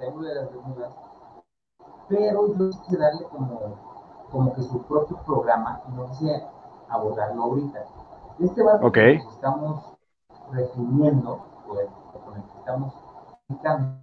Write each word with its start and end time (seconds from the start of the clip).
Triángulo 0.00 0.28
de 0.28 0.34
las 0.34 0.50
Bermudas, 0.50 0.94
pero 2.08 2.48
yo 2.56 2.70
quise 2.70 2.96
darle 2.96 3.22
como, 3.24 3.60
como 4.32 4.54
que 4.54 4.62
su 4.62 4.82
propio 4.84 5.18
programa 5.26 5.82
y 5.88 5.92
no 5.92 6.06
quise 6.06 6.42
abordarlo 6.88 7.42
ahorita. 7.42 7.84
Este 8.38 8.62
barco 8.62 8.86
okay. 8.86 9.18
que 9.18 9.28
estamos 9.28 9.84
refiriendo, 10.52 11.44
o 11.68 12.20
con 12.24 12.36
el 12.36 12.42
que 12.42 12.58
estamos 12.58 12.94
explicando, 13.28 14.00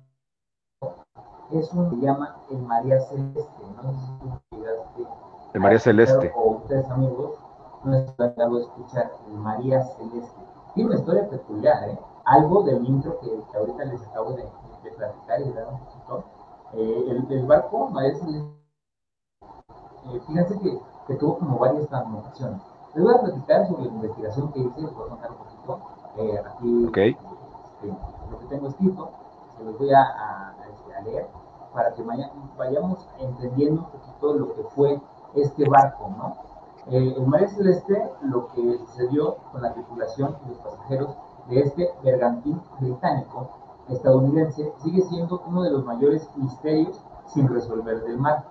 es 1.52 1.73
un 1.73 1.90
se 1.90 1.96
llama 1.98 2.36
el 2.52 2.60
María 2.60 3.00
Celeste. 3.02 3.64
No 3.82 3.92
sé 3.92 4.00
si 4.00 4.20
tú 4.20 4.58
llegaste. 4.58 5.08
El 5.54 5.62
María 5.62 5.79
Celeste. 5.79 6.32
O 6.36 6.58
ustedes, 6.58 6.88
amigos, 6.92 7.40
no 7.84 8.06
tratado 8.14 8.58
de 8.58 8.62
escuchar 8.64 9.12
el 9.28 9.34
María 9.34 9.82
Celeste. 9.82 10.42
Tiene 10.76 10.92
una 10.92 11.00
historia 11.00 11.28
peculiar, 11.28 11.90
¿eh? 11.90 12.00
Algo 12.26 12.64
del 12.64 12.86
intro 12.86 13.20
que, 13.20 13.29
que 13.52 13.58
ahorita 13.58 13.86
les 13.86 14.06
acabo 14.08 14.34
de, 14.34 14.46
de, 14.90 14.96
platicar 14.96 15.42
y 15.42 15.51
dar 15.51 15.67
un 15.67 15.79
poquito. 15.79 16.23
Eh, 16.73 17.05
el, 17.09 17.31
el, 17.31 17.45
barco 17.45 17.90
María 17.90 18.14
eh, 18.14 18.20
fíjense 20.27 20.58
que, 20.60 20.80
que, 21.08 21.16
tuvo 21.16 21.40
como 21.40 21.60
varias 21.60 21.88
transformaciones. 21.88 22.62
Les 22.94 23.04
voy 23.04 23.13
a 23.13 23.22
platicar 23.22 23.68
sobre 23.68 23.84
la 23.84 23.94
investigación 23.94 24.52
que 24.52 24.60
hice, 24.60 24.82
les 24.82 24.94
voy 24.94 25.05
a 25.05 25.10
contar 25.10 25.32
un 25.32 25.38
poquito. 25.38 25.80
Eh, 26.18 26.44
aquí 26.46 26.86
okay. 26.88 27.12
este, 27.12 27.88
lo 28.32 28.40
que 28.40 28.46
tengo 28.48 28.68
escrito, 28.68 29.12
se 29.58 29.63
los 29.63 29.77
voy 29.77 29.94
a, 29.94 30.02
a, 30.02 30.55
a 30.98 31.02
leer 31.04 31.27
para 31.74 31.94
que 31.94 32.02
vaya, 32.02 32.32
vayamos 32.58 33.08
entendiendo 33.20 33.82
un 33.82 33.91
poquito 33.91 34.34
lo 34.34 34.54
que 34.55 34.63
fue 34.76 34.99
este 35.35 35.70
barco, 35.70 36.10
¿no? 36.18 36.35
Eh, 36.90 37.16
el 37.18 37.27
María 37.27 37.49
Celeste, 37.49 38.12
lo 38.22 38.48
que 38.48 38.77
sucedió 38.80 39.35
con 39.52 39.62
la 39.62 39.74
tripulación 39.74 40.38
y 40.46 40.49
los 40.49 40.58
pasajeros 40.60 41.16
de 41.49 41.60
este 41.60 41.94
bergantín 42.04 42.62
británico 42.80 43.49
estadounidense 43.90 44.73
sigue 44.84 45.02
siendo 45.04 45.41
uno 45.48 45.64
de 45.64 45.72
los 45.72 45.86
mayores 45.86 46.30
misterios 46.36 47.02
sin 47.27 47.48
resolver 47.48 48.04
del 48.04 48.18
mar. 48.18 48.46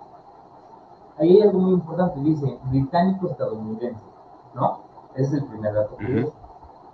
Ahí 1.19 1.37
hay 1.37 1.43
algo 1.43 1.59
muy 1.59 1.73
importante, 1.75 2.21
dice 2.21 2.59
británico-estadounidense, 2.71 4.03
¿no? 4.55 4.81
Ese 5.15 5.37
es 5.37 5.43
el 5.43 5.49
primer 5.49 5.75
dato. 5.75 5.95
Uh 5.95 5.99
-huh. 5.99 6.33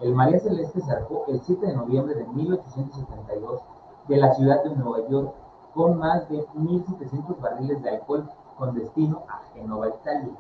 El 0.01 0.15
María 0.15 0.41
Celeste 0.41 0.81
zarpó 0.81 1.25
el 1.29 1.41
7 1.41 1.67
de 1.67 1.77
noviembre 1.77 2.15
de 2.15 2.25
1872 2.27 3.61
de 4.09 4.17
la 4.17 4.33
ciudad 4.35 4.63
de 4.65 4.75
Nueva 4.75 5.09
York 5.09 5.33
con 5.75 5.98
más 5.98 6.29
de 6.29 6.47
1.700 6.55 7.41
barriles 7.41 7.83
de 7.83 7.91
alcohol 7.91 8.29
con 8.59 8.75
destino 8.75 9.23
a 9.29 9.41
Genova, 9.55 9.89
Italia. 9.89 10.33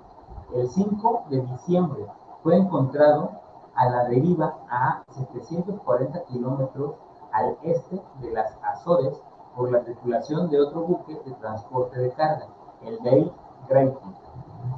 El 0.54 0.68
5 0.68 1.24
de 1.30 1.40
diciembre 1.40 2.06
fue 2.42 2.56
encontrado 2.56 3.30
a 3.74 3.88
la 3.88 4.04
deriva 4.04 4.58
a 4.68 5.02
740 5.08 6.24
kilómetros 6.24 6.94
al 7.32 7.56
este 7.62 8.02
de 8.20 8.30
las 8.30 8.56
Azores 8.62 9.20
por 9.56 9.70
la 9.70 9.82
tripulación 9.82 10.50
de 10.50 10.60
otro 10.60 10.82
buque 10.82 11.20
de 11.24 11.32
transporte 11.32 11.98
de 11.98 12.10
carga, 12.12 12.46
el 12.82 12.98
Dale 13.02 13.32
Grayton. 13.68 14.14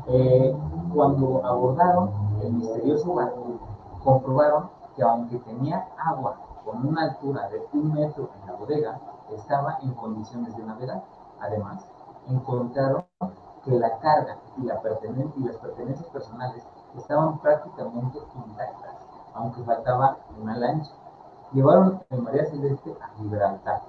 Eh, 0.06 0.56
cuando 0.92 1.44
abordaron 1.44 2.10
el 2.42 2.52
misterioso 2.52 3.14
barco, 3.14 3.58
comprobaron 4.02 4.70
que 4.96 5.02
aunque 5.02 5.38
tenía 5.38 5.88
agua 5.98 6.38
con 6.64 6.86
una 6.86 7.02
altura 7.04 7.48
de 7.48 7.66
un 7.72 7.92
metro 7.92 8.30
en 8.40 8.46
la 8.46 8.54
bodega, 8.54 9.00
estaba 9.30 9.78
en 9.82 9.92
condiciones 9.94 10.56
de 10.56 10.62
navegar. 10.64 11.04
Además, 11.40 11.86
encontraron 12.28 13.04
que 13.64 13.72
la 13.72 13.98
carga 13.98 14.38
y, 14.56 14.62
y 14.62 15.44
las 15.44 15.56
pertenencias 15.58 16.08
personales 16.08 16.66
estaban 16.96 17.38
prácticamente 17.38 18.18
intactas, 18.46 18.96
aunque 19.34 19.62
faltaba 19.64 20.18
una 20.40 20.56
lancha. 20.56 20.92
Llevaron 21.54 22.02
el 22.10 22.20
María 22.20 22.44
Celeste 22.46 22.96
a 23.00 23.16
Gibraltar, 23.16 23.80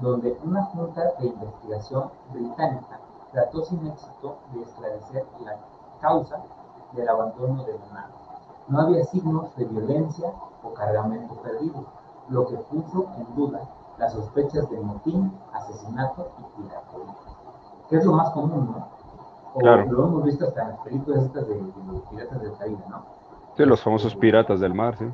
donde 0.00 0.38
una 0.44 0.62
junta 0.66 1.02
de 1.18 1.26
investigación 1.26 2.10
británica 2.32 3.00
trató 3.32 3.64
sin 3.64 3.84
éxito 3.88 4.36
de 4.52 4.62
esclarecer 4.62 5.26
la 5.44 5.56
causa 6.00 6.40
del 6.92 7.08
abandono 7.08 7.64
de 7.64 7.72
la 7.72 7.92
nave. 7.92 8.12
No 8.68 8.80
había 8.82 9.04
signos 9.04 9.54
de 9.56 9.64
violencia 9.64 10.32
o 10.62 10.72
cargamento 10.74 11.34
perdido, 11.42 11.86
lo 12.28 12.46
que 12.46 12.56
puso 12.56 13.06
en 13.16 13.34
duda 13.34 13.62
las 13.98 14.12
sospechas 14.12 14.70
de 14.70 14.78
motín, 14.78 15.32
asesinato 15.52 16.30
y 16.38 16.62
piratoria. 16.62 17.14
Que 17.88 17.96
es 17.96 18.04
lo 18.04 18.12
más 18.12 18.30
común, 18.30 18.70
¿no? 18.70 18.86
O 19.54 19.58
claro. 19.58 19.90
lo 19.90 20.06
hemos 20.06 20.22
visto 20.22 20.46
hasta 20.46 20.62
en 20.62 20.68
las 20.68 20.78
películas 20.80 21.24
estas 21.24 21.48
de, 21.48 21.54
de 21.54 21.92
los 21.92 22.02
piratas 22.10 22.40
del 22.40 22.56
Caribe, 22.56 22.84
¿no? 22.88 23.02
Sí, 23.56 23.64
los 23.64 23.82
famosos 23.82 24.14
piratas 24.14 24.60
del 24.60 24.72
mar, 24.72 24.96
sí. 24.96 25.06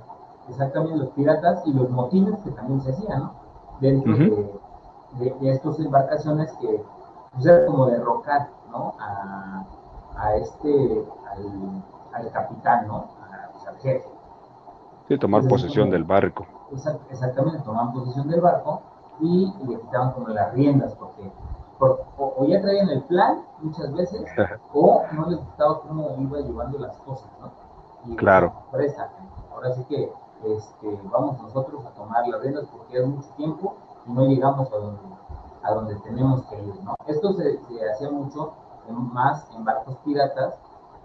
Exactamente, 0.49 0.97
los 0.97 1.09
piratas 1.11 1.63
y 1.67 1.73
los 1.73 1.89
motines 1.91 2.39
que 2.41 2.51
también 2.51 2.81
se 2.83 2.91
hacían, 2.91 3.21
¿no? 3.21 3.33
Dentro 3.81 4.13
uh 4.13 4.17
-huh. 4.17 4.61
de, 5.19 5.25
de, 5.25 5.37
de, 5.41 5.51
estas 5.51 5.79
embarcaciones 5.81 6.53
que 6.61 6.85
pues, 7.33 7.47
era 7.47 7.67
como 7.67 7.87
derrocar, 7.87 8.49
¿no? 8.71 8.95
A, 8.99 9.65
a 10.17 10.37
este, 10.37 11.05
al, 11.31 11.83
al, 12.13 12.31
capitán, 12.31 12.87
¿no? 12.87 12.97
A, 12.97 13.51
pues, 13.53 13.67
al 13.67 13.77
jefe. 13.79 14.09
Sí, 15.09 15.19
tomar 15.19 15.43
Entonces, 15.43 15.63
posesión 15.63 15.87
como, 15.87 15.93
del 15.93 16.05
barco. 16.05 16.47
Exactamente, 17.11 17.61
tomaban 17.61 17.93
posesión 17.93 18.29
del 18.29 18.41
barco 18.41 18.83
y 19.21 19.53
le 19.67 19.81
quitaban 19.81 20.13
como 20.13 20.29
las 20.29 20.53
riendas, 20.53 20.95
porque 20.95 21.31
por, 21.79 22.05
o, 22.19 22.35
o, 22.39 22.45
ya 22.47 22.61
traían 22.61 22.89
el 22.89 23.03
plan 23.05 23.43
muchas 23.61 23.93
veces, 23.95 24.25
o 24.75 25.03
no 25.13 25.27
les 25.31 25.39
gustaba 25.39 25.81
cómo 25.81 26.15
iba 26.19 26.39
llevando 26.41 26.79
las 26.79 26.97
cosas, 26.99 27.31
¿no? 27.41 27.51
Y 28.07 28.17
claro. 28.17 28.53
Presta. 28.71 29.11
Ahora 29.53 29.73
sí 29.73 29.85
que 29.85 30.13
este, 30.47 31.01
vamos 31.11 31.41
nosotros 31.41 31.85
a 31.87 31.91
tomar 31.91 32.27
las 32.29 32.41
riendas 32.41 32.67
porque 32.67 32.99
es 32.99 33.07
mucho 33.07 33.29
tiempo 33.37 33.75
y 34.07 34.13
no 34.13 34.27
llegamos 34.27 34.73
a 34.73 34.77
donde, 34.77 35.01
a 35.63 35.75
donde 35.75 35.97
tenemos 35.97 36.43
que 36.47 36.63
ir, 36.63 36.75
¿no? 36.85 36.95
Esto 37.07 37.33
se, 37.35 37.59
se 37.59 37.91
hacía 37.91 38.11
mucho 38.11 38.53
en, 38.89 39.13
más 39.13 39.49
en 39.55 39.65
barcos 39.65 39.97
piratas 40.05 40.55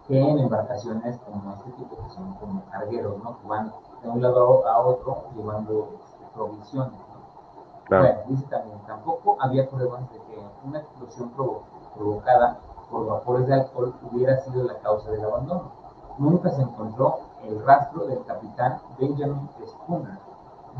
que 0.07 0.19
en 0.19 0.39
embarcaciones 0.39 1.19
como 1.19 1.53
este 1.53 1.71
tipo 1.71 1.95
que 1.95 2.09
son 2.15 2.33
como 2.35 2.63
cargueros, 2.65 3.23
¿no? 3.23 3.39
Que 3.39 3.47
van 3.47 3.73
de 4.01 4.09
un 4.09 4.21
lado 4.21 4.67
a 4.67 4.79
otro 4.79 5.23
llevando 5.35 5.89
este, 5.99 6.25
provisiones, 6.33 6.99
¿no? 6.99 7.85
Claro. 7.85 8.03
Bueno, 8.03 8.19
dice 8.27 8.45
también, 8.49 8.79
tampoco 8.87 9.37
había 9.39 9.69
pruebas 9.69 10.09
de 10.11 10.17
que 10.17 10.43
una 10.63 10.79
explosión 10.79 11.29
provo 11.29 11.63
provocada 11.95 12.59
por 12.89 13.05
vapores 13.05 13.47
de 13.47 13.53
alcohol 13.53 13.93
hubiera 14.11 14.37
sido 14.39 14.63
la 14.63 14.79
causa 14.79 15.11
del 15.11 15.23
abandono. 15.23 15.71
Nunca 16.17 16.49
se 16.51 16.61
encontró 16.61 17.19
el 17.43 17.63
rastro 17.65 18.05
del 18.07 18.23
capitán 18.25 18.79
Benjamin 18.99 19.49
Spooner, 19.65 20.17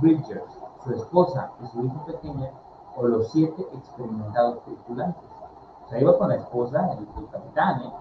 Bridgers, 0.01 0.43
su 0.83 0.91
esposa 0.93 1.51
y 1.61 1.67
su 1.67 1.85
hija 1.85 2.05
pequeña, 2.05 2.51
o 2.95 3.07
los 3.07 3.31
siete 3.31 3.65
experimentados 3.73 4.63
tripulantes. 4.63 5.23
O 5.85 5.89
sea, 5.89 5.99
iba 5.99 6.17
con 6.17 6.29
la 6.29 6.35
esposa, 6.35 6.91
el, 6.93 7.07
el 7.21 7.29
capitán, 7.29 7.81
¿eh? 7.81 7.93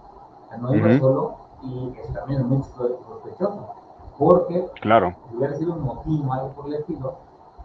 O 0.45 0.49
sea, 0.49 0.59
no 0.59 0.75
iba 0.75 0.87
uh 0.87 0.91
-huh. 0.91 1.01
solo, 1.01 1.37
y 1.63 1.97
eso 1.99 2.13
también 2.13 2.41
es 2.41 2.47
muy 2.47 2.63
sospechoso, 2.63 3.69
porque 4.19 4.69
claro. 4.81 5.15
si 5.29 5.37
hubiera 5.37 5.55
sido 5.57 5.73
un 5.75 5.83
motín 5.83 6.29
o 6.29 6.33
algo 6.33 6.49
por 6.51 6.67
el 6.67 6.75
estilo, 6.75 7.15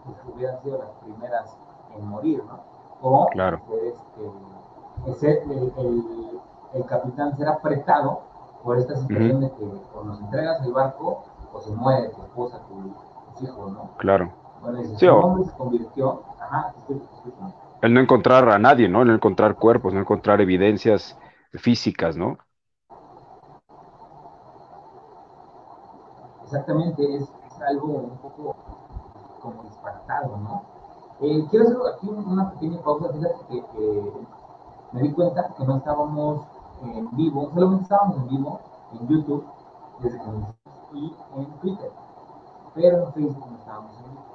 pues 0.05 0.17
hubieran 0.33 0.61
sido 0.61 0.77
las 0.79 0.89
primeras 1.03 1.57
en 1.95 2.07
morir, 2.07 2.43
¿no? 2.45 2.59
O 3.01 3.27
claro. 3.27 3.59
este, 3.83 5.41
el, 5.51 5.51
el, 5.51 5.73
el, 5.77 6.41
el, 6.73 6.85
capitán 6.85 7.35
ser 7.37 7.49
apretado 7.49 8.21
por 8.63 8.79
esta 8.79 8.95
situación 8.95 9.37
uh 9.37 9.39
-huh. 9.39 9.49
de 9.49 9.51
que 9.51 9.97
o 9.97 10.03
nos 10.03 10.19
entregas 10.21 10.65
el 10.65 10.73
barco 10.73 11.25
o 11.51 11.61
se 11.61 11.71
muere 11.71 12.09
tu 12.09 12.21
esposa, 12.21 12.59
tu, 12.67 12.93
tus 13.33 13.49
hijos, 13.49 13.71
¿no? 13.71 13.89
Claro. 13.97 14.31
Bueno, 14.61 14.79
ese 14.79 14.97
sí, 14.97 15.07
hombre 15.07 15.43
se 15.43 15.57
convirtió, 15.57 16.23
ajá, 16.39 16.73
el 17.81 17.93
no 17.93 17.99
encontrar 17.99 18.47
a 18.47 18.57
nadie, 18.57 18.87
¿no? 18.87 19.01
El 19.01 19.09
no 19.09 19.13
encontrar 19.15 19.55
cuerpos, 19.55 19.93
no 19.93 19.99
encontrar 19.99 20.39
evidencias 20.39 21.17
físicas, 21.51 22.15
¿no? 22.15 22.37
Exactamente, 26.43 27.15
es, 27.15 27.23
es 27.23 27.61
algo 27.67 27.87
un 27.87 28.17
poco 28.19 28.55
como 29.41 29.63
disparatado, 29.63 30.37
¿no? 30.37 30.63
Eh, 31.19 31.45
quiero 31.49 31.65
hacer 31.65 31.77
aquí 31.93 32.07
una 32.07 32.51
pequeña 32.51 32.81
pausa, 32.81 33.11
fíjate 33.11 33.35
que 33.49 33.57
eh, 33.57 34.13
me 34.93 35.01
di 35.01 35.11
cuenta 35.11 35.53
que 35.57 35.65
no 35.65 35.77
estábamos 35.77 36.47
en 36.83 37.15
vivo, 37.15 37.49
solamente 37.53 37.83
estábamos 37.83 38.17
en 38.17 38.27
vivo 38.29 38.59
en 38.93 39.07
YouTube 39.07 39.45
desde 40.01 40.17
que 40.19 40.25
y 40.93 41.11
en 41.35 41.45
Twitter, 41.59 41.89
pero 42.75 43.07
en 43.07 43.13
Facebook 43.13 43.47
no 43.49 43.57
estábamos 43.57 43.97
en 43.97 44.03
vivo. 44.03 44.25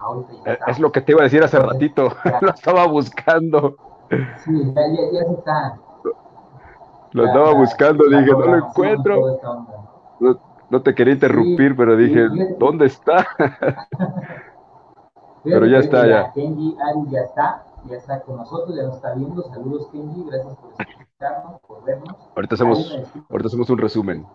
Ahorita 0.00 0.32
ya 0.44 0.52
es, 0.52 0.60
es 0.68 0.78
lo 0.78 0.92
que 0.92 1.00
te 1.00 1.12
iba 1.12 1.22
a 1.22 1.24
decir 1.24 1.42
hace 1.42 1.58
ratito, 1.58 2.08
ya, 2.24 2.38
lo 2.42 2.50
estaba 2.50 2.86
buscando. 2.86 3.76
Sí, 4.44 4.72
ya, 4.74 4.82
ya, 4.86 5.12
ya 5.12 5.24
se 5.24 5.34
está. 5.34 5.78
Lo 7.12 7.22
la, 7.22 7.28
estaba 7.30 7.54
buscando, 7.54 8.04
dije, 8.04 8.30
no 8.30 8.38
lo 8.38 8.56
encuentro. 8.56 9.38
No, 10.20 10.38
no, 10.70 10.82
te 10.82 10.94
quería 10.94 11.14
interrumpir, 11.14 11.70
sí, 11.70 11.76
pero 11.76 11.96
dije, 11.96 12.28
sí, 12.28 12.54
¿dónde 12.58 12.86
está? 12.86 13.26
pero 15.44 15.66
ya 15.66 15.78
está, 15.78 16.06
ya. 16.06 16.32
Kenji 16.32 16.76
Ari 16.78 17.10
ya 17.10 17.20
está, 17.20 17.64
ya 17.88 17.96
está 17.96 18.20
con 18.20 18.36
nosotros, 18.36 18.76
ya 18.76 18.82
nos 18.82 18.96
está 18.96 19.14
viendo. 19.14 19.42
Saludos, 19.42 19.88
Kenji, 19.90 20.24
gracias 20.24 20.56
por 20.56 20.76
vernos. 20.76 21.07
Ahorita 22.36 22.54
hacemos, 22.54 22.92
ahorita 23.28 23.48
hacemos 23.48 23.70
un 23.70 23.78
resumen. 23.78 24.26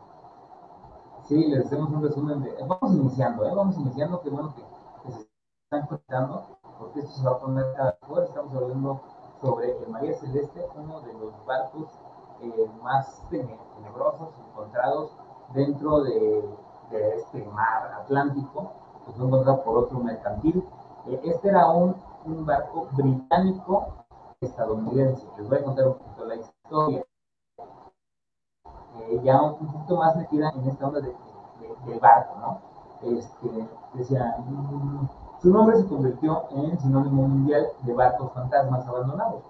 Sí, 1.23 1.47
les 1.47 1.65
hacemos 1.65 1.89
un 1.91 2.03
resumen 2.03 2.43
de. 2.43 2.53
Vamos 2.67 2.93
iniciando, 2.93 3.45
¿eh? 3.45 3.53
Vamos 3.55 3.77
iniciando, 3.77 4.19
qué 4.21 4.29
bueno 4.29 4.53
que, 4.53 4.63
que 5.05 5.11
se 5.13 5.29
están 5.63 5.87
conectando, 5.87 6.57
porque 6.77 6.99
esto 6.99 7.13
se 7.13 7.23
va 7.23 7.31
a 7.31 7.39
poner 7.39 7.65
cada 7.77 7.97
vez 8.09 8.27
Estamos 8.27 8.53
hablando 8.53 9.01
sobre 9.39 9.77
el 9.81 9.89
María 9.91 10.13
Celeste, 10.15 10.67
uno 10.75 10.99
de 11.01 11.13
los 11.13 11.45
barcos 11.45 11.87
eh, 12.41 12.69
más 12.81 13.23
tenebrosos 13.29 14.33
encontrados 14.49 15.15
dentro 15.53 16.03
de, 16.03 16.43
de, 16.91 17.15
este 17.15 17.45
mar 17.45 17.93
Atlántico, 18.01 18.73
que 19.05 19.13
fue 19.13 19.25
encontrado 19.25 19.63
por 19.63 19.77
otro 19.77 19.99
mercantil. 19.99 20.61
Eh, 21.07 21.21
este 21.23 21.47
era 21.47 21.71
un, 21.71 21.95
un 22.25 22.45
barco 22.45 22.89
británico 22.91 23.87
estadounidense. 24.41 25.25
Les 25.37 25.47
voy 25.47 25.59
a 25.59 25.63
contar 25.63 25.87
un 25.87 25.93
poquito 25.93 26.25
la 26.25 26.35
historia. 26.35 26.52
Eh, 26.73 27.05
ya 29.23 29.39
un, 29.41 29.67
poquito 29.67 29.95
más 29.97 30.15
metida 30.15 30.49
en 30.55 30.67
esta 30.67 30.87
onda 30.87 31.01
de, 31.01 31.13
del 31.85 31.99
barco, 31.99 32.35
¿no? 32.39 32.61
Este, 33.15 33.69
decía, 33.93 34.37
mm, 34.39 35.07
su 35.41 35.51
nombre 35.51 35.77
se 35.77 35.85
convirtió 35.87 36.45
en 36.49 36.79
sinónimo 36.79 37.27
mundial 37.27 37.67
de 37.81 37.93
barcos 37.93 38.31
fantasmas 38.33 38.87
abandonados. 38.87 39.43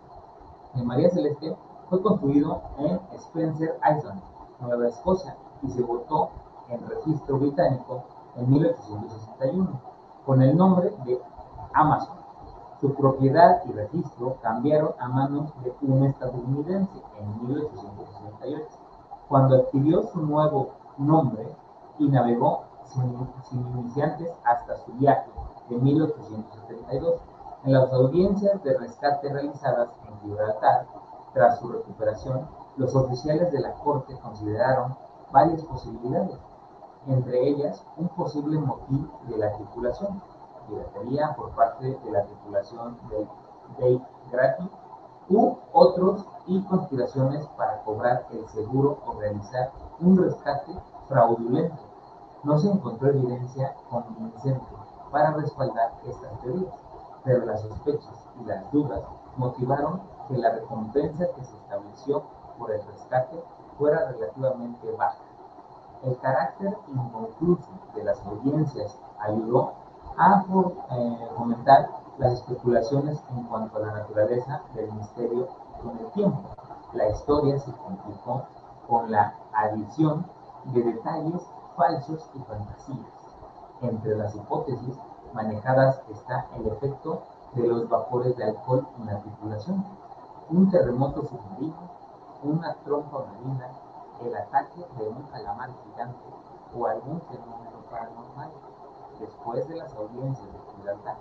El 0.76 0.84
María 0.86 1.10
Celeste 1.12 1.56
fue 1.90 2.02
construido 2.02 2.62
en 2.80 3.00
Spencer 3.14 3.80
Island, 3.90 4.22
Nueva 4.60 4.90
Escocia, 4.90 5.38
y 5.62 5.70
se 5.70 5.82
votó 5.82 6.30
en 6.68 6.86
registro 6.90 7.38
británico 7.38 8.04
en 8.36 8.52
1861 8.52 9.80
con 10.26 10.42
el 10.42 10.58
nombre 10.58 10.90
de 11.06 11.22
Amazon. 11.74 12.23
Su 12.84 12.94
propiedad 12.96 13.64
y 13.66 13.72
registro 13.72 14.36
cambiaron 14.42 14.92
a 15.00 15.08
manos 15.08 15.54
de 15.64 15.74
un 15.84 16.04
estadounidense 16.04 17.02
en 17.18 17.48
1868, 17.48 18.66
cuando 19.30 19.56
adquirió 19.56 20.04
su 20.04 20.20
nuevo 20.20 20.72
nombre 20.98 21.48
y 21.98 22.10
navegó 22.10 22.66
sin, 22.84 23.26
sin 23.44 23.66
iniciantes 23.80 24.34
hasta 24.44 24.76
su 24.76 24.92
viaje 24.96 25.32
de 25.70 25.78
1872. 25.78 27.22
En 27.64 27.72
las 27.72 27.90
audiencias 27.94 28.62
de 28.64 28.78
rescate 28.78 29.32
realizadas 29.32 29.88
en 30.06 30.20
Gibraltar, 30.20 30.86
tras 31.34 31.60
su 31.60 31.70
recuperación, 31.70 32.50
los 32.76 32.94
oficiales 32.94 33.50
de 33.54 33.62
la 33.62 33.76
corte 33.76 34.14
consideraron 34.22 34.94
varias 35.32 35.64
posibilidades, 35.64 36.38
entre 37.08 37.48
ellas 37.48 37.82
un 37.96 38.10
posible 38.10 38.60
motín 38.60 39.10
de 39.30 39.38
la 39.38 39.54
tripulación, 39.54 40.22
piratería 40.68 41.36
por 41.36 41.52
parte 41.52 42.00
de 42.04 42.12
la 42.12 42.24
tripulación 42.26 42.98
del 43.10 43.28
Dave 43.78 44.02
Grati, 44.32 44.70
u 45.30 45.58
otros 45.72 46.26
y 46.46 46.62
conspiraciones 46.64 47.46
para 47.58 47.82
cobrar 47.84 48.26
el 48.32 48.48
seguro 48.50 48.98
o 49.06 49.20
realizar 49.20 49.72
un 50.00 50.18
rescate 50.18 50.74
fraudulento. 51.08 51.82
No 52.44 52.58
se 52.58 52.70
encontró 52.70 53.10
evidencia 53.10 53.74
convincente 53.90 54.66
para 55.12 55.32
respaldar 55.32 55.94
estas 56.06 56.40
teorías, 56.42 56.74
pero 57.24 57.46
las 57.46 57.62
sospechas 57.62 58.28
y 58.42 58.46
las 58.46 58.70
dudas 58.72 59.02
motivaron 59.38 60.02
que 60.28 60.38
la 60.38 60.52
recompensa 60.52 61.26
que 61.36 61.44
se 61.44 61.56
estableció 61.56 62.24
por 62.58 62.72
el 62.72 62.86
rescate 62.86 63.42
fuera 63.78 64.12
relativamente 64.12 64.92
baja. 64.92 65.24
El 66.04 66.18
carácter 66.20 66.78
inconcluso 66.88 67.70
de 67.96 68.04
las 68.04 68.20
audiencias 68.26 69.00
ayudó 69.20 69.74
a 70.18 70.46
eh, 70.92 71.28
fomentar 71.36 71.90
las 72.18 72.34
especulaciones 72.34 73.24
en 73.32 73.44
cuanto 73.44 73.78
a 73.78 73.88
la 73.88 73.94
naturaleza 73.94 74.62
del 74.76 74.92
misterio 74.94 75.48
con 75.82 75.98
el 75.98 76.12
tiempo. 76.12 76.42
La 76.94 77.10
historia 77.10 77.58
se 77.60 77.72
complicó 77.72 78.44
con 78.88 79.12
la 79.12 79.34
adición 79.54 80.26
de 80.66 80.84
detalles 80.84 81.42
falsos 81.76 82.30
y 82.36 82.40
fantasías. 82.40 83.08
Entre 83.82 84.16
las 84.16 84.36
hipótesis 84.36 84.98
manejadas 85.34 86.02
está 86.10 86.48
el 86.56 86.68
efecto 86.68 87.24
de 87.54 87.68
los 87.68 87.90
vapores 87.90 88.36
de 88.38 88.44
alcohol 88.46 88.88
en 89.00 89.06
la 89.08 89.20
tripulación, 89.20 89.84
un 90.50 90.70
terremoto 90.70 91.24
submarino, 91.24 91.90
una 92.44 92.74
trompa 92.84 93.26
marina, 93.26 93.70
el 94.22 94.36
ataque 94.36 94.86
de 94.98 95.08
un 95.08 95.24
calamar 95.24 95.70
gigante 95.84 96.20
o 96.78 96.86
algún 96.86 97.22
fenómeno 97.22 97.78
paranormal. 97.90 98.52
Después 99.24 99.66
de 99.70 99.76
las 99.78 99.96
audiencias 99.96 100.52
de 100.52 100.60
Gibraltar, 100.76 101.16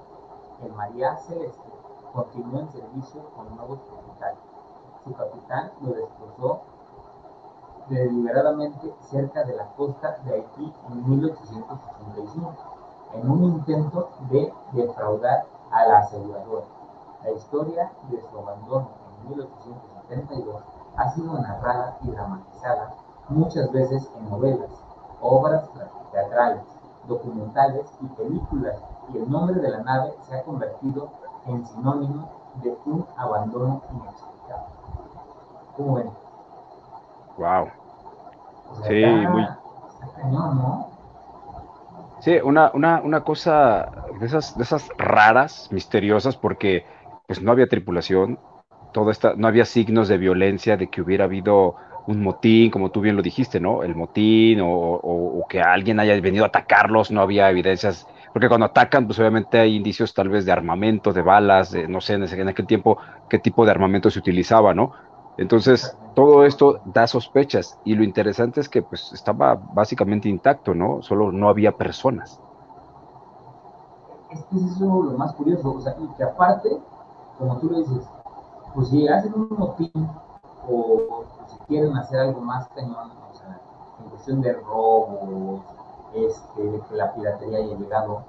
el 0.64 0.72
María 0.72 1.16
Celeste 1.18 1.70
continuó 2.12 2.58
en 2.58 2.72
servicio 2.72 3.22
con 3.36 3.54
nuevos 3.54 3.78
propietarios. 3.78 4.42
Su 5.04 5.14
capitán 5.14 5.70
lo 5.82 5.92
destrozó 5.92 6.62
deliberadamente 7.88 8.92
cerca 9.02 9.44
de 9.44 9.54
la 9.54 9.68
costa 9.76 10.18
de 10.24 10.34
Haití 10.34 10.74
en 10.88 11.10
1885, 11.10 12.52
en 13.14 13.30
un 13.30 13.44
intento 13.44 14.10
de 14.30 14.52
defraudar 14.72 15.46
a 15.70 15.86
la 15.86 15.98
aseguradora. 15.98 16.66
La 17.22 17.30
historia 17.30 17.92
de 18.10 18.20
su 18.20 18.36
abandono 18.36 18.88
en 19.22 19.28
1872 19.28 20.60
ha 20.96 21.10
sido 21.12 21.38
narrada 21.38 21.98
y 22.02 22.10
dramatizada 22.10 22.96
muchas 23.28 23.70
veces 23.70 24.10
en 24.16 24.28
novelas, 24.28 24.70
obras 25.20 25.70
teatrales, 26.10 26.71
documentales 27.06 27.86
y 28.00 28.06
películas, 28.06 28.76
y 29.12 29.18
el 29.18 29.30
nombre 29.30 29.60
de 29.60 29.68
la 29.70 29.82
nave 29.82 30.12
se 30.22 30.36
ha 30.36 30.42
convertido 30.42 31.10
en 31.46 31.66
sinónimo 31.66 32.30
de 32.62 32.76
un 32.86 33.06
abandono 33.16 33.82
inexplicable. 33.90 34.66
¿Cómo 35.76 35.94
ven? 35.94 36.10
Wow. 37.36 37.68
sí, 38.86 39.04
muy. 39.04 39.46
Sí, 42.20 42.36
una, 42.44 42.70
una, 42.72 43.00
una 43.02 43.24
cosa 43.24 43.90
de 44.20 44.26
esas, 44.26 44.56
de 44.56 44.62
esas 44.62 44.88
raras, 44.96 45.68
misteriosas, 45.72 46.36
porque 46.36 46.86
pues 47.26 47.42
no 47.42 47.50
había 47.50 47.68
tripulación, 47.68 48.38
todo 48.92 49.10
esta, 49.10 49.34
no 49.34 49.48
había 49.48 49.64
signos 49.64 50.08
de 50.08 50.18
violencia, 50.18 50.76
de 50.76 50.88
que 50.88 51.02
hubiera 51.02 51.24
habido 51.24 51.74
un 52.06 52.22
motín, 52.22 52.70
como 52.70 52.90
tú 52.90 53.00
bien 53.00 53.16
lo 53.16 53.22
dijiste, 53.22 53.60
¿no? 53.60 53.82
El 53.82 53.94
motín 53.94 54.60
o, 54.62 55.44
que 55.48 55.60
alguien 55.60 56.00
haya 56.00 56.18
venido 56.20 56.44
a 56.44 56.48
atacarlos, 56.48 57.10
no 57.10 57.20
había 57.20 57.50
evidencias, 57.50 58.06
porque 58.32 58.48
cuando 58.48 58.66
atacan, 58.66 59.06
pues 59.06 59.18
obviamente 59.18 59.58
hay 59.58 59.76
indicios 59.76 60.14
tal 60.14 60.28
vez 60.28 60.44
de 60.44 60.52
armamento, 60.52 61.12
de 61.12 61.22
balas, 61.22 61.74
no 61.88 62.00
sé 62.00 62.14
en, 62.14 62.48
aquel 62.48 62.66
tiempo 62.66 62.98
qué 63.28 63.38
tipo 63.38 63.64
de 63.64 63.70
armamento 63.70 64.10
se 64.10 64.18
utilizaba, 64.18 64.74
¿no? 64.74 64.92
Entonces, 65.36 65.96
todo 66.14 66.44
esto 66.44 66.80
da 66.84 67.06
sospechas 67.06 67.78
y 67.84 67.94
lo 67.94 68.04
interesante 68.04 68.60
es 68.60 68.68
que 68.68 68.82
pues 68.82 69.12
estaba 69.12 69.54
básicamente 69.54 70.28
intacto, 70.28 70.74
¿no? 70.74 71.02
Solo 71.02 71.32
no 71.32 71.48
había 71.48 71.72
personas. 71.72 72.40
Es 74.30 74.42
que 74.44 74.56
es 74.56 74.62
eso 74.62 75.02
lo 75.02 75.18
más 75.18 75.34
curioso, 75.34 75.72
o 75.72 75.80
sea, 75.80 75.94
que 76.16 76.24
aparte, 76.24 76.70
como 77.38 77.58
tú 77.58 77.70
lo 77.70 77.78
dices, 77.78 78.08
pues 78.74 78.88
si 78.88 79.06
hacen 79.08 79.34
un 79.34 79.48
motín 79.50 79.90
o, 80.68 81.24
quieren 81.66 81.96
hacer 81.96 82.20
algo 82.20 82.40
más 82.40 82.68
cañón, 82.68 83.12
o 83.30 83.34
sea, 83.34 83.60
en 84.00 84.10
cuestión 84.10 84.40
de 84.40 84.52
robos, 84.52 85.62
este, 86.14 86.62
de 86.62 86.80
que 86.80 86.94
la 86.94 87.12
piratería 87.14 87.58
haya 87.58 87.76
llegado, 87.76 88.22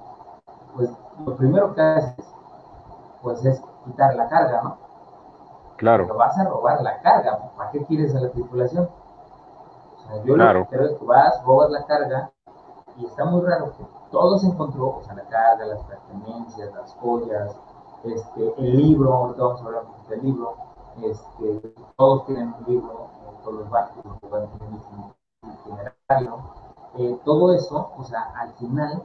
pues 0.74 0.90
lo 1.24 1.36
primero 1.36 1.74
que 1.74 1.80
haces, 1.80 2.26
pues 3.22 3.44
es 3.44 3.62
quitar 3.84 4.14
la 4.16 4.28
carga, 4.28 4.62
¿no? 4.62 4.76
Claro. 5.76 6.04
Pero 6.04 6.18
vas 6.18 6.38
a 6.38 6.44
robar 6.44 6.82
la 6.82 7.00
carga, 7.00 7.50
¿para 7.56 7.70
qué 7.70 7.84
quieres 7.84 8.14
a 8.14 8.20
la 8.20 8.30
tripulación? 8.30 8.88
O 9.96 10.06
sea, 10.06 10.22
yo 10.24 10.36
lo 10.36 10.52
que 10.52 10.76
creo 10.76 10.86
es 10.86 10.98
que 10.98 11.04
vas, 11.04 11.44
robas 11.44 11.70
la 11.70 11.84
carga, 11.84 12.30
y 12.96 13.06
está 13.06 13.24
muy 13.24 13.42
raro 13.42 13.72
que 13.76 13.84
todo 14.10 14.38
se 14.38 14.46
encontró, 14.46 14.98
o 14.98 15.02
sea, 15.02 15.14
la 15.14 15.24
carga, 15.24 15.66
las 15.66 15.82
pertenencias, 15.84 16.72
las 16.74 16.94
joyas, 16.94 17.56
este, 18.04 18.54
el 18.58 18.76
libro, 18.76 19.12
ahorita 19.12 19.42
vamos 19.42 19.62
a 19.62 19.64
hablar 19.64 19.82
un 19.84 19.92
poquito 19.92 20.10
del 20.10 20.22
libro, 20.22 20.54
este, 21.02 21.74
todos 21.96 22.26
tienen 22.26 22.54
un 22.58 22.64
libro, 22.66 23.08
todos 23.44 23.60
los 23.60 23.70
barcos 23.70 24.02
van 24.30 24.48
tener 24.48 24.68
un 24.70 25.14
itinerario, 25.42 26.38
eh, 26.96 27.20
todo 27.24 27.54
eso, 27.54 27.92
o 27.96 28.04
sea, 28.04 28.32
al 28.36 28.52
final, 28.54 29.02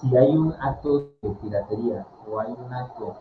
si 0.00 0.16
hay 0.16 0.36
un 0.36 0.54
acto 0.60 0.98
de 1.22 1.30
piratería 1.40 2.06
o 2.30 2.38
hay 2.38 2.52
un 2.52 2.72
acto 2.72 3.14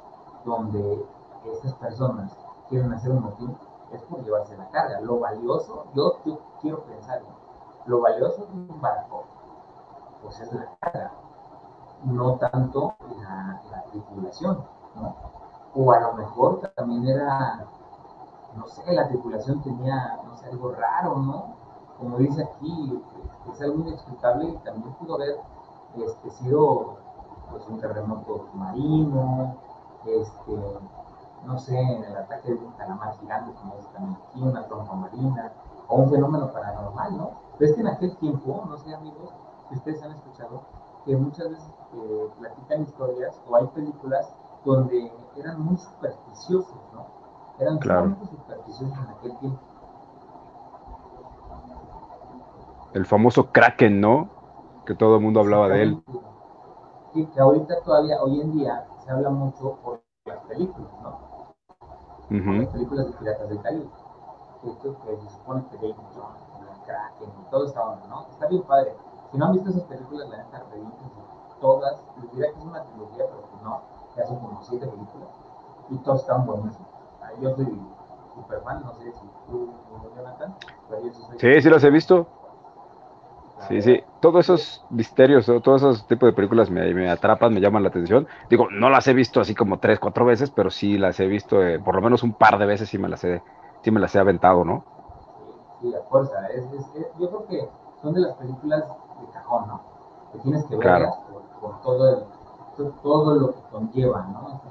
donde 0.46 1.06
estas 1.46 1.74
personas 1.76 2.36
quieren 2.70 2.94
hacer 2.94 3.12
un 3.12 3.24
motín, 3.24 3.58
es 3.92 4.02
por 4.04 4.24
llevarse 4.24 4.56
la 4.56 4.70
carga. 4.70 5.02
Lo 5.02 5.20
valioso, 5.20 5.86
yo, 5.96 6.20
quiero 6.62 6.84
pensar, 6.84 7.22
lo 7.86 8.02
valioso 8.02 8.46
de 8.46 8.54
un 8.54 8.82
barco, 8.82 9.24
pues 10.22 10.40
es 10.40 10.54
la 10.54 10.70
carga, 10.80 11.12
no 12.04 12.36
tanto 12.36 12.94
la, 13.22 13.62
la 13.72 13.84
tripulación, 13.92 14.64
¿no? 14.96 15.16
O 15.76 15.92
a 15.92 16.00
lo 16.00 16.14
mejor 16.14 16.60
también 16.76 17.08
era, 17.08 17.66
no 18.56 18.68
sé, 18.68 18.84
la 18.92 19.08
tripulación 19.08 19.62
tenía, 19.62 20.20
no 20.26 20.36
sé, 20.38 20.48
algo 20.48 20.72
raro, 20.72 21.18
¿no? 21.18 21.56
Como 21.98 22.18
dice 22.18 22.44
aquí, 22.44 23.02
es 23.52 23.62
algo 23.62 23.80
inexplicable 23.82 24.50
y 24.50 24.58
también 24.58 24.94
pudo 24.96 25.16
haber 25.16 25.40
este, 25.98 26.30
sido 26.32 26.98
pues, 27.50 27.68
un 27.68 27.80
terremoto 27.80 28.48
marino, 28.54 29.56
este, 30.06 30.80
no 31.46 31.58
sé, 31.60 31.80
en 31.80 32.04
el 32.04 32.18
ataque 32.18 32.54
de 32.54 32.66
un 32.66 32.72
calamar 32.74 33.18
gigante, 33.20 33.54
como 33.60 33.76
es 33.76 33.88
también 33.94 34.18
aquí, 34.28 34.42
una 34.42 34.66
trompa 34.68 34.94
marina, 34.94 35.52
o 35.88 35.96
un 35.96 36.10
fenómeno 36.10 36.52
paranormal, 36.52 37.18
¿no? 37.18 37.32
Pero 37.58 37.72
es 37.72 37.76
que 37.76 37.82
en 37.82 37.88
aquel 37.88 38.16
tiempo, 38.18 38.64
no 38.68 38.78
sé, 38.78 38.94
amigos, 38.94 39.34
si 39.70 39.76
ustedes 39.76 40.02
han 40.04 40.12
escuchado, 40.12 40.62
que 41.06 41.16
muchas 41.16 41.50
veces 41.50 41.74
eh, 41.94 42.30
platican 42.40 42.82
historias 42.84 43.42
o 43.50 43.56
hay 43.56 43.68
películas 43.68 44.34
donde 44.66 45.12
eran 45.36 45.62
muy 45.62 45.78
supersticiosos, 45.78 46.80
¿no? 46.94 47.19
Eran 47.60 47.78
claro. 47.80 48.16
supersticiosos 48.30 48.98
en 48.98 49.08
aquel 49.08 49.38
tiempo. 49.40 49.60
El 52.94 53.06
famoso 53.06 53.52
Kraken, 53.52 54.02
¿no? 54.02 54.30
Que 54.86 54.96
todo 54.96 55.18
el 55.18 55.22
mundo 55.22 55.42
hablaba 55.42 55.68
de 55.68 55.84
él. 55.84 56.04
Sí, 57.14 57.26
que 57.26 57.40
ahorita 57.40 57.82
todavía, 57.84 58.22
hoy 58.22 58.42
en 58.42 58.52
día, 58.54 58.88
se 59.04 59.12
habla 59.12 59.30
mucho 59.30 59.78
por 59.84 60.02
las 60.26 60.40
películas, 60.46 60.90
¿no? 61.04 61.20
Las 62.30 62.68
películas 62.68 63.08
de 63.08 63.14
Piratas 63.14 63.50
del 63.50 63.62
Caribe. 63.62 63.90
Esto 64.64 64.96
que 65.06 65.18
se 65.18 65.30
supone 65.30 65.64
que 65.70 65.78
David 65.78 65.96
Jones, 66.14 66.42
el 66.60 66.86
Kraken 66.86 67.30
y 67.30 67.50
todo 67.50 67.66
esta 67.66 67.82
onda, 67.82 68.08
¿no? 68.08 68.28
Está 68.30 68.48
bien 68.48 68.64
padre. 68.64 68.96
Si 69.32 69.38
no 69.38 69.46
han 69.46 69.54
visto 69.54 69.70
esas 69.70 69.84
películas, 69.84 70.30
la 70.30 70.38
neta, 70.38 70.64
revísense 70.72 71.06
todas. 71.60 72.02
Les 72.22 72.32
diría 72.32 72.52
que 72.52 72.60
es 72.60 72.66
una 72.66 72.84
trilogía, 72.84 73.26
pero 73.28 73.42
que 73.50 73.64
no, 73.64 73.82
ya 74.16 74.26
son 74.26 74.40
como 74.40 74.64
siete 74.64 74.88
películas. 74.88 75.30
Y 75.90 75.98
todas 75.98 76.22
están 76.22 76.46
buenas. 76.46 76.78
Yo 77.42 77.56
soy 77.56 77.66
super 78.36 78.62
fan, 78.64 78.82
no 78.84 78.94
sé 78.96 79.12
si 79.12 79.28
tú, 79.48 79.74
Jonathan, 80.16 80.56
pero 80.90 81.04
yo 81.04 81.14
sí 81.14 81.22
soy. 81.22 81.40
Sí, 81.40 81.62
sí 81.62 81.70
las 81.70 81.84
he 81.84 81.90
visto. 81.90 82.28
Sí, 83.68 83.82
sí, 83.82 84.04
todos 84.20 84.46
esos 84.46 84.86
misterios, 84.90 85.46
todos 85.46 85.82
esos 85.82 86.08
tipos 86.08 86.28
de 86.28 86.34
películas 86.34 86.70
me, 86.70 87.10
atrapan, 87.10 87.54
me 87.54 87.60
llaman 87.60 87.84
la 87.84 87.90
atención. 87.90 88.28
Digo, 88.50 88.68
no 88.72 88.90
las 88.90 89.08
he 89.08 89.14
visto 89.14 89.42
así 89.42 89.54
como 89.54 89.80
tres, 89.80 90.00
cuatro 90.00 90.26
veces, 90.26 90.50
pero 90.50 90.70
sí 90.70 90.98
las 90.98 91.20
he 91.20 91.28
visto 91.28 91.62
eh, 91.62 91.78
por 91.78 91.96
lo 91.96 92.02
menos 92.02 92.24
un 92.24 92.34
par 92.34 92.58
de 92.58 92.66
veces 92.66 92.94
y 92.94 92.98
me 92.98 93.10
las 93.10 93.24
he, 93.24 93.44
sí 93.84 93.92
me 93.92 94.00
las 94.00 94.16
he 94.16 94.20
aventado, 94.20 94.64
¿no? 94.64 94.84
Sí, 95.82 95.94
a 95.94 96.02
fuerza. 96.10 96.48
Es, 96.48 96.64
yo 97.20 97.28
creo 97.30 97.48
que 97.48 97.70
son 98.02 98.14
de 98.14 98.22
las 98.22 98.36
películas 98.38 98.86
de 98.88 99.34
cajón, 99.34 99.68
¿no? 99.68 99.82
Que 100.32 100.40
tienes 100.40 100.64
que 100.66 100.76
verlas 100.78 101.16
por, 101.62 101.82
todo, 101.82 102.10
el, 102.10 102.92
todo 103.04 103.36
lo 103.36 103.54
que 103.54 103.62
conlleva, 103.72 104.26
¿no? 104.32 104.62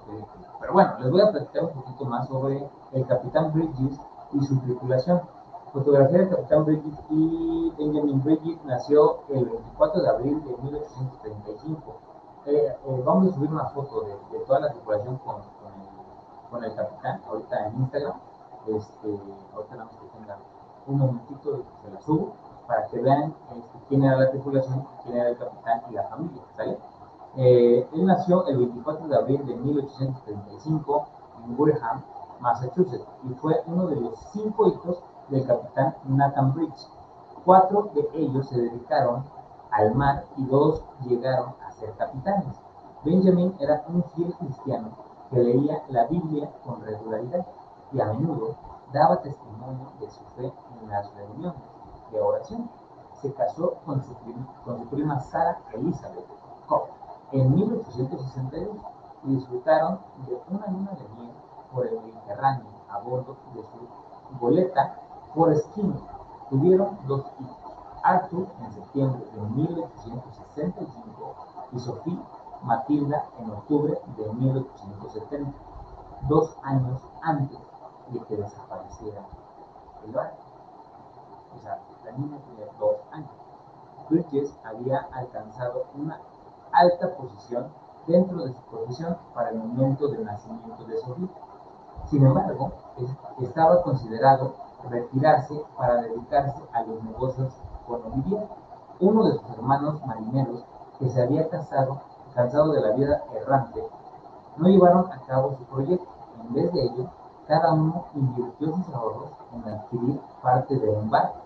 Pero 0.61 0.73
bueno, 0.73 0.99
les 1.01 1.11
voy 1.11 1.21
a 1.21 1.31
platicar 1.31 1.65
un 1.65 1.71
poquito 1.71 2.05
más 2.05 2.29
sobre 2.29 2.69
el 2.93 3.07
Capitán 3.07 3.53
Bridges 3.53 4.01
y 4.33 4.41
su 4.45 4.59
tripulación. 4.61 5.23
Fotografía 5.73 6.19
del 6.19 6.31
Capitán 6.31 6.65
Bridges 6.65 6.99
y 7.11 7.73
Benjamin 7.79 8.23
Bridges 8.25 8.65
nació 8.65 9.21
el 9.29 9.45
24 9.45 10.03
de 10.03 10.09
abril 10.09 10.45
de 10.45 10.57
1835. 10.63 11.97
Eh, 12.47 12.77
eh, 12.87 13.03
vamos 13.05 13.31
a 13.31 13.35
subir 13.35 13.51
una 13.51 13.67
foto 13.67 14.03
de, 14.03 14.39
toda 14.47 14.61
la 14.61 14.71
tripulación 14.73 15.19
con, 15.19 15.43
con, 16.51 16.65
el, 16.65 16.75
capitán, 16.75 17.21
ahorita 17.29 17.67
en 17.67 17.77
Instagram. 17.81 18.15
Este, 18.67 19.21
ahorita 19.55 19.77
nada 19.77 19.85
más 19.85 19.97
que 19.97 20.19
tenga 20.19 20.39
un 20.87 20.99
momentito, 20.99 21.63
se 21.83 21.91
la 21.91 22.01
subo, 22.01 22.33
para 22.67 22.87
que 22.87 23.01
vean 23.01 23.35
este, 23.55 23.79
quién 23.89 24.05
era 24.05 24.17
la 24.17 24.31
tripulación, 24.31 24.87
quién 25.03 25.17
era 25.19 25.29
el 25.29 25.39
capitán 25.39 25.83
y 25.91 25.95
la 25.95 26.05
familia. 26.05 26.43
¿sale? 26.57 26.79
Eh, 27.37 27.89
él 27.93 28.07
nació 28.07 28.47
el 28.47 28.59
24 28.59 29.07
de 29.07 29.17
abril 29.17 29.47
de 29.47 29.55
1835 29.55 31.07
en 31.45 31.61
Wareham, 31.61 32.03
Massachusetts, 32.41 33.07
y 33.25 33.35
fue 33.35 33.63
uno 33.67 33.87
de 33.87 33.97
los 33.97 34.19
cinco 34.33 34.69
hijos 34.69 35.03
del 35.29 35.47
capitán 35.47 35.95
Nathan 36.05 36.55
Bridge. 36.55 36.89
Cuatro 37.45 37.91
de 37.95 38.09
ellos 38.15 38.49
se 38.49 38.61
dedicaron 38.61 39.25
al 39.71 39.95
mar 39.95 40.25
y 40.37 40.45
dos 40.47 40.83
llegaron 41.07 41.55
a 41.67 41.71
ser 41.73 41.93
capitanes. 41.97 42.59
Benjamin 43.05 43.55
era 43.61 43.85
un 43.89 44.03
fiel 44.15 44.35
cristiano 44.35 44.91
que 45.31 45.39
leía 45.39 45.83
la 45.89 46.07
Biblia 46.07 46.51
con 46.65 46.83
regularidad 46.83 47.47
y 47.93 48.01
a 48.01 48.07
menudo 48.07 48.57
daba 48.93 49.21
testimonio 49.21 49.93
de 50.01 50.11
su 50.11 50.25
fe 50.37 50.53
en 50.81 50.89
las 50.89 51.15
reuniones 51.15 51.63
de 52.11 52.21
oración. 52.21 52.71
Se 53.21 53.33
casó 53.35 53.75
con 53.85 54.03
su, 54.05 54.15
prima 54.91 55.21
Sarah 55.21 55.61
Elizabeth 55.73 56.27
Cobb 56.67 56.98
en 57.33 57.55
1862 57.55 58.77
y 59.25 59.35
disfrutaron 59.35 60.01
de 60.27 60.41
una 60.49 60.67
luna 60.69 60.93
de 60.93 61.09
miel 61.21 61.35
por 61.73 61.87
el 61.87 62.01
Mediterráneo 62.01 62.67
a 62.89 62.99
bordo 63.01 63.37
de 63.55 63.63
su 63.63 64.39
goleta 64.41 64.99
Forest 65.35 65.73
King. 65.75 65.93
Tuvieron 66.49 66.99
dos 67.07 67.27
hijos, 67.41 67.57
Arthur 68.03 68.47
en 68.63 68.73
septiembre 68.73 69.23
de 69.35 69.41
1865 69.41 71.35
y 71.73 71.79
Sophie 71.79 72.19
Matilda 72.63 73.27
en 73.39 73.51
octubre 73.51 74.01
de 74.17 74.33
1870, 74.33 75.53
dos 76.29 76.57
años 76.63 77.03
antes 77.23 77.59
de 78.09 78.21
que 78.21 78.37
desapareciera 78.37 79.23
el 80.05 80.13
barco. 80.13 80.39
O 81.55 81.59
sea, 81.61 81.81
la 82.05 82.13
niña 82.13 82.39
tenía 82.49 82.67
dos 82.79 82.97
años. 83.13 83.31
Bridges 84.09 84.55
había 84.65 85.07
alcanzado 85.13 85.85
una 85.95 86.19
alta 86.73 87.17
posición 87.17 87.69
dentro 88.07 88.45
de 88.45 88.53
su 88.53 88.61
profesión 88.63 89.17
para 89.35 89.51
el 89.51 89.59
momento 89.59 90.09
del 90.09 90.25
nacimiento 90.25 90.85
de 90.85 90.99
Sophie. 90.99 91.29
Sin 92.07 92.25
embargo, 92.25 92.73
estaba 93.41 93.83
considerado 93.83 94.55
retirarse 94.89 95.63
para 95.77 96.03
dedicarse 96.03 96.63
a 96.73 96.83
los 96.83 97.03
negocios 97.05 97.53
con 97.87 98.03
Olivier, 98.13 98.47
uno 99.01 99.25
de 99.25 99.39
sus 99.39 99.51
hermanos 99.51 100.05
marineros 100.07 100.65
que 100.99 101.09
se 101.11 101.23
había 101.23 101.49
casado, 101.49 102.01
cansado 102.35 102.73
de 102.73 102.81
la 102.81 102.93
vida 102.93 103.23
errante, 103.35 103.83
no 104.57 104.69
llevaron 104.69 105.11
a 105.13 105.21
cabo 105.27 105.57
su 105.57 105.65
proyecto. 105.65 106.07
En 106.41 106.55
vez 106.55 106.73
de 106.73 106.83
ello, 106.83 107.11
cada 107.47 107.73
uno 107.73 108.07
invirtió 108.15 108.75
sus 108.77 108.95
ahorros 108.95 109.31
en 109.53 109.73
adquirir 109.73 110.21
parte 110.43 110.77
de 110.79 110.91
un 110.91 111.11
barco. 111.11 111.39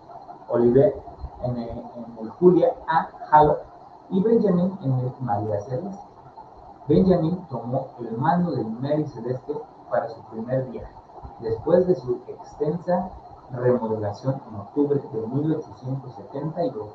Olivier 0.49 1.01
en 1.43 1.57
el, 1.57 2.29
Julia 2.39 2.73
A. 2.87 3.09
Hall 3.31 3.57
y 4.09 4.21
Benjamin 4.21 4.77
en 4.81 4.99
el 4.99 5.13
María 5.19 5.59
Celeste. 5.61 6.03
Benjamin 6.87 7.45
tomó 7.49 7.87
el 7.99 8.17
mando 8.17 8.51
del 8.51 8.69
Mary 8.71 9.05
Celeste 9.07 9.53
para 9.89 10.09
su 10.09 10.21
primer 10.25 10.65
viaje. 10.69 10.93
Después 11.39 11.87
de 11.87 11.95
su 11.95 12.21
extensa 12.27 13.09
remodelación 13.51 14.41
en 14.49 14.55
octubre 14.55 14.99
de 14.99 15.27
1872. 15.27 16.89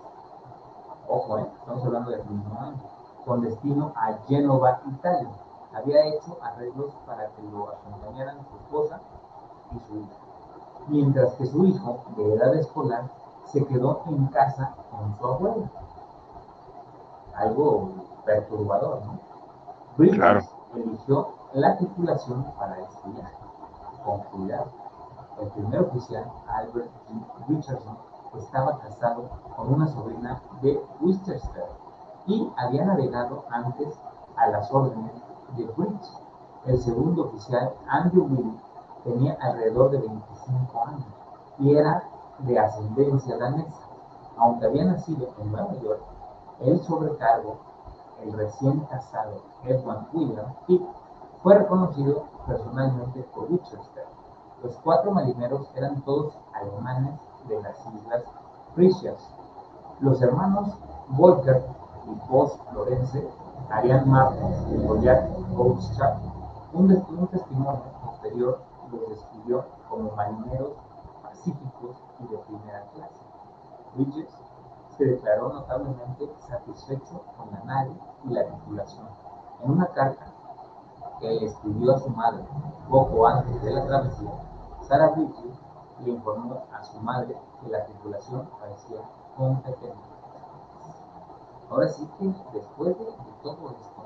Ojo, 1.09 1.39
¿eh? 1.39 1.47
estamos 1.61 1.85
hablando 1.85 2.11
del 2.11 2.25
mismo 2.27 2.61
año, 2.61 2.77
con 3.25 3.41
destino 3.41 3.93
a 3.97 4.13
Génova, 4.27 4.81
Italia. 4.87 5.31
Había 5.73 6.07
hecho 6.07 6.37
arreglos 6.43 6.93
para 7.07 7.29
que 7.29 7.43
lo 7.43 7.69
acompañaran 7.71 8.39
su 8.51 8.57
esposa 8.57 9.01
y 9.75 9.79
su 9.81 9.97
hija, 9.97 10.17
mientras 10.89 11.35
que 11.35 11.47
su 11.47 11.65
hijo, 11.65 12.05
de 12.17 12.35
edad 12.35 12.55
escolar, 12.55 13.11
se 13.45 13.65
quedó 13.65 14.03
en 14.07 14.27
casa 14.27 14.75
con 14.91 15.17
su 15.17 15.27
abuela. 15.27 15.71
Algo 17.39 17.91
perturbador, 18.25 19.03
¿no? 19.05 19.19
Briggs 19.97 20.49
eligió 20.75 21.29
la 21.55 21.77
tripulación 21.77 22.45
para 22.59 22.79
este 22.81 23.09
viaje, 23.11 23.37
con 24.05 24.21
cuidado 24.25 24.67
el 25.41 25.49
primer 25.51 25.81
oficial, 25.81 26.25
Albert 26.49 26.91
Richardson, 27.49 27.97
estaba 28.37 28.79
casado 28.81 29.29
con 29.57 29.73
una 29.73 29.87
sobrina 29.87 30.41
de 30.63 30.83
Worcester 31.01 31.65
y 32.27 32.51
había 32.57 32.85
navegado 32.85 33.45
antes 33.51 33.99
a 34.37 34.49
las 34.49 34.73
órdenes 34.73 35.13
de 35.57 35.65
Bridge. 35.77 36.11
El 36.67 36.81
segundo 36.81 37.27
oficial, 37.27 37.73
Andrew 37.89 38.25
Will, 38.25 38.61
tenía 39.05 39.39
alrededor 39.41 39.91
de 39.93 39.99
25 39.99 40.85
años 40.87 41.07
y 41.59 41.75
era 41.75 42.03
de 42.41 42.59
ascendencia 42.59 43.39
danesa. 43.39 43.89
Aunque 44.37 44.67
había 44.67 44.85
nacido 44.85 45.29
en 45.39 45.53
Nueva 45.53 45.75
York, 45.75 46.01
el 46.61 46.81
sobrecargo, 46.83 47.59
el 48.23 48.33
recién 48.33 48.81
casado 48.87 49.43
Edward 49.65 50.07
William 50.13 50.55
Pitt, 50.67 50.83
fue 51.43 51.55
reconocido 51.59 52.25
personalmente 52.47 53.23
por 53.35 53.51
Winchester 53.51 54.07
los 54.63 54.75
cuatro 54.79 55.13
marineros 55.13 55.71
eran 55.77 56.03
todos 56.03 56.37
alemanes 56.53 57.15
de 57.47 57.63
las 57.63 57.79
islas 57.95 58.25
Frisias. 58.75 59.17
Los 60.01 60.21
hermanos 60.21 60.77
Volker 61.11 61.65
y 62.07 62.29
Bosch 62.29 62.59
Lorenze 62.73 63.29
harían 63.71 64.11
mapas 64.11 64.69
de 64.69 64.79
Goyat 64.79 65.31
Boschap. 65.51 66.19
Un, 66.73 66.91
un 66.91 67.29
testimonio 67.29 67.83
posterior 68.05 68.61
los 68.91 69.09
describió 69.11 69.65
como 69.89 70.11
marineros 70.17 70.73
pacíficos 71.23 71.97
y 72.19 72.27
de 72.27 72.39
primera 72.39 72.85
clase. 72.95 74.48
Se 74.99 75.05
declaró 75.05 75.53
notablemente 75.53 76.29
satisfecho 76.41 77.23
con 77.37 77.53
la 77.53 77.63
nave 77.63 77.93
y 78.25 78.31
la 78.31 78.45
tripulación. 78.47 79.07
En 79.63 79.71
una 79.71 79.87
carta 79.93 80.27
que 81.21 81.45
escribió 81.45 81.95
a 81.95 81.99
su 82.01 82.11
madre 82.11 82.45
poco 82.91 83.27
antes 83.29 83.63
de 83.63 83.71
la 83.71 83.87
travesía, 83.87 84.33
Sarah 84.83 85.11
Bridges 85.11 85.57
le 86.01 86.11
informó 86.11 86.65
a 86.73 86.83
su 86.83 86.99
madre 86.99 87.37
que 87.61 87.69
la 87.71 87.85
tripulación 87.85 88.49
parecía 88.59 89.01
competente. 89.37 90.09
Ahora 91.71 91.89
sí 91.91 92.09
que 92.19 92.35
después 92.53 92.99
de, 92.99 93.05
todo 93.43 93.71
esto, 93.71 94.03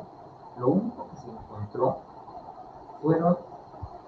lo 0.59 0.69
único 0.69 1.09
que 1.09 1.17
se 1.17 1.31
encontró 1.31 1.97
fueron 3.01 3.39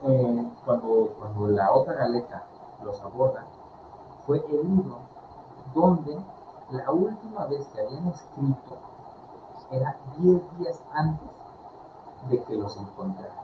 eh, 0.03 0.53
cuando, 0.67 1.15
cuando 1.19 1.49
la 1.49 1.73
otra 1.73 1.95
galeta 1.95 2.45
los 2.83 3.01
aborda, 3.01 3.47
fue 4.27 4.45
el 4.51 4.69
libro 4.69 4.99
donde 5.75 6.19
la 6.71 6.91
última 6.91 7.47
vez 7.47 7.67
que 7.69 7.81
habían 7.81 8.09
escrito 8.09 8.79
era 9.71 9.97
10 10.19 10.59
días 10.59 10.83
antes 10.93 11.31
de 12.29 12.43
que 12.45 12.57
los 12.57 12.77
encontraran. 12.77 13.37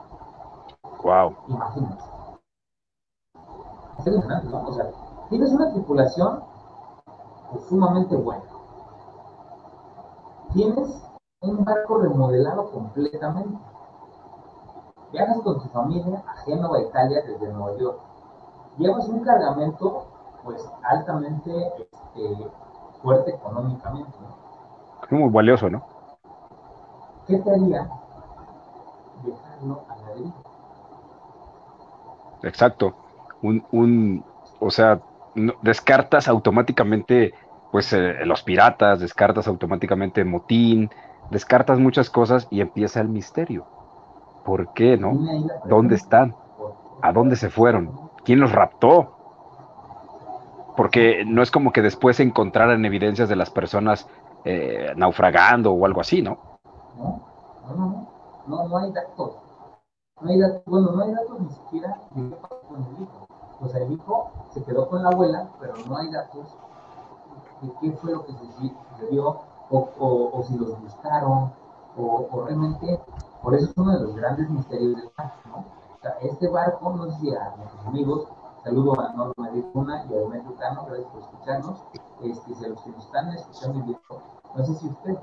Wow. 1.02 1.36
Imagínense. 1.48 2.04
Es 3.98 4.06
impresionante, 4.06 4.48
¿no? 4.48 4.62
O 4.66 4.72
sea, 4.72 4.90
tienes 5.28 5.52
una 5.52 5.70
tripulación 5.72 6.42
pues, 7.50 7.64
sumamente 7.66 8.16
buena. 8.16 8.44
Tienes 10.52 11.02
un 11.42 11.64
barco 11.64 11.98
remodelado 11.98 12.70
completamente. 12.70 13.58
Viajas 15.12 15.40
con 15.40 15.60
tu 15.60 15.68
familia 15.68 16.22
a 16.26 16.36
Génova, 16.42 16.80
Italia, 16.80 17.22
desde 17.26 17.52
Nueva 17.52 17.76
York. 17.78 18.00
Llevas 18.78 19.08
un 19.08 19.20
cargamento, 19.20 20.06
pues, 20.44 20.64
altamente 20.82 21.72
este, 21.78 22.50
fuerte 23.02 23.32
económicamente, 23.32 24.18
¿no? 24.20 24.38
Muy 25.10 25.30
valioso, 25.30 25.68
¿no? 25.70 25.86
¿Qué 27.26 27.38
te 27.38 27.50
haría 27.50 27.88
dejarlo 29.24 29.86
a 29.88 29.96
la 29.96 30.08
deriva? 30.14 30.44
Exacto. 32.42 32.96
Un, 33.42 33.66
un, 33.72 34.24
o 34.58 34.70
sea, 34.70 35.00
descartas 35.62 36.28
automáticamente, 36.28 37.34
pues, 37.70 37.92
eh, 37.92 38.24
los 38.24 38.42
piratas, 38.42 39.00
descartas 39.00 39.48
automáticamente 39.48 40.24
motín, 40.24 40.90
descartas 41.30 41.78
muchas 41.78 42.10
cosas 42.10 42.48
y 42.50 42.60
empieza 42.60 43.00
el 43.00 43.08
misterio. 43.08 43.66
¿Por 44.44 44.72
qué, 44.72 44.96
no? 44.96 45.22
¿Dónde 45.64 45.94
están? 45.96 46.36
¿A 47.02 47.12
dónde 47.12 47.36
se 47.36 47.50
fueron? 47.50 47.94
¿Quién 48.24 48.40
los 48.40 48.52
raptó? 48.52 49.19
Porque 50.76 51.24
no 51.26 51.42
es 51.42 51.50
como 51.50 51.72
que 51.72 51.82
después 51.82 52.16
se 52.16 52.22
encontraran 52.22 52.84
evidencias 52.84 53.28
de 53.28 53.36
las 53.36 53.50
personas 53.50 54.06
eh, 54.44 54.92
naufragando 54.96 55.72
o 55.72 55.84
algo 55.84 56.00
así, 56.00 56.22
¿no? 56.22 56.38
No, 56.96 57.22
no, 57.68 58.06
no, 58.46 58.68
no, 58.68 58.78
hay 58.78 58.92
datos. 58.92 59.36
No 60.20 60.30
hay 60.30 60.38
datos, 60.38 60.62
bueno, 60.66 60.92
no 60.92 61.02
hay 61.02 61.12
datos 61.12 61.40
ni 61.40 61.50
siquiera 61.50 61.96
de 62.14 62.30
qué 62.30 62.36
pasó 62.36 62.60
con 62.68 62.82
el 62.82 63.02
hijo. 63.02 63.26
O 63.60 63.68
sea, 63.68 63.82
el 63.82 63.92
hijo 63.92 64.30
se 64.50 64.64
quedó 64.64 64.88
con 64.88 65.02
la 65.02 65.10
abuela, 65.10 65.48
pero 65.60 65.74
no 65.86 65.96
hay 65.96 66.10
datos 66.10 66.56
de 67.60 67.72
qué 67.80 67.92
fue 67.92 68.12
lo 68.12 68.24
que 68.24 68.32
sucedió 68.32 69.40
o, 69.70 69.88
o, 70.32 70.42
si 70.44 70.56
los 70.56 70.80
buscaron, 70.80 71.52
o, 71.96 72.44
realmente, 72.46 73.00
por 73.42 73.54
eso 73.54 73.66
es 73.66 73.76
uno 73.76 73.92
de 73.92 74.00
los 74.00 74.16
grandes 74.16 74.48
misterios 74.50 74.96
del 74.96 75.10
barco, 75.16 75.48
¿no? 75.48 75.58
O 75.58 76.00
sea, 76.00 76.12
este 76.22 76.48
barco, 76.48 76.90
no 76.96 77.10
sé 77.10 77.20
si 77.20 77.34
a 77.34 77.54
nuestros 77.56 77.86
amigos, 77.86 78.28
saludo 78.62 79.00
a 79.00 79.12
Norma 79.12 79.50
Luna 79.50 80.04
y 80.08 80.14
a 80.14 80.18
Demetrio 80.18 80.56
Cano, 80.56 80.84
gracias 80.86 81.08
por 81.08 81.22
escucharnos, 81.22 81.82
este, 82.22 82.54
si 82.54 82.64
a 82.64 82.68
los 82.68 82.82
que 82.82 82.90
nos 82.90 83.04
están 83.06 83.28
escuchando 83.32 83.78
en 83.80 83.86
vivo, 83.86 84.22
no 84.54 84.64
sé 84.64 84.74
si 84.74 84.88
ustedes 84.88 85.18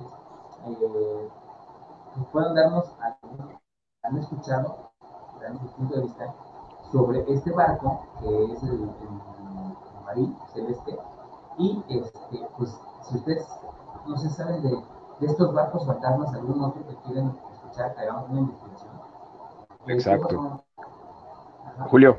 eh, 0.65 1.29
puedan 2.31 2.55
darnos 2.55 2.95
algún, 2.99 3.59
han 4.03 4.17
escuchado, 4.17 4.91
dan 5.41 5.59
su 5.59 5.67
punto 5.67 5.95
de 5.95 6.01
vista, 6.01 6.33
sobre 6.91 7.31
este 7.31 7.51
barco, 7.51 8.01
que 8.19 8.53
es 8.53 8.63
el, 8.63 8.69
el, 8.71 8.81
el 8.81 10.03
Marí 10.05 10.35
Celeste, 10.53 10.97
y 11.57 11.83
este, 11.89 12.49
pues 12.57 12.79
si 13.03 13.17
ustedes 13.17 13.47
no 14.07 14.17
se 14.17 14.29
saben 14.29 14.61
de, 14.63 14.69
de 15.19 15.25
estos 15.25 15.53
barcos 15.53 15.85
fantasmas, 15.85 16.33
algún 16.33 16.63
otro 16.63 16.85
que 16.87 16.95
quieren 16.97 17.37
escuchar, 17.51 17.93
que 17.93 18.01
hagamos 18.01 18.29
una 18.29 18.39
investigación. 18.39 19.01
Exacto. 19.87 20.63
Julio, 21.89 22.17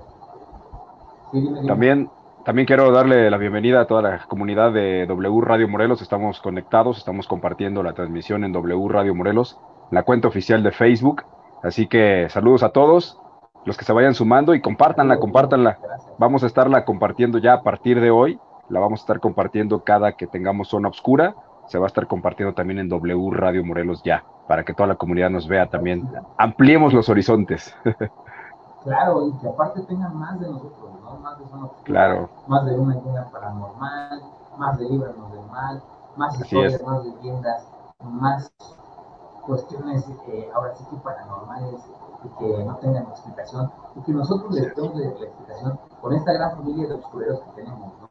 también, 1.66 2.10
también 2.44 2.66
quiero 2.66 2.90
darle 2.90 3.30
la 3.30 3.36
bienvenida 3.36 3.80
a 3.80 3.86
toda 3.86 4.02
la 4.02 4.18
comunidad 4.26 4.72
de 4.72 5.06
W 5.06 5.40
Radio 5.42 5.68
Morelos. 5.68 6.02
Estamos 6.02 6.40
conectados, 6.40 6.98
estamos 6.98 7.26
compartiendo 7.26 7.82
la 7.82 7.92
transmisión 7.92 8.44
en 8.44 8.52
W 8.52 8.88
Radio 8.88 9.14
Morelos, 9.14 9.58
la 9.90 10.02
cuenta 10.02 10.28
oficial 10.28 10.62
de 10.62 10.72
Facebook. 10.72 11.24
Así 11.62 11.86
que 11.86 12.28
saludos 12.30 12.62
a 12.62 12.70
todos 12.70 13.20
los 13.64 13.76
que 13.76 13.84
se 13.84 13.92
vayan 13.92 14.14
sumando 14.14 14.54
y 14.54 14.60
compártanla, 14.60 15.18
compártanla. 15.18 15.78
Vamos 16.18 16.42
a 16.42 16.46
estarla 16.46 16.84
compartiendo 16.84 17.38
ya 17.38 17.54
a 17.54 17.62
partir 17.62 18.00
de 18.00 18.10
hoy. 18.10 18.38
La 18.68 18.80
vamos 18.80 19.00
a 19.00 19.02
estar 19.02 19.20
compartiendo 19.20 19.82
cada 19.82 20.12
que 20.12 20.26
tengamos 20.26 20.68
zona 20.68 20.88
oscura 20.88 21.34
se 21.68 21.78
va 21.78 21.86
a 21.86 21.88
estar 21.88 22.06
compartiendo 22.06 22.54
también 22.54 22.80
en 22.80 22.88
W 22.88 23.30
Radio 23.30 23.62
Morelos 23.62 24.02
ya, 24.02 24.24
para 24.48 24.64
que 24.64 24.72
toda 24.72 24.86
la 24.86 24.94
comunidad 24.96 25.30
nos 25.30 25.46
vea 25.46 25.66
también. 25.66 26.08
Ampliemos 26.38 26.94
los 26.94 27.08
horizontes. 27.08 27.76
claro, 28.82 29.26
y 29.26 29.32
que 29.38 29.48
aparte 29.48 29.82
tengan 29.82 30.16
más 30.16 30.38
de 30.40 30.48
nosotros, 30.48 30.90
¿no? 31.02 31.18
Más 31.18 31.38
de 31.38 31.48
zona 31.48 31.68
claro. 31.84 32.28
más 32.46 32.64
de 32.64 32.78
una 32.78 32.96
idea 32.96 33.28
paranormal, 33.30 34.22
más 34.56 34.78
de 34.78 34.88
Líbranos 34.88 35.32
del 35.32 35.46
Mal, 35.46 35.82
más 36.16 36.40
historias, 36.40 36.82
más 36.82 37.04
leyendas, 37.04 37.68
más 38.02 38.52
cuestiones 39.46 40.04
eh, 40.28 40.50
ahora 40.54 40.74
sí 40.74 40.84
que 40.90 40.96
paranormales 40.96 41.80
y 42.22 42.28
que 42.38 42.64
no 42.64 42.76
tengan 42.76 43.04
explicación 43.04 43.70
y 43.96 44.00
que 44.02 44.12
nosotros 44.12 44.52
les 44.54 44.74
demos 44.74 44.94
la 44.96 45.06
explicación 45.06 45.78
con 46.02 46.12
esta 46.12 46.32
gran 46.32 46.56
familia 46.56 46.88
de 46.88 46.94
oscureros 46.94 47.40
que 47.40 47.62
tenemos, 47.62 47.92
¿no? 48.00 48.10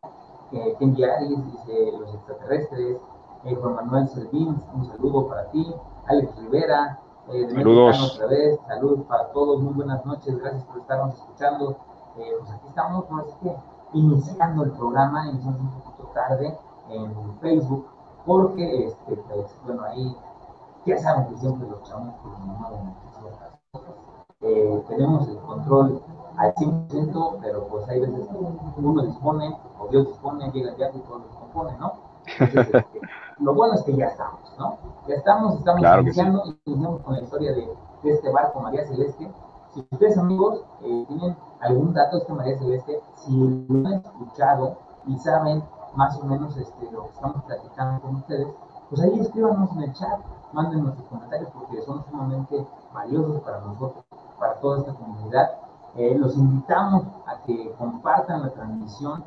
Que, 0.50 0.76
que 0.80 0.86
dice 0.86 1.92
los 2.00 2.14
extraterrestres, 2.16 2.98
eh, 3.44 3.56
Juan 3.56 3.76
Manuel 3.76 4.08
Servín, 4.08 4.60
un 4.74 4.86
saludo 4.88 5.28
para 5.28 5.50
ti, 5.52 5.76
Alex 6.08 6.36
Rivera, 6.38 7.00
eh, 7.30 7.50
saludos 7.52 8.14
otra 8.14 8.28
vez, 8.28 8.60
saludos 8.68 9.06
para 9.08 9.32
todos, 9.32 9.62
muy 9.62 9.74
buenas 9.74 10.06
noches, 10.06 10.38
gracias 10.40 10.64
por 10.64 10.80
estarnos 10.80 11.16
escuchando. 11.16 11.78
Eh, 12.18 12.32
pues 12.40 12.52
aquí 12.52 12.68
estamos, 12.68 13.10
no 13.10 13.22
es 13.22 13.36
que 13.36 13.56
iniciando 13.94 14.64
el 14.64 14.72
programa, 14.72 15.28
iniciamos 15.30 15.60
un 15.62 15.72
poquito 15.72 16.12
tarde 16.14 16.58
en 16.90 17.40
Facebook, 17.40 17.88
porque, 18.26 18.88
este, 18.88 19.16
pues, 19.16 19.56
bueno, 19.66 19.84
ahí 19.84 20.16
ya 20.86 20.98
saben 20.98 21.28
que 21.28 21.38
siempre 21.38 21.68
los 21.70 21.84
chavos. 21.84 22.14
Eh, 24.42 24.84
tenemos 24.88 25.28
el 25.28 25.38
control 25.40 26.02
al 26.38 26.54
100%, 26.56 27.40
pero 27.42 27.68
pues 27.68 27.90
hay 27.90 28.00
veces 28.00 28.28
que 28.28 28.82
uno 28.82 29.02
dispone, 29.04 29.58
o 29.80 29.88
Dios 29.88 30.08
dispone, 30.08 30.52
llega 30.52 30.70
el 30.70 30.76
viaje 30.76 30.98
y 30.98 31.02
todo 31.02 31.20
lo 31.20 31.28
compone, 31.30 31.78
¿no? 31.78 31.94
Este, 32.40 32.86
lo 33.40 33.54
bueno 33.54 33.76
es 33.76 33.84
que 33.84 33.96
ya 33.96 34.06
estamos, 34.06 34.40
¿no? 34.58 34.78
Ya 35.08 35.16
estamos, 35.16 35.56
estamos 35.60 35.82
iniciando, 36.02 36.44
iniciamos 36.66 37.02
con 37.02 37.14
la 37.14 37.22
historia 37.22 37.54
de, 37.54 37.70
de, 38.04 38.12
este 38.12 38.32
barco 38.32 38.60
María 38.60 38.86
Celeste. 38.86 39.32
Si 39.74 39.86
ustedes, 39.92 40.18
amigos, 40.18 40.64
eh, 40.82 41.06
tienen 41.08 41.38
algún 41.62 41.94
dato 41.94 42.18
de 42.18 42.22
este 42.24 42.34
María 42.34 42.58
Celeste, 42.58 43.02
si 43.16 43.66
lo 43.70 43.88
han 43.88 43.94
escuchado 43.96 44.78
y 45.06 45.18
saben 45.20 45.64
más 45.96 46.18
o 46.18 46.26
menos 46.26 46.58
este, 46.58 46.92
lo 46.92 47.04
que 47.04 47.10
estamos 47.10 47.44
platicando 47.44 48.02
con 48.02 48.16
ustedes, 48.16 48.48
pues 48.90 49.02
ahí 49.02 49.20
escríbanos 49.20 49.72
en 49.74 49.84
el 49.84 49.94
chat, 49.94 50.20
manden 50.54 50.84
nuestros 50.84 51.08
comentarios 51.08 51.50
porque 51.52 51.82
son 51.82 52.04
sumamente 52.06 52.66
valiosos 52.94 53.42
para 53.42 53.60
nosotros, 53.62 54.04
para 54.40 54.56
toda 54.60 54.80
esta 54.80 54.94
comunidad. 54.94 55.52
Eh, 55.96 56.16
los 56.18 56.36
invitamos 56.38 57.04
a 57.26 57.42
que 57.44 57.74
compartan 57.78 58.44
la 58.44 58.50
transmisión 58.50 59.24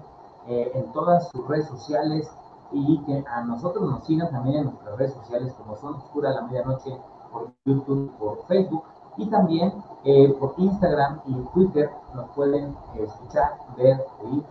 eh, 0.46 0.70
en 0.75 0.92
todas 0.92 1.29
sus 1.29 1.46
redes 1.46 1.66
sociales, 1.66 2.31
y 2.73 2.99
que 3.05 3.25
a 3.29 3.43
nosotros 3.43 3.89
nos 3.89 4.05
sigan 4.05 4.31
también 4.31 4.57
en 4.57 4.65
nuestras 4.67 4.97
redes 4.97 5.15
sociales 5.15 5.53
como 5.55 5.77
son 5.77 5.95
Oscura 5.95 6.31
la 6.31 6.43
Medianoche 6.43 6.97
por 7.33 7.53
YouTube, 7.65 8.13
por 8.19 8.47
Facebook 8.47 8.85
y 9.17 9.29
también 9.29 9.83
eh, 10.05 10.35
por 10.39 10.55
Instagram 10.57 11.21
y 11.27 11.35
Twitter 11.53 11.91
nos 12.15 12.31
pueden 12.31 12.77
escuchar, 12.95 13.59
ver, 13.77 14.05
oír, 14.23 14.45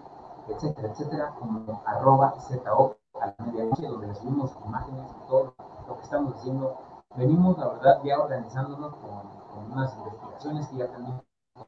etcétera, 0.48 0.90
etcétera, 0.90 1.34
como 1.40 1.82
arroba 1.86 2.36
ZO 2.40 2.96
a 3.22 3.28
la 3.28 3.46
medianoche, 3.46 3.88
donde 3.88 4.08
les 4.08 4.18
subimos 4.18 4.52
imágenes 4.66 5.06
y 5.12 5.28
todo 5.28 5.54
lo 5.88 5.96
que 5.96 6.04
estamos 6.04 6.36
haciendo. 6.36 6.78
Venimos, 7.16 7.58
la 7.58 7.70
verdad, 7.70 8.02
ya 8.04 8.20
organizándonos 8.20 8.94
con, 8.96 9.40
unas 9.72 9.96
investigaciones 9.98 10.68
que 10.68 10.78
ya 10.78 10.88
también 10.88 11.22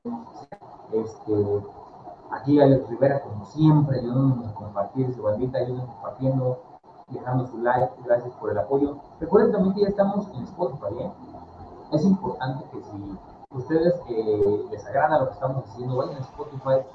podemos 0.03 0.27
hacer. 0.35 0.59
Este, 0.93 1.63
Aquí 2.31 2.59
Alex 2.61 2.87
Rivera, 2.89 3.21
como 3.21 3.45
siempre, 3.45 3.99
ayudándonos 3.99 4.47
a 4.47 4.53
compartir 4.53 5.13
su 5.13 5.21
bandita, 5.21 5.57
ayúdenos 5.57 5.89
compartiendo, 5.89 6.61
dejando 7.09 7.45
su 7.47 7.57
like, 7.57 7.91
gracias 8.05 8.33
por 8.35 8.51
el 8.51 8.57
apoyo. 8.57 8.97
Recuerden 9.19 9.51
también 9.51 9.75
que 9.75 9.81
ya 9.81 9.87
estamos 9.89 10.27
en 10.33 10.43
Spotify, 10.43 10.99
¿eh? 10.99 11.11
Es 11.91 12.05
importante 12.05 12.63
que 12.71 12.81
si 12.81 13.17
ustedes 13.49 14.01
eh, 14.07 14.65
les 14.71 14.85
agrada 14.85 15.19
lo 15.19 15.27
que 15.27 15.33
estamos 15.33 15.65
haciendo, 15.65 15.97
vayan 15.97 16.15
a 16.15 16.19
Spotify, 16.19 16.85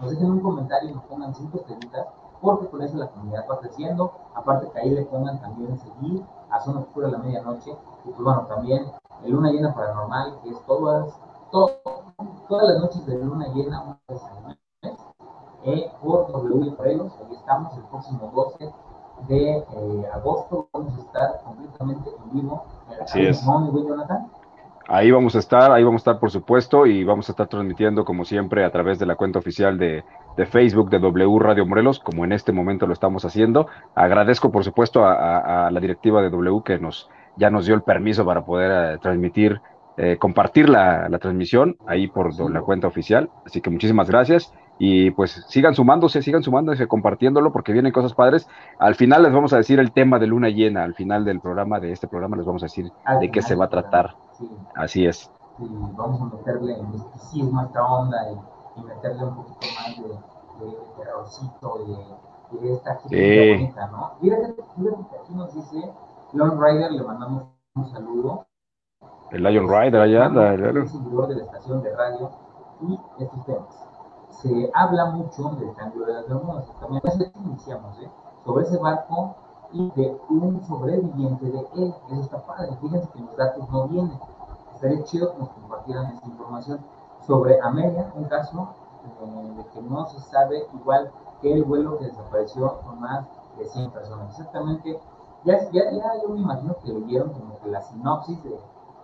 nos 0.00 0.10
dejen 0.10 0.30
un 0.30 0.40
comentario 0.40 0.90
y 0.90 0.94
nos 0.94 1.04
pongan 1.04 1.34
cinco 1.34 1.58
estrellitas, 1.58 2.06
porque 2.40 2.68
con 2.68 2.80
eso 2.82 2.96
la 2.98 3.08
comunidad 3.08 3.46
va 3.50 3.58
creciendo. 3.58 4.12
Aparte 4.34 4.70
que 4.70 4.78
ahí 4.78 4.90
le 4.90 5.06
pongan 5.06 5.40
también 5.40 5.76
seguir 5.76 6.24
a 6.50 6.60
Zona 6.60 6.80
Oscura 6.80 7.08
a 7.08 7.10
la 7.10 7.18
medianoche. 7.18 7.76
Y 8.04 8.10
pues 8.10 8.22
bueno, 8.22 8.46
también 8.46 8.92
el 9.24 9.32
Luna 9.32 9.50
Llena 9.50 9.74
Paranormal, 9.74 10.38
que 10.42 10.50
es 10.50 10.66
todas, 10.66 11.18
todas 11.50 12.68
las 12.68 12.80
noches 12.80 13.04
de 13.06 13.18
Luna 13.18 13.48
Llena, 13.48 13.82
una 13.82 14.00
vez 14.08 14.22
al 14.22 14.58
eh, 15.74 15.90
por 16.02 16.30
W. 16.32 16.74
Ahí 16.84 17.00
estamos 17.32 17.76
el 17.76 17.82
próximo 17.84 18.32
12 18.34 18.72
de 19.28 19.58
eh, 19.58 19.64
agosto. 20.12 20.68
Vamos 20.72 20.94
a 20.98 21.00
estar 21.00 21.42
completamente 21.44 22.10
en 22.10 22.40
vivo. 22.40 22.64
Así 23.02 23.26
es. 23.26 23.44
Ahí 24.90 25.10
vamos 25.10 25.36
a 25.36 25.38
estar, 25.38 25.70
ahí 25.70 25.84
vamos 25.84 26.00
a 26.00 26.02
estar 26.02 26.18
por 26.18 26.30
supuesto 26.30 26.86
y 26.86 27.04
vamos 27.04 27.28
a 27.28 27.32
estar 27.32 27.46
transmitiendo 27.46 28.06
como 28.06 28.24
siempre 28.24 28.64
a 28.64 28.70
través 28.70 28.98
de 28.98 29.04
la 29.04 29.16
cuenta 29.16 29.38
oficial 29.38 29.76
de, 29.76 30.02
de 30.36 30.46
Facebook 30.46 30.88
de 30.88 30.98
W 30.98 31.38
Radio 31.38 31.66
Morelos, 31.66 32.00
como 32.00 32.24
en 32.24 32.32
este 32.32 32.52
momento 32.52 32.86
lo 32.86 32.94
estamos 32.94 33.24
haciendo. 33.26 33.66
Agradezco 33.94 34.50
por 34.50 34.64
supuesto 34.64 35.04
a, 35.04 35.66
a, 35.66 35.70
la 35.70 35.80
directiva 35.80 36.22
de 36.22 36.30
W 36.30 36.62
que 36.64 36.78
nos 36.78 37.10
ya 37.36 37.50
nos 37.50 37.66
dio 37.66 37.74
el 37.74 37.82
permiso 37.82 38.24
para 38.24 38.44
poder 38.44 38.96
uh, 38.96 38.98
transmitir 38.98 39.60
eh, 40.00 40.16
compartir 40.16 40.68
la, 40.68 41.08
transmisión 41.18 41.76
ahí 41.84 42.06
por 42.06 42.32
la 42.50 42.60
cuenta 42.60 42.86
oficial. 42.86 43.30
Así 43.44 43.60
que 43.60 43.68
muchísimas 43.68 44.08
gracias 44.08 44.54
y 44.78 45.10
pues 45.10 45.44
sigan 45.48 45.74
sumándose, 45.74 46.22
sigan 46.22 46.42
sumándose, 46.42 46.86
compartiéndolo 46.86 47.52
porque 47.52 47.72
vienen 47.72 47.92
cosas 47.92 48.14
padres. 48.14 48.48
Al 48.78 48.94
final 48.94 49.24
les 49.24 49.32
vamos 49.32 49.52
a 49.52 49.56
decir 49.56 49.80
el 49.80 49.92
tema 49.92 50.18
de 50.18 50.28
luna 50.28 50.48
llena, 50.48 50.84
al 50.84 50.94
final 50.94 51.24
del 51.24 51.40
programa, 51.40 51.80
de 51.80 51.92
este 51.92 52.06
programa, 52.06 52.36
les 52.36 52.46
vamos 52.46 52.62
a 52.62 52.66
decir 52.66 52.92
de 53.20 53.30
qué 53.30 53.42
se 53.42 53.56
va 53.56 53.66
a 53.66 53.68
tratar. 53.68 54.14
Así 54.74 55.04
es. 55.04 55.30
Sí, 55.58 55.66
vamos 55.96 56.20
a 56.20 56.36
meterle 56.36 56.76
misticismo 56.92 57.60
a 57.60 57.64
esta 57.64 57.84
onda 57.84 58.16
y, 58.30 58.80
meterle 58.80 59.24
un 59.24 59.34
poquito 59.34 59.66
más 59.74 59.96
de, 59.96 60.66
de, 60.66 60.76
terrorcito, 60.96 62.18
de, 62.52 62.60
de 62.60 62.74
esta 62.74 62.96
gente 63.00 63.54
bonita, 63.54 63.86
¿no? 63.88 64.12
Fíjate 64.20 64.54
que 64.54 64.62
aquí 64.62 65.34
nos 65.34 65.52
dice 65.52 65.92
Lone 66.32 66.54
Rider, 66.60 66.92
le 66.92 67.02
mandamos 67.02 67.42
un 67.74 67.90
saludo. 67.90 68.46
El 69.32 69.42
Lion 69.42 69.68
Rider 69.68 70.00
allá 70.00 70.26
anda. 70.26 70.54
El 70.54 70.88
seguidor 70.88 71.26
de 71.26 71.36
la 71.36 71.42
estación 71.42 71.82
de 71.82 71.96
radio 71.96 72.30
y 72.82 72.98
estos 73.22 73.44
temas. 73.44 73.87
Se 74.42 74.70
habla 74.74 75.06
mucho 75.06 75.50
del 75.50 75.74
cambio 75.74 76.06
de 76.06 76.14
las 76.14 76.30
hormonas. 76.30 76.64
También 76.80 77.02
eso 77.04 77.24
iniciamos, 77.44 77.98
¿eh? 78.00 78.10
Sobre 78.44 78.64
ese 78.64 78.78
barco 78.78 79.34
y 79.72 79.90
de 79.90 80.20
un 80.28 80.62
sobreviviente 80.64 81.46
de 81.46 81.66
él. 81.76 81.94
Eso 82.10 82.20
está 82.20 82.46
padre. 82.46 82.76
Fíjense 82.80 83.08
que 83.10 83.20
los 83.20 83.36
datos 83.36 83.68
no 83.70 83.88
vienen. 83.88 84.18
Estaría 84.74 85.02
chido 85.04 85.32
que 85.32 85.38
nos 85.38 85.48
compartieran 85.50 86.06
esta 86.12 86.26
información. 86.26 86.80
Sobre 87.26 87.60
Amelia, 87.60 88.12
un 88.14 88.24
caso 88.24 88.68
eh, 89.04 89.54
de 89.56 89.66
que 89.66 89.82
no 89.82 90.06
se 90.06 90.20
sabe 90.20 90.66
igual 90.72 91.10
que 91.42 91.52
el 91.52 91.64
vuelo 91.64 91.98
que 91.98 92.06
desapareció 92.06 92.80
con 92.82 93.00
más 93.00 93.26
de 93.58 93.66
100 93.66 93.90
personas. 93.90 94.30
Exactamente 94.30 95.00
ya, 95.44 95.70
ya, 95.70 95.90
ya 95.92 96.22
yo 96.22 96.28
me 96.30 96.40
imagino 96.40 96.76
que 96.82 96.92
leyeron 96.92 97.32
como 97.32 97.58
que 97.60 97.68
la 97.68 97.80
sinopsis 97.82 98.42
de, 98.42 98.58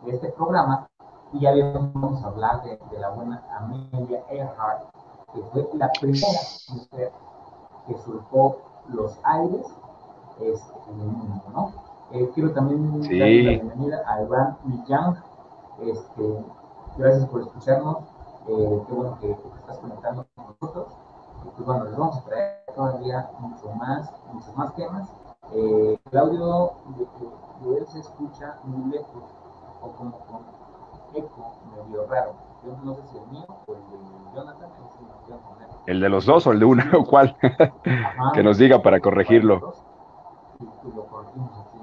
de 0.04 0.14
este 0.14 0.28
programa 0.30 0.86
y 1.32 1.40
ya 1.40 1.52
vamos 1.74 2.22
a 2.22 2.28
hablar 2.28 2.62
de, 2.62 2.78
de, 2.90 2.98
la 2.98 3.10
buena 3.10 3.42
Amelia 3.56 4.24
Earhart, 4.28 4.84
que 5.34 5.42
fue 5.52 5.68
la 5.74 5.90
primera 6.00 6.28
mujer 6.68 7.12
que 7.86 7.98
surcó 7.98 8.58
los 8.88 9.18
aires 9.24 9.66
este, 10.40 10.90
en 10.90 11.00
el 11.00 11.06
mundo, 11.06 11.42
¿no? 11.52 11.72
Eh, 12.12 12.30
quiero 12.34 12.52
también 12.52 13.02
sí. 13.02 13.18
darle 13.18 13.42
la 13.42 13.50
bienvenida 13.50 14.02
a 14.06 14.22
Iván 14.22 14.58
Millán. 14.64 15.22
Este, 15.80 16.44
gracias 16.96 17.26
por 17.26 17.40
escucharnos. 17.40 17.98
Eh, 18.46 18.82
qué 18.86 18.92
bueno 18.92 19.18
que, 19.20 19.26
que, 19.26 19.48
estás 19.58 19.78
conectando 19.78 20.26
con 20.34 20.46
nosotros. 20.46 20.86
Y 21.44 21.48
pues 21.48 21.66
bueno, 21.66 21.84
les 21.84 21.96
vamos 21.96 22.18
a 22.18 22.24
traer 22.24 22.64
todavía 22.74 23.30
mucho 23.40 23.68
más, 23.74 24.12
muchos 24.32 24.56
más 24.56 24.74
temas. 24.76 25.08
Eh, 25.52 25.98
el 26.10 26.18
audio 26.18 26.72
de, 26.96 27.68
de, 27.68 27.78
él 27.78 27.86
se 27.88 28.00
escucha 28.00 28.58
muy 28.64 28.92
lejos 28.92 29.24
o 29.82 29.88
como 29.90 30.18
con 30.20 30.42
eco 31.14 31.54
medio 31.74 32.06
raro. 32.06 32.53
Yo 32.64 32.76
no 32.82 32.94
sé 32.94 33.02
si 33.08 33.18
el 33.18 33.26
mío 33.28 33.46
o 33.66 33.74
el 33.74 33.80
de 33.90 33.98
Jonathan. 34.34 34.70
El 35.86 36.00
de 36.00 36.08
los 36.08 36.24
dos 36.24 36.46
o 36.46 36.52
el 36.52 36.58
de 36.58 36.64
uno 36.64 36.82
o 36.98 37.04
cuál. 37.04 37.36
Ajá, 37.42 38.32
que 38.32 38.42
nos 38.42 38.58
diga 38.58 38.82
para 38.82 39.00
corregirlo. 39.00 39.74
Y, 40.58 40.64
y 40.64 40.92
lo 40.92 41.06
corregimos 41.06 41.50
aquí 41.58 41.78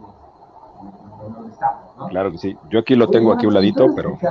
en 1.26 1.34
donde 1.34 1.52
estamos, 1.52 1.96
¿no? 1.98 2.08
Claro 2.08 2.32
que 2.32 2.38
sí. 2.40 2.58
Yo 2.70 2.80
aquí 2.80 2.96
lo 2.96 3.10
tengo 3.10 3.32
aquí 3.32 3.46
a 3.46 3.50
un 3.50 3.54
ladito, 3.54 3.86
pero. 3.96 4.18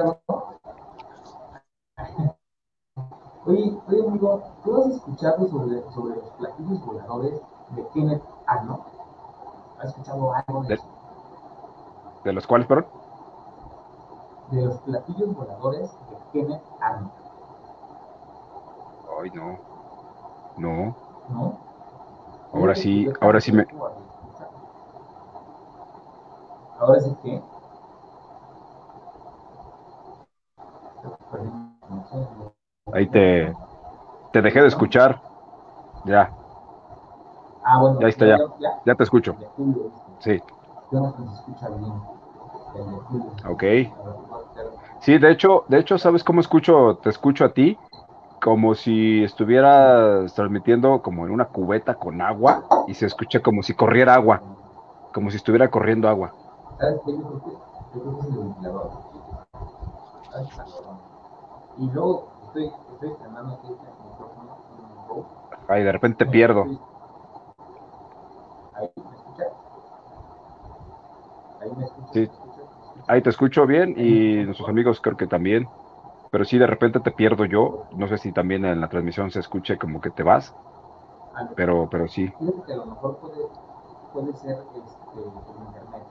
Oye, 3.47 3.75
oye, 3.89 4.07
amigo, 4.07 4.43
¿tú 4.63 4.77
has 4.77 4.87
escuchado 4.97 5.49
sobre, 5.49 5.83
sobre 5.93 6.17
los 6.17 6.31
platillos 6.33 6.85
voladores 6.85 7.41
de 7.71 7.87
Kenneth 7.95 8.23
Arnold? 8.47 8.83
¿Has 9.79 9.89
escuchado 9.89 10.33
algo 10.35 10.63
de, 10.63 10.69
de 10.69 10.75
eso? 10.75 10.85
¿De 12.25 12.33
los 12.33 12.47
cuales, 12.47 12.67
perdón? 12.67 12.87
De 14.51 14.63
los 14.63 14.79
platillos 14.81 15.35
voladores 15.35 15.91
Kenneth 16.33 16.63
Arnold. 16.81 17.11
Ay, 19.23 19.31
no. 19.35 19.59
No. 20.57 20.97
¿No? 21.29 21.59
Ahora 22.53 22.75
sí, 22.75 23.09
ahora 23.21 23.41
sí 23.41 23.53
me. 23.53 23.67
¿Ahora 26.79 27.01
sí 27.01 27.11
qué? 27.23 27.41
Ahí 32.93 33.07
te, 33.07 33.55
te 34.33 34.43
dejé 34.43 34.61
de 34.63 34.69
escuchar. 34.69 35.21
Ya. 36.05 36.31
Ah, 37.63 37.79
bueno. 37.81 38.01
Ya 38.01 38.09
está, 38.09 38.27
ya. 38.27 38.39
Ya, 38.59 38.71
ya 38.87 38.95
te 38.95 39.05
escucho. 39.05 39.37
Sí. 40.21 40.43
Ok. 43.49 43.65
Sí, 45.01 45.19
de 45.19 45.31
hecho, 45.31 45.65
de 45.69 45.79
hecho, 45.79 45.99
¿sabes 45.99 46.23
cómo 46.23 46.41
escucho? 46.41 46.99
Te 47.03 47.09
escucho 47.09 47.45
a 47.45 47.53
ti 47.53 47.77
como 48.41 48.75
si 48.75 49.23
estuvieras 49.23 50.33
transmitiendo 50.35 51.03
como 51.03 51.27
en 51.27 51.33
una 51.33 51.47
cubeta 51.47 51.95
con 51.95 52.21
agua 52.21 52.65
y 52.87 52.95
se 52.95 53.07
escucha 53.07 53.41
como 53.41 53.63
si 53.63 53.75
corriera 53.75 54.15
agua, 54.15 54.43
como 55.13 55.31
si 55.31 55.37
estuviera 55.37 55.71
corriendo 55.71 56.09
agua. 56.09 56.35
¿Sabes 56.79 57.01
qué? 57.05 57.13
Yo 57.13 57.19
creo 57.19 57.43
que, 57.43 57.51
yo 57.51 58.03
creo 58.03 58.19
que 58.19 58.27
es 58.27 58.33
el 58.33 58.39
ventilador. 58.39 58.91
Y 61.79 61.91
luego 61.93 62.29
estoy, 62.47 62.71
estoy 62.93 63.11
estrenando 63.11 63.55
aquí 63.55 63.69
este 63.73 63.87
micrófono. 64.05 64.57
Ay, 65.69 65.83
de 65.83 65.93
repente 65.93 66.25
te 66.25 66.31
pierdo. 66.31 66.65
Ahí 68.75 68.91
me 68.97 69.17
escuchas. 69.17 69.49
Ahí 71.61 71.71
me 71.77 71.85
escuchas. 71.85 72.13
Sí. 72.13 72.40
Ahí 73.11 73.23
te 73.23 73.31
escucho 73.31 73.67
bien 73.67 73.95
y 73.97 74.45
nuestros 74.45 74.69
amigos 74.69 75.01
creo 75.01 75.17
que 75.17 75.27
también. 75.27 75.69
Pero 76.31 76.45
sí, 76.45 76.59
de 76.59 76.67
repente 76.69 77.01
te 77.01 77.11
pierdo 77.11 77.45
yo. 77.45 77.87
No 77.91 78.07
sé 78.07 78.19
si 78.19 78.33
también 78.33 78.65
en 78.65 78.81
la 78.81 78.89
transmisión 78.89 79.33
se 79.33 79.41
escuche 79.41 79.79
como 79.79 80.01
que 80.01 80.11
te 80.13 80.23
vas. 80.23 80.55
Pero, 81.57 81.89
pero 81.91 82.07
sí. 82.07 82.33
Que 82.67 82.73
a 82.73 82.77
lo 82.77 82.87
mejor 82.87 83.19
puede, 83.19 83.43
puede 84.13 84.33
ser 84.35 84.59
este, 84.77 85.21
el 85.21 85.67
internet. 85.67 86.05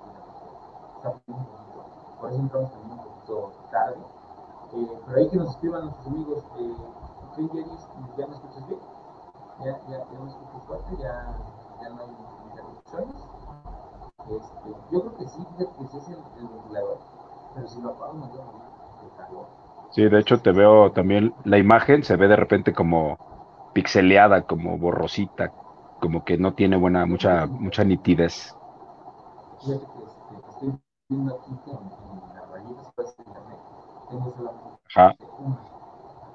Por 2.20 2.30
eso 2.32 2.40
entramos 2.42 2.72
también 2.74 2.92
un 2.92 3.06
poquito 3.06 3.54
tarde. 3.72 3.96
Eh, 4.74 4.88
pero 5.06 5.18
ahí 5.18 5.30
que 5.30 5.38
nos 5.38 5.52
escriban 5.52 5.86
nuestros 5.86 6.08
amigos. 6.08 6.44
Eh, 6.60 6.74
¿Qué 7.36 7.42
¿Ya 8.18 8.28
me 8.28 8.36
escuchas 8.36 8.68
bien? 8.68 8.80
¿Ya, 9.64 9.72
ya, 9.88 9.98
ya 10.12 10.20
me 10.20 10.30
escuchas 10.30 10.64
fuerte? 10.68 10.92
¿Ya, 11.00 11.38
ya 11.82 11.90
no 11.90 12.02
hay 12.02 12.10
interrupciones? 12.52 13.39
Este, 14.30 14.70
yo 14.92 15.02
creo 15.02 15.18
que 15.18 15.28
sí, 15.28 15.46
sí 15.92 15.98
es 15.98 16.08
el, 16.10 16.18
el 16.38 16.48
ventilador. 16.48 16.98
Pero 17.56 17.68
si 17.68 17.82
lo 17.82 17.90
apago, 17.90 18.14
me 18.14 18.28
voy 18.28 18.40
a 18.40 18.44
morir 18.46 18.62
de 19.04 19.10
calor. 19.18 19.48
Sí, 19.92 20.04
de 20.08 20.20
hecho 20.20 20.40
te 20.40 20.52
veo 20.52 20.92
también, 20.92 21.34
la 21.44 21.58
imagen 21.58 22.04
se 22.04 22.16
ve 22.16 22.28
de 22.28 22.36
repente 22.36 22.74
como 22.74 23.18
pixeleada, 23.74 24.44
como 24.44 24.78
borrosita, 24.78 25.52
como 26.00 26.24
que 26.24 26.38
no 26.38 26.54
tiene 26.54 26.78
buena, 26.78 27.06
mucha, 27.06 27.46
mucha 27.48 27.84
nitidez. 27.84 28.56
Fíjate 29.62 29.86
que 29.86 30.04
este, 30.04 30.50
estoy 30.50 30.80
viendo 31.10 31.36
aquí 31.36 31.52
que 31.66 31.72
en, 31.72 31.78
en 31.78 32.36
las 32.36 32.50
rayitas 32.50 32.88
pues, 32.96 33.18
de 33.18 33.24
internet 33.24 33.60
tengo 34.10 34.34
solamente 34.36 34.80
Ajá. 34.96 35.16
una. 35.40 35.60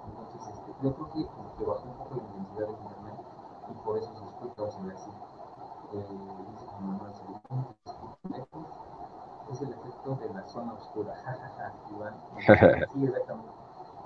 Entonces, 0.06 0.48
este, 0.54 0.72
yo 0.82 0.94
creo 0.94 1.10
que, 1.12 1.20
que 1.58 1.64
bajó 1.64 1.84
un 1.88 1.96
poco 1.96 2.14
la 2.16 2.22
intensidad 2.22 2.66
del 2.66 2.76
internet 2.76 3.18
y 3.70 3.74
por 3.84 3.98
eso 3.98 4.12
se 4.14 4.24
escucha 4.24 4.62
o 4.62 4.70
se 4.70 4.82
ve 4.82 4.92
así. 4.94 5.10
Eh, 5.94 6.06
dice 6.50 6.66
Juan 6.66 6.86
Manuel 6.90 7.14
Segundo, 7.14 7.76
se 7.84 7.90
escucha 7.90 8.28
lejos, 8.36 8.66
es 9.52 9.62
el 9.62 9.72
efecto 9.72 10.16
de 10.16 10.34
la 10.34 10.43
zona 10.54 10.72
oscura. 10.74 11.14
Sí, 12.94 13.04
exactamente. 13.04 13.50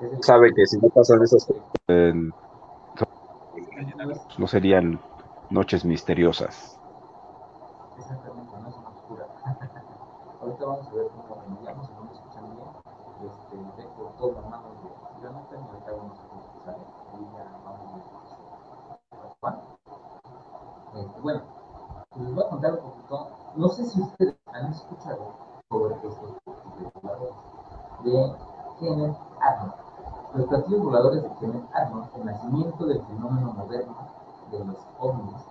El 0.00 0.22
Sabe 0.22 0.54
que 0.54 0.66
si 0.66 0.78
no 0.78 0.88
pasan 0.90 1.22
esas 1.22 1.44
cosas, 1.44 1.62
eh, 1.88 2.14
no 4.38 4.46
serían 4.46 5.00
noches 5.50 5.84
misteriosas. 5.84 6.78
Exactamente, 7.98 8.52
no 8.62 8.68
es 8.68 8.76
una 8.76 8.88
oscura. 8.90 9.26
Ahorita 10.40 10.64
vamos 10.64 10.88
a 10.88 10.94
ver 10.94 11.08
cómo 11.08 11.42
remediamos, 11.42 11.86
si 11.86 11.92
no 11.94 12.04
me 12.04 12.12
escuchan 12.12 12.44
bien. 12.54 12.68
Este, 13.26 13.56
dejo 13.82 14.14
todo 14.16 14.38
en 14.38 14.50
manos 14.50 14.82
de 14.82 14.88
Jonathan 15.22 15.60
y 15.60 15.68
ahorita 15.68 15.92
vamos 15.92 16.18
a 16.18 16.22
ver 16.22 16.44
qué 16.52 16.60
sale. 16.64 16.84
Ahí 17.12 17.26
ya 17.34 17.44
vamos 17.64 17.92
a 17.92 17.96
ver 17.96 18.04
Juan. 19.40 19.56
Bueno, 21.22 21.42
les 22.16 22.34
voy 22.34 22.44
a 22.44 22.48
contar 22.48 22.72
un 22.74 22.80
poquito. 22.80 23.30
No 23.56 23.68
sé 23.68 23.84
si 23.84 24.00
ustedes 24.00 24.36
han 24.52 24.70
escuchado 24.70 25.34
sobre 25.68 25.94
estos 25.94 26.37
de 28.04 28.36
Kenneth 28.78 29.16
Arnold. 29.40 29.74
Los 30.34 30.46
platillos 30.46 30.84
voladores 30.84 31.22
de 31.22 31.34
Kenneth 31.40 31.68
Arnold, 31.74 32.08
el 32.16 32.24
nacimiento 32.26 32.86
del 32.86 33.02
fenómeno 33.02 33.52
moderno 33.52 33.96
de 34.50 34.64
los 34.64 34.76
ovnis, 34.98 35.42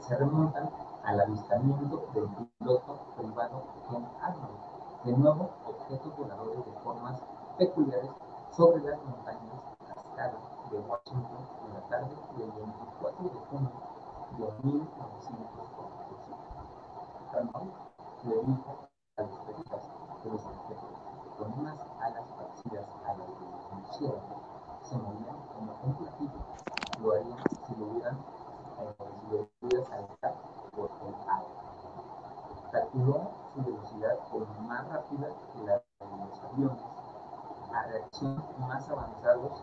se 0.00 0.16
remontan 0.16 0.70
al 1.04 1.20
avistamiento 1.20 2.02
del 2.14 2.28
piloto 2.58 2.98
privado 3.16 3.62
Ken 3.88 4.04
Arnold, 4.20 4.58
de 5.04 5.12
nuevo 5.12 5.50
objetos 5.66 6.16
voladores 6.16 6.64
de 6.64 6.72
formas 6.82 7.20
peculiares 7.58 8.10
sobre 8.50 8.82
las 8.82 8.98
montañas 9.04 9.62
cascadas 9.86 10.42
de 10.70 10.78
Washington 10.78 11.46
en 11.66 11.74
la 11.74 11.80
tarde 11.88 12.16
del 12.36 12.50
24 12.50 13.24
de 13.24 13.38
junio 13.50 13.70
de 14.38 14.44
1945. 14.66 16.38
Arnold 17.32 17.72
le 18.24 18.42
dijo 18.42 18.88
a 19.16 19.22
los 19.22 19.38
periodistas 19.40 19.82
que 20.22 20.28
los 20.30 20.44
objetos 20.44 20.95
con 21.38 21.52
unas 21.58 21.78
alas 22.00 22.24
parecidas 22.36 22.86
a 23.04 23.14
las 23.14 23.28
de 23.28 23.46
los 23.50 23.72
murciélagos, 23.72 24.42
se 24.82 24.96
movían 24.96 25.36
como 25.54 25.72
un 25.84 25.94
platillo. 25.94 26.40
Lo 27.00 27.12
harían 27.12 27.38
si 27.66 27.76
lo 27.76 27.86
hubieran, 27.86 28.16
eh, 28.80 28.94
si 29.60 29.70
lo 29.70 29.84
saltar 29.84 30.34
por 30.74 30.90
el 31.06 31.14
agua. 31.28 31.62
Calculó 32.72 33.30
su 33.54 33.62
velocidad 33.62 34.18
como 34.30 34.46
más 34.66 34.88
rápida 34.88 35.28
que 35.52 35.64
la 35.64 35.74
de 35.74 36.26
los 36.28 36.44
aviones, 36.44 36.82
a 37.72 37.82
reacción 37.86 38.44
más 38.58 38.88
avanzados 38.88 39.62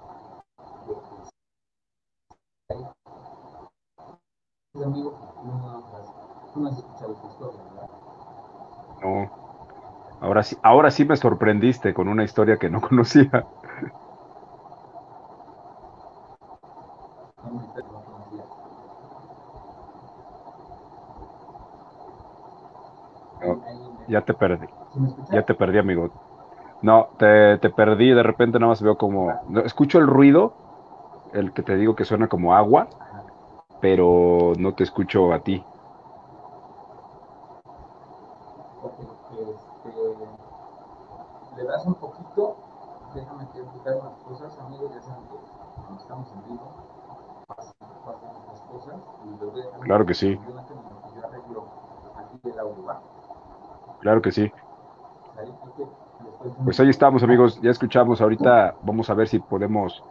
Ahora 10.43 10.49
sí, 10.49 10.58
ahora 10.62 10.91
sí 10.91 11.06
me 11.06 11.15
sorprendiste 11.15 11.93
con 11.93 12.10
una 12.10 12.25
historia 12.25 12.58
que 12.58 12.69
no 12.69 12.82
conocía. 12.89 13.45
ya 24.08 24.21
te 24.21 24.34
perdí. 24.34 24.67
Ya 25.32 25.43
te 25.43 25.53
perdí, 25.53 25.77
amigo. 25.77 26.10
No, 26.82 27.08
te, 27.17 27.58
te 27.60 27.69
perdí, 27.69 28.10
de 28.10 28.23
repente 28.23 28.60
nada 28.60 28.71
más 28.71 28.82
veo 28.82 28.97
como... 28.97 29.32
Escucho 29.63 29.99
el 29.99 30.08
ruido, 30.08 30.53
el 31.34 31.53
que 31.53 31.62
te 31.62 31.77
digo 31.77 31.95
que 31.95 32.03
suena 32.03 32.27
como 32.27 32.53
agua, 32.53 32.89
pero 33.79 34.51
no 34.58 34.73
te 34.73 34.84
escucho 34.84 35.32
a 35.32 35.39
ti. 35.39 35.63
le 41.56 41.63
das 41.65 41.86
un 41.86 41.93
poquito, 41.95 42.56
déjame 43.13 43.45
que 43.53 43.60
explicar 43.60 43.95
unas 43.95 44.17
cosas, 44.27 44.58
amigos, 44.60 44.91
ya 44.93 45.01
saben 45.01 45.23
que 45.23 45.38
cuando 45.75 46.01
estamos 46.01 46.27
en 46.34 46.43
vivo, 46.49 46.71
pasan, 47.47 47.73
pasan 48.06 48.29
estas 48.43 48.62
cosas 48.62 48.95
y 49.25 49.29
les 49.29 49.39
voy 49.51 49.62
a 49.62 49.65
dejar 49.65 49.79
Claro 49.82 50.03
que 50.13 50.19
sí. 50.19 50.39
Claro 54.02 54.21
que 54.21 54.32
sí. 54.32 54.52
Pues 56.63 56.80
ahí 56.80 56.89
estamos, 56.89 57.23
amigos. 57.23 57.60
Ya 57.62 57.71
escuchamos. 57.71 58.21
Ahorita 58.21 58.76
vamos 58.84 59.10
a 59.10 59.13
ver 59.15 59.28
si 59.28 59.39
podemos, 59.39 60.04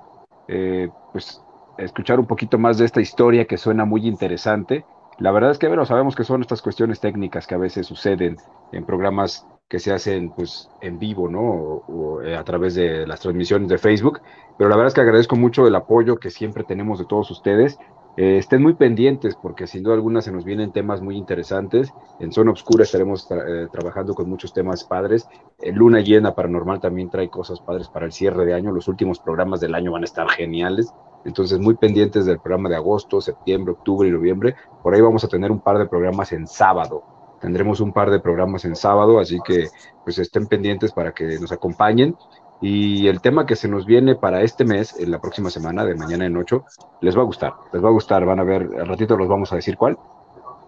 eh, 0.48 0.88
pues, 1.12 1.42
escuchar 1.78 2.18
un 2.18 2.26
poquito 2.26 2.58
más 2.58 2.78
de 2.78 2.84
esta 2.84 3.00
historia 3.00 3.46
que 3.46 3.58
suena 3.58 3.84
muy 3.84 4.06
interesante. 4.06 4.84
La 5.18 5.30
verdad 5.30 5.50
es 5.52 5.58
que, 5.58 5.68
bueno, 5.68 5.84
sabemos 5.84 6.16
que 6.16 6.24
son 6.24 6.40
estas 6.40 6.62
cuestiones 6.62 7.00
técnicas 7.00 7.46
que 7.46 7.54
a 7.54 7.58
veces 7.58 7.86
suceden 7.86 8.38
en 8.72 8.84
programas 8.84 9.46
que 9.68 9.78
se 9.78 9.92
hacen 9.92 10.30
pues 10.30 10.68
en 10.80 10.98
vivo, 10.98 11.28
¿no? 11.28 11.40
O, 11.40 12.22
eh, 12.22 12.36
a 12.36 12.44
través 12.44 12.74
de 12.74 13.06
las 13.06 13.20
transmisiones 13.20 13.68
de 13.68 13.78
Facebook. 13.78 14.20
Pero 14.58 14.68
la 14.68 14.76
verdad 14.76 14.88
es 14.88 14.94
que 14.94 15.00
agradezco 15.02 15.36
mucho 15.36 15.66
el 15.66 15.74
apoyo 15.74 16.16
que 16.16 16.30
siempre 16.30 16.64
tenemos 16.64 16.98
de 16.98 17.04
todos 17.04 17.30
ustedes. 17.30 17.78
Eh, 18.16 18.36
estén 18.36 18.62
muy 18.62 18.74
pendientes 18.74 19.34
porque 19.34 19.66
sin 19.66 19.82
duda 19.82 19.94
alguna 19.94 20.20
se 20.20 20.32
nos 20.32 20.44
vienen 20.44 20.72
temas 20.72 21.00
muy 21.00 21.16
interesantes. 21.16 21.92
En 22.20 22.32
Zona 22.32 22.50
Obscura 22.50 22.84
estaremos 22.84 23.26
eh, 23.30 23.68
trabajando 23.72 24.14
con 24.14 24.28
muchos 24.28 24.52
temas 24.52 24.84
padres. 24.84 25.26
Luna 25.62 26.00
Llena 26.00 26.34
Paranormal 26.34 26.80
también 26.80 27.10
trae 27.10 27.30
cosas 27.30 27.60
padres 27.60 27.88
para 27.88 28.06
el 28.06 28.12
cierre 28.12 28.44
de 28.44 28.54
año. 28.54 28.72
Los 28.72 28.88
últimos 28.88 29.18
programas 29.18 29.60
del 29.60 29.74
año 29.74 29.92
van 29.92 30.02
a 30.02 30.06
estar 30.06 30.28
geniales. 30.28 30.92
Entonces, 31.24 31.58
muy 31.60 31.74
pendientes 31.74 32.26
del 32.26 32.40
programa 32.40 32.68
de 32.68 32.76
agosto, 32.76 33.20
septiembre, 33.20 33.72
octubre 33.72 34.08
y 34.08 34.12
noviembre. 34.12 34.56
Por 34.82 34.94
ahí 34.94 35.00
vamos 35.00 35.24
a 35.24 35.28
tener 35.28 35.50
un 35.50 35.60
par 35.60 35.78
de 35.78 35.86
programas 35.86 36.32
en 36.32 36.46
sábado 36.46 37.04
Tendremos 37.42 37.80
un 37.80 37.92
par 37.92 38.08
de 38.12 38.20
programas 38.20 38.64
en 38.64 38.76
sábado, 38.76 39.18
así 39.18 39.40
que 39.44 39.66
pues 40.04 40.16
estén 40.18 40.46
pendientes 40.46 40.92
para 40.92 41.12
que 41.12 41.40
nos 41.40 41.50
acompañen. 41.50 42.16
Y 42.62 43.08
el 43.08 43.20
tema 43.20 43.44
que 43.44 43.56
se 43.56 43.66
nos 43.66 43.84
viene 43.84 44.14
para 44.14 44.42
este 44.42 44.64
mes, 44.64 44.98
en 44.98 45.10
la 45.10 45.20
próxima 45.20 45.50
semana, 45.50 45.84
de 45.84 45.96
mañana 45.96 46.26
en 46.26 46.36
ocho, 46.36 46.64
les 47.00 47.16
va 47.16 47.22
a 47.22 47.24
gustar, 47.24 47.54
les 47.72 47.84
va 47.84 47.88
a 47.88 47.92
gustar, 47.92 48.24
van 48.24 48.38
a 48.38 48.44
ver, 48.44 48.70
al 48.78 48.86
ratito 48.86 49.16
los 49.16 49.28
vamos 49.28 49.52
a 49.52 49.56
decir 49.56 49.76
cuál. 49.76 49.98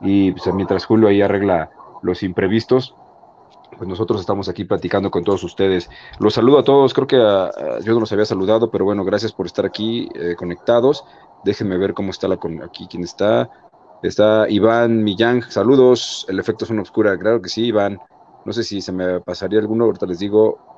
Y 0.00 0.34
mientras 0.52 0.84
Julio 0.86 1.06
ahí 1.06 1.22
arregla 1.22 1.70
los 2.02 2.24
imprevistos, 2.24 2.96
pues 3.78 3.88
nosotros 3.88 4.20
estamos 4.20 4.48
aquí 4.48 4.64
platicando 4.64 5.10
con 5.10 5.22
todos 5.22 5.44
ustedes. 5.44 5.88
Los 6.18 6.34
saludo 6.34 6.58
a 6.58 6.64
todos, 6.64 6.92
creo 6.94 7.06
que 7.06 7.16
yo 7.16 7.94
no 7.94 8.00
los 8.00 8.12
había 8.12 8.24
saludado, 8.24 8.70
pero 8.70 8.84
bueno, 8.84 9.04
gracias 9.04 9.32
por 9.32 9.46
estar 9.46 9.64
aquí 9.64 10.08
eh, 10.14 10.34
conectados. 10.36 11.04
Déjenme 11.44 11.78
ver 11.78 11.94
cómo 11.94 12.10
está 12.10 12.26
la 12.26 12.36
con 12.38 12.60
aquí, 12.62 12.88
quién 12.90 13.04
está. 13.04 13.48
Está 14.02 14.48
Iván 14.48 15.02
Millán, 15.04 15.42
saludos. 15.42 16.26
El 16.28 16.40
efecto 16.40 16.64
es 16.64 16.70
una 16.70 16.82
oscura, 16.82 17.16
claro 17.16 17.40
que 17.40 17.48
sí, 17.48 17.66
Iván. 17.66 18.00
No 18.44 18.52
sé 18.52 18.64
si 18.64 18.80
se 18.80 18.92
me 18.92 19.20
pasaría 19.20 19.60
alguno, 19.60 19.84
ahorita 19.84 20.06
les 20.06 20.18
digo. 20.18 20.73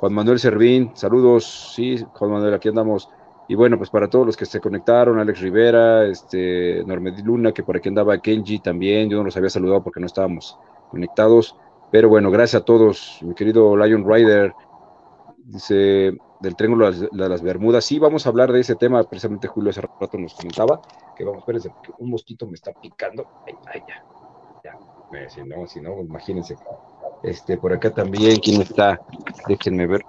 Juan 0.00 0.14
Manuel 0.14 0.38
Servín, 0.38 0.92
saludos. 0.94 1.74
Sí, 1.74 2.02
Juan 2.14 2.30
Manuel, 2.30 2.54
aquí 2.54 2.68
andamos. 2.68 3.10
Y 3.48 3.54
bueno, 3.54 3.76
pues 3.76 3.90
para 3.90 4.08
todos 4.08 4.24
los 4.24 4.36
que 4.36 4.46
se 4.46 4.58
conectaron, 4.58 5.18
Alex 5.18 5.40
Rivera, 5.40 6.06
este, 6.06 6.82
Normedi 6.86 7.22
Luna, 7.22 7.52
que 7.52 7.62
por 7.62 7.76
aquí 7.76 7.90
andaba 7.90 8.16
Kenji 8.18 8.60
también, 8.60 9.10
yo 9.10 9.18
no 9.18 9.24
los 9.24 9.36
había 9.36 9.50
saludado 9.50 9.82
porque 9.82 10.00
no 10.00 10.06
estábamos 10.06 10.58
conectados. 10.88 11.54
Pero 11.90 12.08
bueno, 12.08 12.30
gracias 12.30 12.62
a 12.62 12.64
todos, 12.64 13.18
mi 13.20 13.34
querido 13.34 13.76
Lion 13.76 14.08
Rider. 14.08 14.54
Dice, 15.36 16.16
del 16.40 16.56
Triángulo 16.56 16.90
de 16.90 17.28
las 17.28 17.42
Bermudas. 17.42 17.84
Sí, 17.84 17.98
vamos 17.98 18.24
a 18.24 18.30
hablar 18.30 18.52
de 18.52 18.60
ese 18.60 18.76
tema, 18.76 19.04
precisamente 19.04 19.48
Julio 19.48 19.70
hace 19.70 19.82
rato 19.82 20.16
nos 20.16 20.34
comentaba, 20.34 20.80
que 21.14 21.24
vamos, 21.24 21.40
espérense, 21.40 21.70
porque 21.70 21.92
un 21.98 22.10
mosquito 22.10 22.46
me 22.46 22.54
está 22.54 22.72
picando. 22.72 23.26
Ya, 23.46 24.02
ya, 24.64 25.28
si 25.28 25.42
no, 25.44 25.66
si 25.66 25.80
no, 25.80 26.00
imagínense. 26.00 26.56
Este, 27.22 27.56
por 27.58 27.72
acá 27.72 27.92
también, 27.92 28.38
¿quién 28.38 28.62
está? 28.62 29.00
Déjenme 29.46 29.86
ver. 29.86 30.04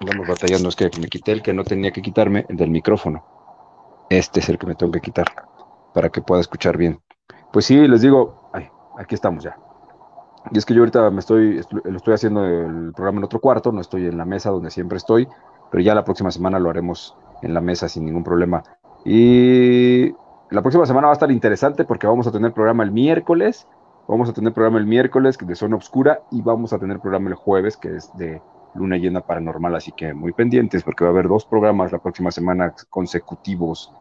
Vamos 0.00 0.28
batallando, 0.28 0.68
es 0.68 0.76
que 0.76 0.90
me 1.00 1.08
quité 1.08 1.32
el 1.32 1.42
que 1.42 1.52
no 1.52 1.64
tenía 1.64 1.90
que 1.90 2.02
quitarme, 2.02 2.46
el 2.48 2.56
del 2.56 2.70
micrófono. 2.70 3.24
Este 4.08 4.40
es 4.40 4.48
el 4.48 4.58
que 4.58 4.66
me 4.66 4.74
tengo 4.74 4.92
que 4.92 5.00
quitar, 5.00 5.26
para 5.92 6.08
que 6.08 6.22
pueda 6.22 6.40
escuchar 6.40 6.76
bien. 6.76 7.00
Pues 7.52 7.66
sí, 7.66 7.88
les 7.88 8.00
digo, 8.00 8.48
ay, 8.52 8.68
aquí 8.96 9.14
estamos 9.14 9.42
ya. 9.42 9.56
Y 10.52 10.58
es 10.58 10.64
que 10.64 10.72
yo 10.72 10.80
ahorita 10.80 11.10
me 11.10 11.18
estoy, 11.18 11.60
lo 11.84 11.96
estoy 11.96 12.14
haciendo 12.14 12.44
el 12.44 12.92
programa 12.94 13.18
en 13.18 13.24
otro 13.24 13.40
cuarto, 13.40 13.72
no 13.72 13.80
estoy 13.80 14.06
en 14.06 14.16
la 14.16 14.24
mesa 14.24 14.50
donde 14.50 14.70
siempre 14.70 14.98
estoy, 14.98 15.28
pero 15.70 15.82
ya 15.82 15.94
la 15.94 16.04
próxima 16.04 16.30
semana 16.30 16.58
lo 16.58 16.70
haremos 16.70 17.16
en 17.42 17.54
la 17.54 17.60
mesa 17.60 17.88
sin 17.88 18.04
ningún 18.04 18.24
problema. 18.24 18.62
Y 19.04 20.12
la 20.50 20.62
próxima 20.62 20.86
semana 20.86 21.08
va 21.08 21.12
a 21.12 21.14
estar 21.14 21.30
interesante 21.30 21.84
porque 21.84 22.06
vamos 22.06 22.26
a 22.26 22.32
tener 22.32 22.52
programa 22.52 22.84
el 22.84 22.92
miércoles, 22.92 23.66
vamos 24.08 24.28
a 24.28 24.32
tener 24.32 24.52
programa 24.52 24.78
el 24.78 24.86
miércoles 24.86 25.38
que 25.38 25.46
de 25.46 25.54
Zona 25.54 25.76
Obscura 25.76 26.22
y 26.32 26.42
vamos 26.42 26.72
a 26.72 26.78
tener 26.78 26.98
programa 26.98 27.28
el 27.28 27.34
jueves 27.34 27.76
que 27.76 27.94
es 27.94 28.10
de 28.16 28.42
Luna 28.74 28.96
Llena 28.96 29.20
Paranormal, 29.20 29.76
así 29.76 29.92
que 29.92 30.14
muy 30.14 30.32
pendientes 30.32 30.82
porque 30.82 31.04
va 31.04 31.10
a 31.10 31.12
haber 31.12 31.28
dos 31.28 31.44
programas 31.44 31.92
la 31.92 31.98
próxima 31.98 32.30
semana 32.30 32.74
consecutivos. 32.90 33.92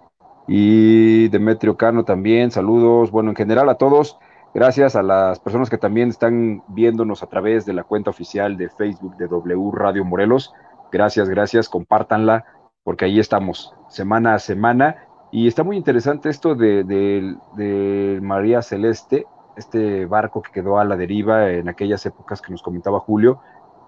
Y 0.48 1.28
Demetrio 1.28 1.76
Cano 1.76 2.06
también, 2.06 2.52
saludos, 2.52 3.12
bueno, 3.12 3.32
en 3.32 3.36
general 3.36 3.70
a 3.70 3.76
todos. 3.76 4.18
Gracias 4.54 4.96
a 4.96 5.04
las 5.04 5.40
personas 5.40 5.70
que 5.70 5.78
también 5.78 6.10
están 6.10 6.64
viéndonos 6.70 7.22
a 7.22 7.28
través 7.28 7.66
de 7.66 7.74
la 7.74 7.84
cuenta 7.84 8.10
oficial 8.10 8.58
de 8.58 8.70
Facebook 8.70 9.18
de 9.18 9.28
W 9.28 9.72
Radio 9.74 10.06
Morelos. 10.06 10.54
Gracias, 10.92 11.30
gracias, 11.30 11.68
compártanla, 11.68 12.46
porque 12.84 13.06
ahí 13.06 13.20
estamos 13.20 13.76
semana 13.90 14.36
a 14.36 14.40
semana. 14.40 15.04
Y 15.32 15.48
está 15.48 15.64
muy 15.64 15.76
interesante 15.76 16.30
esto 16.30 16.56
de, 16.56 18.20
María 18.22 18.62
Celeste, 18.62 19.26
este 19.58 20.06
barco 20.06 20.42
que 20.42 20.52
quedó 20.52 20.80
a 20.80 20.86
la 20.86 20.96
deriva 20.96 21.50
en 21.52 21.68
aquellas 21.68 22.06
épocas 22.06 22.42
que 22.42 22.52
nos 22.52 22.62
comentaba 22.62 23.00
Julio, 23.00 23.40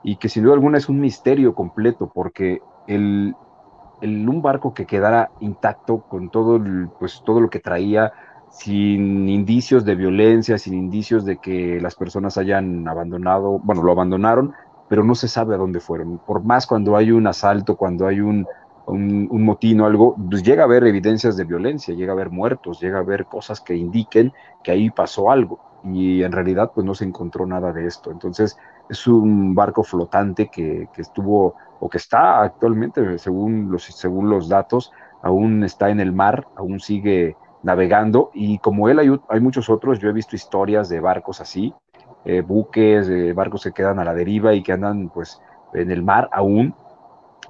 y 0.04 0.16
que 0.16 0.30
sin 0.30 0.44
duda 0.44 0.54
alguna 0.54 0.78
es 0.78 0.90
un 0.90 1.00
misterio 1.00 1.54
completo, 1.54 2.12
porque 2.14 2.62
el, 2.88 3.36
un 4.02 4.42
barco 4.42 4.74
que 4.74 4.86
quedara 4.86 5.32
intacto 5.40 6.02
con 6.02 6.30
todo, 6.30 6.60
pues, 7.00 7.22
todo 7.26 7.40
lo 7.42 7.50
que 7.50 7.60
traía, 7.60 8.12
sin 8.50 9.30
indicios 9.30 9.86
de 9.86 9.96
violencia, 9.96 10.58
sin 10.58 10.74
indicios 10.74 11.24
de 11.26 11.38
que 11.38 11.80
las 11.80 11.96
personas 11.96 12.38
hayan 12.38 12.88
abandonado, 12.88 13.60
bueno, 13.60 13.84
lo 13.84 13.92
abandonaron, 13.92 14.54
pero 14.88 15.04
no 15.04 15.14
se 15.14 15.28
sabe 15.28 15.54
a 15.54 15.58
dónde 15.58 15.80
fueron. 15.80 16.18
Por 16.18 16.44
más 16.44 16.66
cuando 16.66 16.98
hay 16.98 17.12
un 17.12 17.28
asalto, 17.28 17.76
cuando 17.76 18.08
hay 18.08 18.22
un, 18.22 18.48
un, 18.90 19.44
motín 19.44 19.82
o 19.82 19.86
algo, 19.86 20.16
pues 20.30 20.44
llega 20.44 20.64
a 20.64 20.66
haber 20.66 20.86
evidencias 20.86 21.38
de 21.38 21.46
violencia, 21.46 21.94
llega 21.94 22.12
a 22.12 22.16
haber 22.16 22.30
muertos, 22.30 22.80
llega 22.80 22.98
a 22.98 23.02
haber 23.02 23.26
cosas 23.26 23.62
que 23.62 23.76
indiquen 23.76 24.34
que 24.64 24.72
ahí 24.72 24.90
pasó 24.90 25.32
algo. 25.32 25.60
Y 25.84 26.24
en 26.24 26.32
realidad, 26.32 26.72
pues 26.74 26.86
no 26.86 26.94
se 26.94 27.06
encontró 27.06 27.46
nada 27.46 27.72
de 27.72 27.88
esto. 27.88 28.12
Entonces, 28.12 28.58
es 28.90 29.08
un 29.08 29.56
barco 29.56 29.84
flotante 29.84 30.50
que, 30.50 30.90
que 30.94 31.02
estuvo, 31.02 31.56
o 31.80 31.90
que 31.90 31.98
está 31.98 32.42
actualmente, 32.42 33.18
según 33.18 33.72
los, 33.72 33.84
según 33.84 34.30
los 34.30 34.50
datos, 34.50 34.92
aún 35.22 35.64
está 35.64 35.90
en 35.90 36.00
el 36.00 36.12
mar, 36.12 36.48
aún 36.56 36.80
sigue 36.80 37.36
navegando 37.64 38.32
y 38.34 38.58
como 38.60 38.90
él 38.90 39.00
hay, 39.00 39.10
hay, 39.28 39.40
muchos 39.40 39.70
otros, 39.70 40.00
yo 40.00 40.10
he 40.10 40.14
visto 40.14 40.36
historias 40.36 40.88
de 40.90 41.00
barcos 41.00 41.42
así, 41.42 41.74
eh, 42.26 42.42
buques, 42.42 43.08
de 43.08 43.34
barcos 43.34 43.64
que 43.64 43.72
quedan 43.72 44.00
a 44.00 44.06
la 44.06 44.14
deriva 44.14 44.54
y 44.54 44.64
que 44.64 44.72
andan 44.72 45.10
pues 45.10 45.42
en 45.74 45.92
el 45.92 46.04
mar 46.04 46.30
aún. 46.32 46.76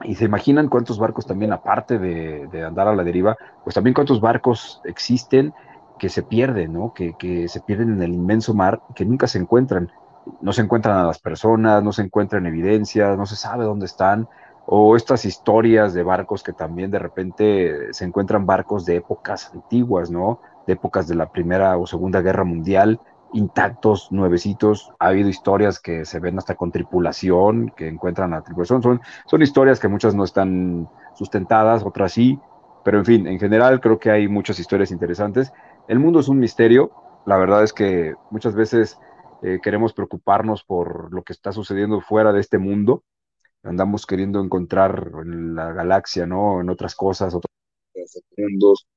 Y 0.03 0.15
se 0.15 0.25
imaginan 0.25 0.69
cuántos 0.69 0.97
barcos 0.97 1.25
también, 1.25 1.51
aparte 1.51 1.99
de, 1.99 2.63
andar 2.65 2.87
a 2.87 2.95
la 2.95 3.03
deriva, 3.03 3.37
pues 3.63 3.73
también 3.73 3.93
cuántos 3.93 4.21
barcos 4.21 4.81
existen 4.85 5.53
que 5.97 6.09
se 6.09 6.23
pierden, 6.23 6.73
¿no? 6.73 6.93
Que, 6.93 7.13
que 7.19 7.47
se 7.47 7.59
pierden 7.59 7.93
en 7.93 8.01
el 8.01 8.13
inmenso 8.13 8.53
mar, 8.53 8.81
que 8.95 9.05
nunca 9.05 9.27
se 9.27 9.39
encuentran. 9.39 9.91
No 10.41 10.53
se 10.53 10.61
encuentran 10.61 10.97
a 10.97 11.03
las 11.03 11.19
personas, 11.19 11.83
no 11.83 11.91
se 11.91 12.03
encuentran 12.03 12.45
evidencias, 12.45 13.17
no 13.17 13.25
se 13.25 13.35
sabe 13.35 13.65
dónde 13.65 13.85
están 13.85 14.27
o 14.71 14.95
estas 14.95 15.25
historias 15.25 15.95
de 15.95 16.03
barcos 16.03 16.43
que 16.43 16.53
también 16.53 16.91
de 16.91 16.99
repente 16.99 17.91
se 17.91 18.05
encuentran 18.05 18.45
barcos 18.45 18.85
de 18.85 18.97
épocas 18.97 19.49
antiguas, 19.51 20.11
¿no? 20.11 20.41
De 20.67 20.73
épocas 20.73 21.07
de 21.07 21.15
la 21.15 21.31
Primera 21.31 21.75
o 21.75 21.87
Segunda 21.87 22.21
Guerra 22.21 22.43
Mundial, 22.43 22.99
intactos, 23.33 24.11
nuevecitos. 24.11 24.91
Ha 24.99 25.07
habido 25.07 25.29
historias 25.29 25.79
que 25.79 26.05
se 26.05 26.19
ven 26.19 26.37
hasta 26.37 26.55
con 26.55 26.71
tripulación, 26.71 27.71
que 27.75 27.87
encuentran 27.87 28.33
a 28.33 28.41
tripulación. 28.41 28.81
Son, 28.81 29.01
son 29.25 29.41
historias 29.41 29.79
que 29.79 29.87
muchas 29.87 30.15
no 30.15 30.23
están 30.23 30.89
sustentadas, 31.15 31.83
otras 31.83 32.13
sí. 32.13 32.39
Pero 32.83 32.99
en 32.99 33.05
fin, 33.05 33.27
en 33.27 33.39
general 33.39 33.79
creo 33.81 33.99
que 33.99 34.11
hay 34.11 34.27
muchas 34.27 34.59
historias 34.59 34.91
interesantes. 34.91 35.51
El 35.87 35.99
mundo 35.99 36.19
es 36.19 36.27
un 36.27 36.39
misterio. 36.39 36.91
La 37.25 37.37
verdad 37.37 37.63
es 37.63 37.73
que 37.73 38.15
muchas 38.31 38.55
veces 38.55 38.97
eh, 39.43 39.59
queremos 39.61 39.93
preocuparnos 39.93 40.63
por 40.63 41.13
lo 41.13 41.23
que 41.23 41.33
está 41.33 41.51
sucediendo 41.51 42.01
fuera 42.01 42.31
de 42.31 42.39
este 42.39 42.57
mundo 42.57 43.03
andamos 43.63 44.05
queriendo 44.05 44.41
encontrar 44.41 45.11
en 45.23 45.55
la 45.55 45.71
galaxia, 45.73 46.25
¿no? 46.25 46.61
En 46.61 46.69
otras 46.69 46.95
cosas, 46.95 47.33
otros 47.33 47.51
mundos. 48.37 48.87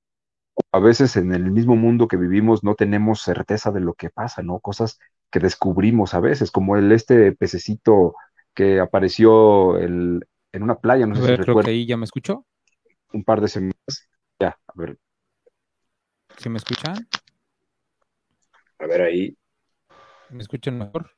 A 0.71 0.79
veces 0.79 1.17
en 1.17 1.33
el 1.33 1.51
mismo 1.51 1.77
mundo 1.77 2.09
que 2.09 2.17
vivimos 2.17 2.65
no 2.65 2.75
tenemos 2.75 3.23
certeza 3.23 3.71
de 3.71 3.81
lo 3.81 3.95
que 3.95 4.11
pasa, 4.11 4.43
¿no? 4.43 4.61
Cosas 4.61 4.99
que 5.31 5.39
descubrimos 5.39 6.15
a 6.15 6.21
veces, 6.21 6.51
como 6.51 6.77
el 6.77 6.93
este 6.93 7.33
pececito 7.33 8.15
que 8.55 8.81
apareció 8.81 9.79
el, 9.79 10.27
en 10.53 10.63
una 10.63 10.77
playa, 10.77 11.07
no 11.07 11.15
sé 11.17 11.37
si 11.37 11.43
creo 11.43 11.61
que 11.61 11.71
ahí 11.71 11.87
ya 11.87 11.97
me 11.97 12.05
escuchó. 12.05 12.45
Un 13.13 13.25
par 13.25 13.41
de 13.41 13.49
semanas. 13.49 13.75
Ya, 14.39 14.59
a 14.67 14.73
ver. 14.75 14.99
¿Sí 16.37 16.49
me 16.49 16.59
escuchan? 16.59 17.09
A 18.79 18.87
ver 18.87 19.03
ahí. 19.03 19.37
¿Me 20.31 20.43
escuchan 20.43 20.79
mejor? 20.79 21.11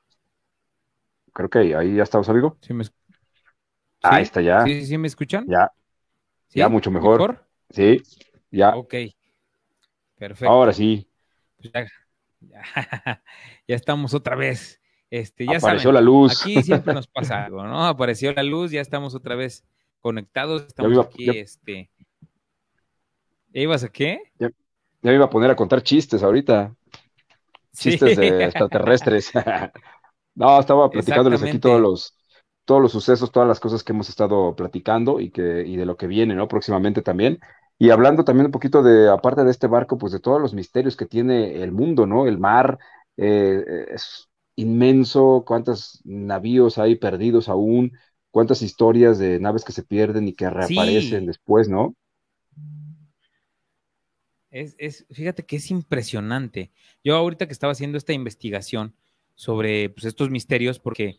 Creo 1.33 1.49
que 1.49 1.75
ahí 1.75 1.97
ya 1.97 2.03
estamos, 2.05 2.29
amigo. 2.29 2.59
Sí, 2.61 2.75
me, 2.75 2.85
Ahí 4.03 4.23
está 4.23 4.41
ya. 4.41 4.65
Sí, 4.65 4.87
sí, 4.87 4.99
¿me 4.99 5.09
escuchan? 5.09 5.47
Ya. 5.49 5.73
Ya 6.51 6.69
mucho 6.69 6.91
mejor. 6.91 7.45
Sí, 7.71 8.03
ya. 8.51 8.77
Ok. 8.77 8.95
Perfecto. 10.17 10.53
Ahora 10.53 10.73
sí. 10.73 11.09
Pues 11.57 11.73
ya, 13.69 13.75
estamos 13.75 14.15
otra 14.15 14.37
vez. 14.37 14.81
Este, 15.11 15.47
ya 15.47 15.59
Apareció 15.59 15.93
la 15.93 16.01
luz. 16.01 16.43
Aquí 16.43 16.63
siempre 16.63 16.95
nos 16.95 17.07
pasa 17.09 17.45
algo, 17.45 17.65
¿no? 17.65 17.87
Apareció 17.87 18.33
la 18.33 18.43
luz, 18.43 18.71
ya 18.71 18.81
estamos 18.81 19.15
otra 19.15 19.35
vez 19.35 19.65
conectados. 20.01 20.67
Estamos 20.67 20.99
aquí, 21.07 21.31
este. 21.31 21.91
¿Ibas 23.53 23.85
a 23.85 23.89
qué? 23.89 24.19
Ya, 24.39 24.51
me 25.03 25.15
iba 25.15 25.27
a 25.27 25.31
poner 25.31 25.51
a 25.51 25.57
contar 25.57 25.83
chistes 25.83 26.23
ahorita. 26.23 26.75
Chistes 27.77 28.17
de 28.17 28.45
extraterrestres. 28.45 29.33
no, 30.35 30.59
estaba 30.59 30.91
platicándoles 30.91 31.43
aquí 31.43 31.59
todos 31.59 31.81
los, 31.81 32.17
todos 32.65 32.83
los 32.83 32.93
sucesos, 32.93 33.31
todas 33.31 33.49
las 33.49 33.61
cosas 33.61 33.85
que 33.85 33.93
hemos 33.93 34.09
estado 34.09 34.57
platicando 34.57 35.21
y, 35.21 35.31
que, 35.31 35.65
y 35.65 35.77
de 35.77 35.87
lo 35.87 35.97
que 35.97 36.07
viene, 36.07 36.35
¿no? 36.35 36.49
Próximamente 36.49 37.03
también. 37.03 37.39
Y 37.79 37.91
hablando 37.91 38.25
también 38.25 38.47
un 38.47 38.53
poquito 38.53 38.83
de, 38.83 39.11
aparte 39.11 39.45
de 39.45 39.51
este 39.51 39.67
barco, 39.67 39.99
pues 39.99 40.13
de 40.13 40.21
todos 40.21 40.41
los 40.41 40.55
misterios 40.55 40.97
que 40.97 41.07
tiene 41.07 41.63
el 41.63 41.73
mundo, 41.73 42.07
¿no? 42.07 42.27
El 42.27 42.39
mar 42.39 42.79
eh, 43.17 43.87
es 43.89 44.29
inmenso, 44.57 45.45
cuántos 45.47 46.01
navíos 46.05 46.79
hay 46.79 46.97
perdidos 46.97 47.49
aún, 47.49 47.93
cuántas 48.31 48.63
historias 48.63 49.19
de 49.19 49.41
naves 49.41 49.65
que 49.65 49.73
se 49.73 49.83
pierden 49.83 50.29
y 50.29 50.35
que 50.35 50.49
reaparecen 50.51 51.27
después, 51.27 51.69
¿no? 51.69 51.95
Es, 54.51 54.77
es, 54.79 55.05
fíjate 55.11 55.45
que 55.45 55.57
es 55.57 55.71
impresionante. 55.73 56.71
Yo 57.03 57.17
ahorita 57.17 57.47
que 57.47 57.53
estaba 57.53 57.73
haciendo 57.73 57.99
esta 57.99 58.13
investigación 58.13 58.95
sobre 59.35 59.91
pues, 59.91 60.05
estos 60.05 60.31
misterios, 60.31 60.79
porque 60.79 61.19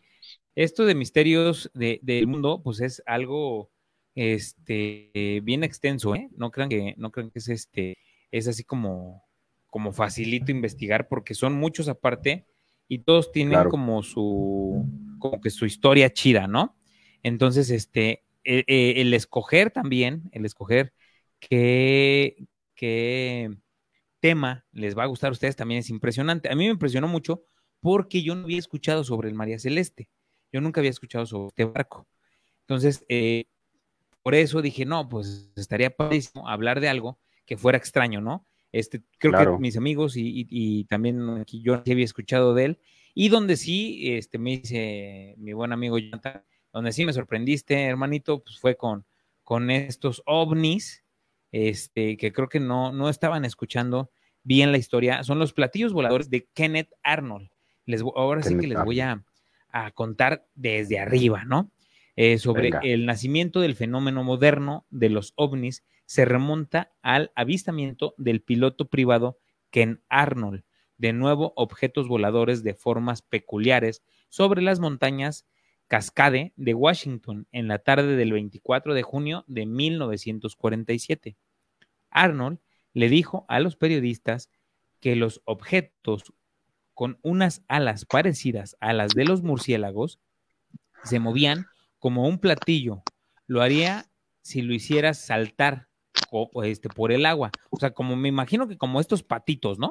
esto 0.54 0.86
de 0.86 0.94
misterios 0.94 1.70
del 1.74 2.26
mundo, 2.26 2.62
pues 2.62 2.80
es 2.80 3.02
algo 3.04 3.70
este, 4.16 5.40
bien 5.44 5.62
extenso, 5.62 6.14
¿eh? 6.14 6.28
No 6.36 6.50
crean 6.50 6.70
que, 6.70 6.94
no 6.96 7.12
crean 7.12 7.30
que 7.30 7.38
es 7.38 7.48
este, 7.48 7.98
es 8.30 8.48
así 8.48 8.64
como, 8.64 9.22
como 9.68 9.92
facilito 9.92 10.50
investigar, 10.50 11.06
porque 11.06 11.34
son 11.34 11.52
muchos 11.52 11.86
aparte 11.88 12.46
y 12.88 13.00
todos 13.00 13.30
tienen 13.30 13.68
como 13.68 14.02
su, 14.02 14.84
como 15.18 15.40
que 15.40 15.50
su 15.50 15.66
historia 15.66 16.10
chida, 16.10 16.46
¿no? 16.46 16.76
Entonces, 17.22 17.68
este, 17.70 18.24
e, 18.42 18.64
e, 18.66 19.02
el, 19.02 19.12
escoger 19.12 19.70
también, 19.70 20.30
el 20.32 20.46
escoger 20.46 20.94
qué, 21.38 22.46
qué 22.74 23.50
tema 24.20 24.64
les 24.72 24.96
va 24.96 25.02
a 25.02 25.06
gustar 25.06 25.28
a 25.28 25.32
ustedes 25.32 25.56
también 25.56 25.80
es 25.80 25.90
impresionante. 25.90 26.48
A 26.50 26.54
mí 26.54 26.64
me 26.64 26.70
impresionó 26.70 27.06
mucho 27.06 27.44
porque 27.80 28.22
yo 28.22 28.34
no 28.34 28.44
había 28.44 28.58
escuchado 28.58 29.04
sobre 29.04 29.28
el 29.28 29.34
María 29.34 29.58
Celeste. 29.58 30.08
Yo 30.50 30.62
nunca 30.62 30.80
había 30.80 30.90
escuchado 30.90 31.26
sobre 31.26 31.48
este 31.48 31.64
barco. 31.66 32.06
Entonces, 32.60 33.04
eh, 33.08 33.44
por 34.26 34.34
eso 34.34 34.60
dije, 34.60 34.84
no, 34.84 35.08
pues 35.08 35.52
estaría 35.54 35.94
padrísimo 35.94 36.48
hablar 36.48 36.80
de 36.80 36.88
algo 36.88 37.16
que 37.44 37.56
fuera 37.56 37.78
extraño, 37.78 38.20
¿no? 38.20 38.44
Este, 38.72 39.00
creo 39.18 39.32
que 39.38 39.62
mis 39.62 39.76
amigos 39.76 40.14
y, 40.16 40.84
también 40.88 41.28
aquí 41.38 41.62
yo 41.62 41.74
había 41.74 42.04
escuchado 42.04 42.52
de 42.52 42.64
él. 42.64 42.78
Y 43.14 43.28
donde 43.28 43.56
sí, 43.56 44.16
este, 44.16 44.38
me 44.38 44.58
dice 44.58 45.36
mi 45.38 45.52
buen 45.52 45.72
amigo 45.72 45.96
Jonathan, 45.96 46.42
donde 46.72 46.90
sí 46.90 47.06
me 47.06 47.12
sorprendiste, 47.12 47.84
hermanito, 47.84 48.42
pues 48.42 48.58
fue 48.58 48.76
con, 48.76 49.04
con 49.44 49.70
estos 49.70 50.24
ovnis, 50.26 51.04
este, 51.52 52.16
que 52.16 52.32
creo 52.32 52.48
que 52.48 52.58
no, 52.58 52.90
no 52.90 53.08
estaban 53.08 53.44
escuchando 53.44 54.10
bien 54.42 54.72
la 54.72 54.78
historia. 54.78 55.22
Son 55.22 55.38
los 55.38 55.52
platillos 55.52 55.92
voladores 55.92 56.30
de 56.30 56.48
Kenneth 56.52 56.90
Arnold. 57.04 57.48
Les, 57.84 58.02
ahora 58.02 58.42
sí 58.42 58.58
que 58.58 58.66
les 58.66 58.84
voy 58.84 58.98
a, 58.98 59.22
a 59.68 59.92
contar 59.92 60.48
desde 60.56 60.98
arriba, 60.98 61.44
¿no? 61.44 61.70
Eh, 62.16 62.38
sobre 62.38 62.70
el 62.82 63.04
nacimiento 63.04 63.60
del 63.60 63.76
fenómeno 63.76 64.24
moderno 64.24 64.86
de 64.88 65.10
los 65.10 65.34
ovnis 65.36 65.84
se 66.06 66.24
remonta 66.24 66.92
al 67.02 67.30
avistamiento 67.34 68.14
del 68.16 68.40
piloto 68.40 68.88
privado 68.88 69.38
Ken 69.70 70.02
Arnold, 70.08 70.64
de 70.96 71.12
nuevo 71.12 71.52
objetos 71.56 72.08
voladores 72.08 72.62
de 72.62 72.72
formas 72.72 73.20
peculiares 73.20 74.02
sobre 74.30 74.62
las 74.62 74.80
montañas 74.80 75.46
Cascade 75.88 76.52
de 76.56 76.74
Washington 76.74 77.46
en 77.52 77.68
la 77.68 77.78
tarde 77.78 78.16
del 78.16 78.32
24 78.32 78.94
de 78.94 79.02
junio 79.02 79.44
de 79.46 79.66
1947. 79.66 81.36
Arnold 82.10 82.58
le 82.94 83.08
dijo 83.10 83.44
a 83.48 83.60
los 83.60 83.76
periodistas 83.76 84.50
que 85.00 85.16
los 85.16 85.42
objetos 85.44 86.32
con 86.94 87.18
unas 87.20 87.62
alas 87.68 88.06
parecidas 88.06 88.74
a 88.80 88.94
las 88.94 89.10
de 89.10 89.26
los 89.26 89.42
murciélagos, 89.42 90.18
se 91.04 91.20
movían 91.20 91.66
como 92.06 92.28
un 92.28 92.38
platillo. 92.38 93.02
Lo 93.48 93.62
haría 93.62 94.06
si 94.40 94.62
lo 94.62 94.72
hicieras 94.72 95.18
saltar 95.18 95.88
este, 96.62 96.88
por 96.88 97.10
el 97.10 97.26
agua. 97.26 97.50
O 97.68 97.80
sea, 97.80 97.94
como 97.94 98.14
me 98.14 98.28
imagino 98.28 98.68
que 98.68 98.78
como 98.78 99.00
estos 99.00 99.24
patitos, 99.24 99.80
¿no? 99.80 99.90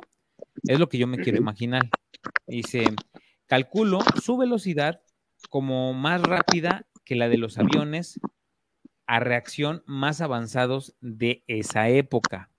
Es 0.64 0.80
lo 0.80 0.88
que 0.88 0.98
yo 0.98 1.08
me 1.08 1.18
quiero 1.18 1.40
imaginar. 1.40 1.90
Dice, 2.48 2.86
calculo 3.48 4.00
su 4.24 4.38
velocidad 4.38 5.02
como 5.50 5.94
más 5.94 6.22
rápida 6.22 6.88
que 7.04 7.16
la 7.16 7.28
de 7.28 7.38
los 7.38 7.58
aviones 7.58 8.18
a 9.08 9.20
reacción 9.20 9.84
más 9.86 10.22
avanzados 10.22 10.96
de 11.02 11.44
esa 11.48 11.90
época. 11.90 12.50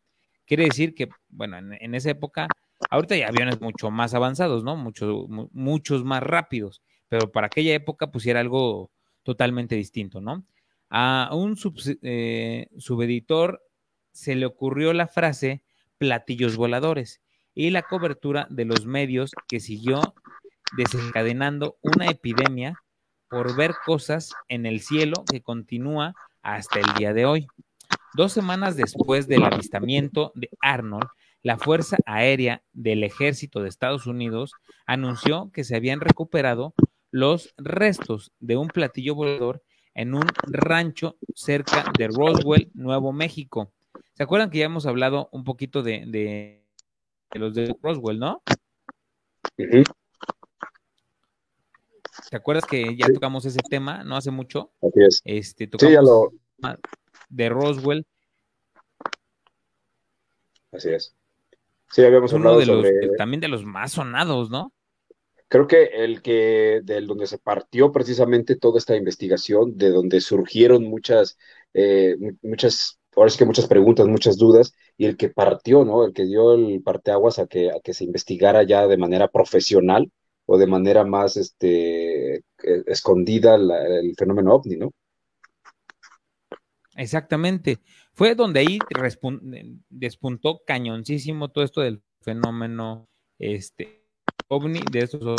Quiere 0.44 0.66
decir 0.66 0.94
que, 0.94 1.08
bueno, 1.30 1.56
en 1.56 1.94
esa 1.94 2.10
época 2.10 2.46
Ahorita 2.90 3.14
hay 3.14 3.22
aviones 3.22 3.58
mucho 3.62 3.90
más 3.90 4.12
avanzados, 4.12 4.62
¿no? 4.62 4.76
Muchos, 4.76 5.26
muchos 5.30 6.04
más 6.04 6.22
rápidos, 6.22 6.82
pero 7.08 7.32
para 7.32 7.46
aquella 7.46 7.72
época 7.72 8.10
pues 8.10 8.26
era 8.26 8.40
algo 8.40 8.90
totalmente 9.26 9.74
distinto, 9.74 10.20
¿no? 10.20 10.46
A 10.88 11.30
un 11.32 11.58
eh, 12.02 12.68
subeditor 12.78 13.60
se 14.12 14.36
le 14.36 14.46
ocurrió 14.46 14.92
la 14.92 15.08
frase 15.08 15.64
platillos 15.98 16.56
voladores 16.56 17.20
y 17.52 17.70
la 17.70 17.82
cobertura 17.82 18.46
de 18.50 18.66
los 18.66 18.86
medios 18.86 19.32
que 19.48 19.58
siguió 19.58 20.14
desencadenando 20.76 21.76
una 21.82 22.06
epidemia 22.06 22.80
por 23.28 23.56
ver 23.56 23.74
cosas 23.84 24.32
en 24.46 24.64
el 24.64 24.80
cielo 24.80 25.24
que 25.28 25.42
continúa 25.42 26.14
hasta 26.42 26.78
el 26.78 26.86
día 26.96 27.12
de 27.12 27.26
hoy. 27.26 27.48
Dos 28.14 28.32
semanas 28.32 28.76
después 28.76 29.26
del 29.26 29.42
avistamiento 29.42 30.30
de 30.36 30.50
Arnold, 30.60 31.08
la 31.42 31.58
Fuerza 31.58 31.96
Aérea 32.06 32.62
del 32.72 33.02
Ejército 33.02 33.60
de 33.60 33.68
Estados 33.68 34.06
Unidos 34.06 34.52
anunció 34.86 35.50
que 35.52 35.64
se 35.64 35.74
habían 35.74 36.00
recuperado 36.00 36.74
los 37.16 37.54
restos 37.56 38.30
de 38.40 38.58
un 38.58 38.68
platillo 38.68 39.14
volador 39.14 39.62
en 39.94 40.14
un 40.14 40.24
rancho 40.42 41.16
cerca 41.34 41.90
de 41.98 42.08
Roswell, 42.08 42.70
Nuevo 42.74 43.10
México. 43.14 43.72
¿Se 44.12 44.22
acuerdan 44.22 44.50
que 44.50 44.58
ya 44.58 44.66
hemos 44.66 44.84
hablado 44.84 45.30
un 45.32 45.42
poquito 45.42 45.82
de, 45.82 46.62
los 47.32 47.54
de 47.54 47.74
Roswell, 47.80 48.18
no? 48.18 48.42
¿Te 49.56 49.86
acuerdas 52.36 52.66
que 52.66 52.94
ya 52.98 53.06
tocamos 53.06 53.46
ese 53.46 53.60
tema 53.60 54.04
no 54.04 54.16
hace 54.16 54.30
mucho? 54.30 54.74
Así 54.82 55.00
es. 55.02 55.22
Este, 55.24 55.66
tocamos 55.66 55.90
sí, 55.90 55.94
ya 55.94 56.02
lo... 56.02 56.32
de 57.30 57.48
Roswell. 57.48 58.06
Así 60.70 60.90
es. 60.90 61.16
Sí, 61.90 62.04
habíamos 62.04 62.34
hablado 62.34 62.58
de 62.58 62.66
sobre... 62.66 63.08
también 63.16 63.40
de 63.40 63.48
los 63.48 63.64
más 63.64 63.92
sonados, 63.92 64.50
¿no? 64.50 64.74
Creo 65.48 65.66
que 65.66 65.84
el 65.84 66.22
que, 66.22 66.80
del 66.84 67.06
donde 67.06 67.26
se 67.26 67.38
partió 67.38 67.92
precisamente 67.92 68.56
toda 68.56 68.78
esta 68.78 68.96
investigación, 68.96 69.76
de 69.76 69.90
donde 69.90 70.20
surgieron 70.20 70.84
muchas, 70.84 71.38
eh, 71.74 72.16
muchas, 72.42 72.98
ahora 73.14 73.30
sí 73.30 73.38
que 73.38 73.44
muchas 73.44 73.66
preguntas, 73.66 74.06
muchas 74.06 74.36
dudas, 74.36 74.72
y 74.96 75.06
el 75.06 75.16
que 75.16 75.28
partió, 75.30 75.84
¿no? 75.84 76.04
El 76.04 76.12
que 76.12 76.26
dio 76.26 76.54
el 76.54 76.82
parteaguas 76.82 77.38
a 77.38 77.46
que, 77.46 77.70
a 77.70 77.80
que 77.82 77.94
se 77.94 78.04
investigara 78.04 78.62
ya 78.64 78.86
de 78.86 78.96
manera 78.96 79.28
profesional 79.28 80.10
o 80.46 80.58
de 80.58 80.66
manera 80.66 81.04
más 81.04 81.36
este, 81.36 82.36
eh, 82.36 82.42
escondida 82.86 83.56
el 83.56 84.14
fenómeno 84.16 84.54
ovni, 84.54 84.76
¿no? 84.76 84.92
Exactamente. 86.96 87.78
Fue 88.14 88.34
donde 88.34 88.60
ahí 88.60 88.78
despuntó 89.90 90.62
cañoncísimo 90.66 91.50
todo 91.50 91.64
esto 91.64 91.82
del 91.82 92.02
fenómeno 92.22 93.06
este, 93.38 93.95
ovni, 94.48 94.80
de 94.90 95.00
estos 95.00 95.36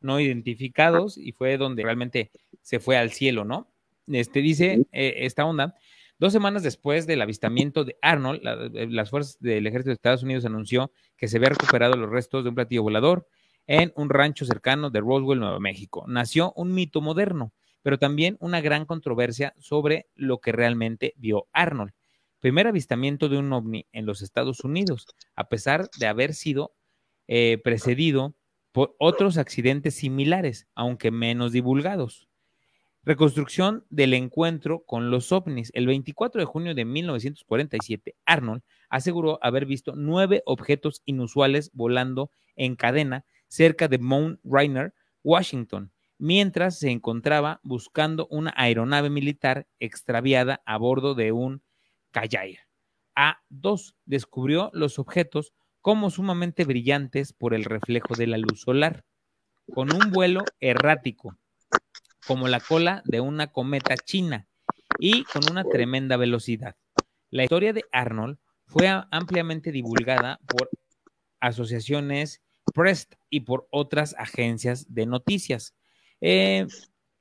no 0.00 0.20
identificados, 0.20 1.18
y 1.18 1.32
fue 1.32 1.56
donde 1.58 1.82
realmente 1.82 2.30
se 2.62 2.80
fue 2.80 2.96
al 2.96 3.10
cielo, 3.10 3.44
¿no? 3.44 3.70
Este 4.06 4.40
dice 4.40 4.86
eh, 4.92 5.14
esta 5.18 5.44
onda. 5.44 5.74
Dos 6.18 6.32
semanas 6.32 6.62
después 6.62 7.06
del 7.06 7.22
avistamiento 7.22 7.84
de 7.84 7.96
Arnold, 8.02 8.40
eh, 8.74 8.86
las 8.90 9.10
fuerzas 9.10 9.38
del 9.40 9.66
ejército 9.66 9.90
de 9.90 9.94
Estados 9.94 10.22
Unidos 10.22 10.44
anunció 10.44 10.92
que 11.16 11.28
se 11.28 11.36
había 11.36 11.50
recuperado 11.50 11.96
los 11.96 12.10
restos 12.10 12.44
de 12.44 12.50
un 12.50 12.54
platillo 12.54 12.82
volador 12.82 13.26
en 13.66 13.92
un 13.96 14.10
rancho 14.10 14.44
cercano 14.44 14.90
de 14.90 15.00
Roswell, 15.00 15.38
Nuevo 15.38 15.60
México. 15.60 16.04
Nació 16.08 16.52
un 16.56 16.74
mito 16.74 17.00
moderno 17.00 17.52
pero 17.82 17.98
también 17.98 18.36
una 18.40 18.60
gran 18.60 18.84
controversia 18.84 19.54
sobre 19.58 20.08
lo 20.14 20.38
que 20.38 20.52
realmente 20.52 21.14
vio 21.16 21.48
Arnold. 21.52 21.92
Primer 22.40 22.66
avistamiento 22.66 23.28
de 23.28 23.38
un 23.38 23.52
ovni 23.52 23.86
en 23.92 24.06
los 24.06 24.22
Estados 24.22 24.60
Unidos, 24.60 25.06
a 25.34 25.48
pesar 25.48 25.88
de 25.98 26.06
haber 26.06 26.34
sido 26.34 26.72
eh, 27.32 27.58
precedido 27.62 28.34
por 28.72 28.96
otros 28.98 29.38
accidentes 29.38 29.94
similares, 29.94 30.66
aunque 30.74 31.12
menos 31.12 31.52
divulgados. 31.52 32.28
Reconstrucción 33.04 33.86
del 33.88 34.14
encuentro 34.14 34.82
con 34.84 35.12
los 35.12 35.30
ovnis. 35.30 35.70
El 35.72 35.86
24 35.86 36.40
de 36.40 36.44
junio 36.44 36.74
de 36.74 36.84
1947, 36.84 38.16
Arnold 38.26 38.62
aseguró 38.88 39.38
haber 39.42 39.64
visto 39.64 39.94
nueve 39.94 40.42
objetos 40.44 41.02
inusuales 41.04 41.70
volando 41.72 42.32
en 42.56 42.74
cadena 42.74 43.24
cerca 43.46 43.86
de 43.86 43.98
Mount 43.98 44.40
Rainier, 44.42 44.92
Washington, 45.22 45.92
mientras 46.18 46.80
se 46.80 46.90
encontraba 46.90 47.60
buscando 47.62 48.26
una 48.28 48.52
aeronave 48.56 49.08
militar 49.08 49.68
extraviada 49.78 50.62
a 50.66 50.78
bordo 50.78 51.14
de 51.14 51.30
un 51.30 51.62
Kayair. 52.10 52.58
A2 53.14 53.94
descubrió 54.04 54.70
los 54.72 54.98
objetos 54.98 55.52
como 55.80 56.10
sumamente 56.10 56.64
brillantes 56.64 57.32
por 57.32 57.54
el 57.54 57.64
reflejo 57.64 58.14
de 58.14 58.26
la 58.26 58.38
luz 58.38 58.60
solar, 58.60 59.04
con 59.72 59.92
un 59.92 60.10
vuelo 60.10 60.44
errático, 60.60 61.36
como 62.26 62.48
la 62.48 62.60
cola 62.60 63.02
de 63.06 63.20
una 63.20 63.48
cometa 63.48 63.96
china, 63.96 64.48
y 65.00 65.24
con 65.24 65.42
una 65.50 65.64
tremenda 65.64 66.16
velocidad. 66.16 66.76
La 67.30 67.44
historia 67.44 67.72
de 67.72 67.84
Arnold 67.92 68.38
fue 68.66 68.88
ampliamente 69.10 69.72
divulgada 69.72 70.38
por 70.46 70.70
asociaciones 71.40 72.42
Prest 72.74 73.14
y 73.30 73.40
por 73.40 73.66
otras 73.70 74.14
agencias 74.18 74.92
de 74.94 75.06
noticias. 75.06 75.74
Eh, 76.20 76.66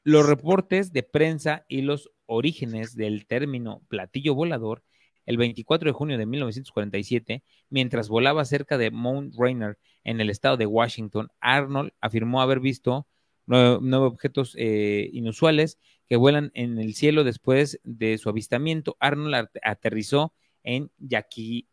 los 0.03 0.27
reportes 0.27 0.91
de 0.91 1.03
prensa 1.03 1.65
y 1.67 1.81
los 1.81 2.11
orígenes 2.25 2.95
del 2.95 3.25
término 3.25 3.81
platillo 3.87 4.35
volador, 4.35 4.83
el 5.29 5.37
24 5.37 5.89
de 5.89 5.93
junio 5.93 6.17
de 6.17 6.25
1947, 6.25 7.43
mientras 7.69 8.09
volaba 8.09 8.43
cerca 8.45 8.79
de 8.79 8.89
Mount 8.89 9.35
Rainier 9.37 9.77
en 10.03 10.21
el 10.21 10.31
estado 10.31 10.57
de 10.57 10.65
Washington, 10.65 11.29
Arnold 11.39 11.91
afirmó 12.01 12.41
haber 12.41 12.59
visto 12.59 13.05
nueve, 13.45 13.77
objetos 13.97 14.55
eh, 14.57 15.07
inusuales 15.13 15.77
que 16.07 16.15
vuelan 16.15 16.49
en 16.55 16.79
el 16.79 16.95
cielo 16.95 17.23
después 17.23 17.79
de 17.83 18.17
su 18.17 18.27
avistamiento. 18.27 18.97
Arnold 18.99 19.49
aterrizó 19.61 20.33
en 20.63 20.89
Yakima, 20.97 21.67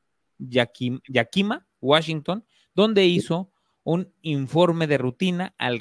Washington, 1.81 2.45
donde 2.75 3.07
hizo 3.07 3.51
un 3.85 4.13
informe 4.21 4.87
de 4.87 4.99
rutina 4.99 5.55
al, 5.57 5.79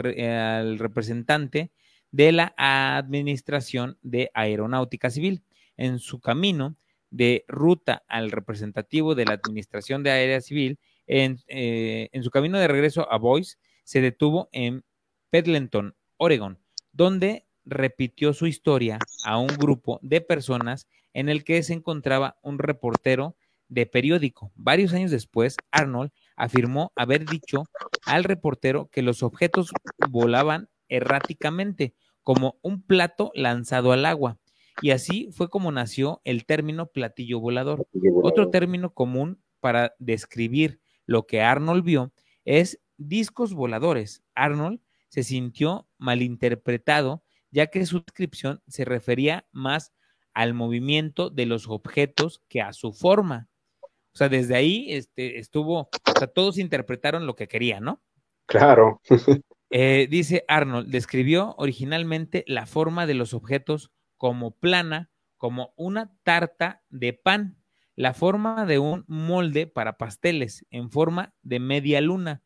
representante 0.80 1.73
de 2.11 2.32
la 2.32 2.53
Administración 2.55 3.97
de 4.01 4.32
Aeronáutica 4.34 5.09
Civil. 5.09 5.43
En 5.76 5.99
su 5.99 6.21
camino 6.21 6.78
de 7.16 7.45
ruta 7.47 8.03
al 8.09 8.30
representativo 8.30 9.16
de 9.16 9.26
la 9.26 9.34
Administración 9.34 10.03
de 10.03 10.11
Aérea 10.11 10.41
Civil, 10.41 10.80
en, 11.07 11.39
eh, 11.47 12.09
en 12.11 12.24
su 12.24 12.30
camino 12.30 12.59
de 12.59 12.68
regreso 12.68 13.09
a 13.09 13.18
Boise, 13.18 13.57
se 13.86 14.01
detuvo 14.01 14.49
en 14.51 14.84
Pendleton, 15.30 15.95
Oregon, 16.18 16.59
donde 16.91 17.45
repitió 17.63 18.34
su 18.34 18.47
historia 18.47 18.99
a 19.24 19.38
un 19.38 19.47
grupo 19.47 19.99
de 20.01 20.20
personas 20.20 20.88
en 21.13 21.30
el 21.30 21.45
que 21.45 21.63
se 21.63 21.74
encontraba 21.74 22.38
un 22.41 22.59
reportero 22.59 23.38
de 23.70 23.86
periódico. 23.86 24.51
Varios 24.55 24.93
años 24.93 25.09
después, 25.09 25.55
Arnold 25.72 26.11
afirmó 26.36 26.91
haber 26.95 27.26
dicho 27.26 27.63
al 28.05 28.26
reportero 28.26 28.89
que 28.91 29.01
los 29.01 29.24
objetos 29.24 29.72
volaban 30.09 30.68
erráticamente, 30.89 31.95
como 32.24 32.57
un 32.61 32.82
plato 32.82 33.32
lanzado 33.36 33.93
al 33.93 34.05
agua. 34.05 34.38
Y 34.82 34.91
así 34.91 35.30
fue 35.32 35.49
como 35.49 35.71
nació 35.71 36.21
el 36.23 36.45
término 36.45 36.88
platillo 36.88 37.39
volador. 37.39 37.88
Otro 38.21 38.49
término 38.49 38.93
común 38.93 39.41
para 39.59 39.95
describir 39.99 40.80
lo 41.05 41.26
que 41.26 41.41
Arnold 41.41 41.84
vio 41.84 42.13
es 42.43 42.82
discos 42.97 43.53
voladores. 43.53 44.23
Arnold 44.36 44.80
se 45.09 45.23
sintió 45.23 45.88
malinterpretado 45.97 47.23
ya 47.55 47.67
que 47.67 47.86
su 47.86 48.01
descripción 48.01 48.61
se 48.67 48.84
refería 48.84 49.47
más 49.53 49.93
al 50.34 50.53
movimiento 50.53 51.30
de 51.30 51.45
los 51.45 51.69
objetos 51.69 52.43
que 52.49 52.61
a 52.61 52.73
su 52.73 52.91
forma. 52.91 53.47
O 53.82 54.17
sea, 54.17 54.28
desde 54.28 54.55
ahí 54.55 54.88
este, 54.89 55.39
estuvo, 55.39 55.80
o 55.80 56.19
sea, 56.19 56.28
todos 56.28 56.57
interpretaron 56.57 57.26
lo 57.26 57.38
que 57.38 57.47
querían, 57.47 57.86
¿no? 57.86 58.03
Claro. 58.45 59.01
Eh, 59.71 60.07
dice 60.09 60.45
Arnold, 60.47 60.89
describió 60.89 61.55
originalmente 61.57 62.45
la 62.47 62.67
forma 62.67 63.07
de 63.07 63.15
los 63.15 63.34
objetos 63.34 63.91
como 64.18 64.51
plana, 64.51 65.09
como 65.38 65.74
una 65.76 66.11
tarta 66.24 66.82
de 66.89 67.13
pan, 67.13 67.57
la 67.95 68.13
forma 68.13 68.66
de 68.66 68.80
un 68.80 69.05
molde 69.07 69.68
para 69.68 69.97
pasteles 69.97 70.66
en 70.70 70.91
forma 70.91 71.34
de 71.43 71.59
media 71.59 72.01
luna, 72.01 72.41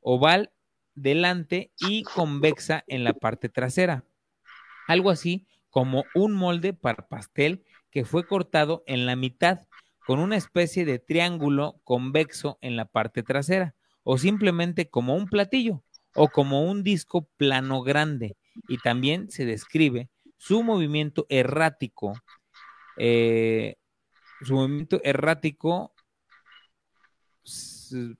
oval 0.00 0.52
delante 0.94 1.72
y 1.78 2.02
convexa 2.02 2.84
en 2.86 3.04
la 3.04 3.12
parte 3.12 3.48
trasera. 3.48 4.04
Algo 4.86 5.10
así 5.10 5.46
como 5.68 6.04
un 6.14 6.32
molde 6.32 6.72
para 6.72 7.08
pastel 7.08 7.64
que 7.90 8.04
fue 8.04 8.26
cortado 8.26 8.82
en 8.86 9.06
la 9.06 9.16
mitad 9.16 9.60
con 10.06 10.18
una 10.18 10.36
especie 10.36 10.84
de 10.84 10.98
triángulo 10.98 11.80
convexo 11.84 12.58
en 12.62 12.76
la 12.76 12.86
parte 12.86 13.22
trasera, 13.22 13.74
o 14.02 14.18
simplemente 14.18 14.88
como 14.88 15.14
un 15.14 15.26
platillo 15.26 15.84
o 16.14 16.28
como 16.28 16.64
un 16.64 16.82
disco 16.82 17.28
plano 17.36 17.82
grande. 17.82 18.36
Y 18.68 18.78
también 18.78 19.30
se 19.30 19.44
describe 19.44 20.10
su 20.40 20.62
movimiento 20.62 21.26
errático, 21.28 22.14
eh, 22.96 23.76
su 24.40 24.54
movimiento 24.54 24.98
errático, 25.04 25.92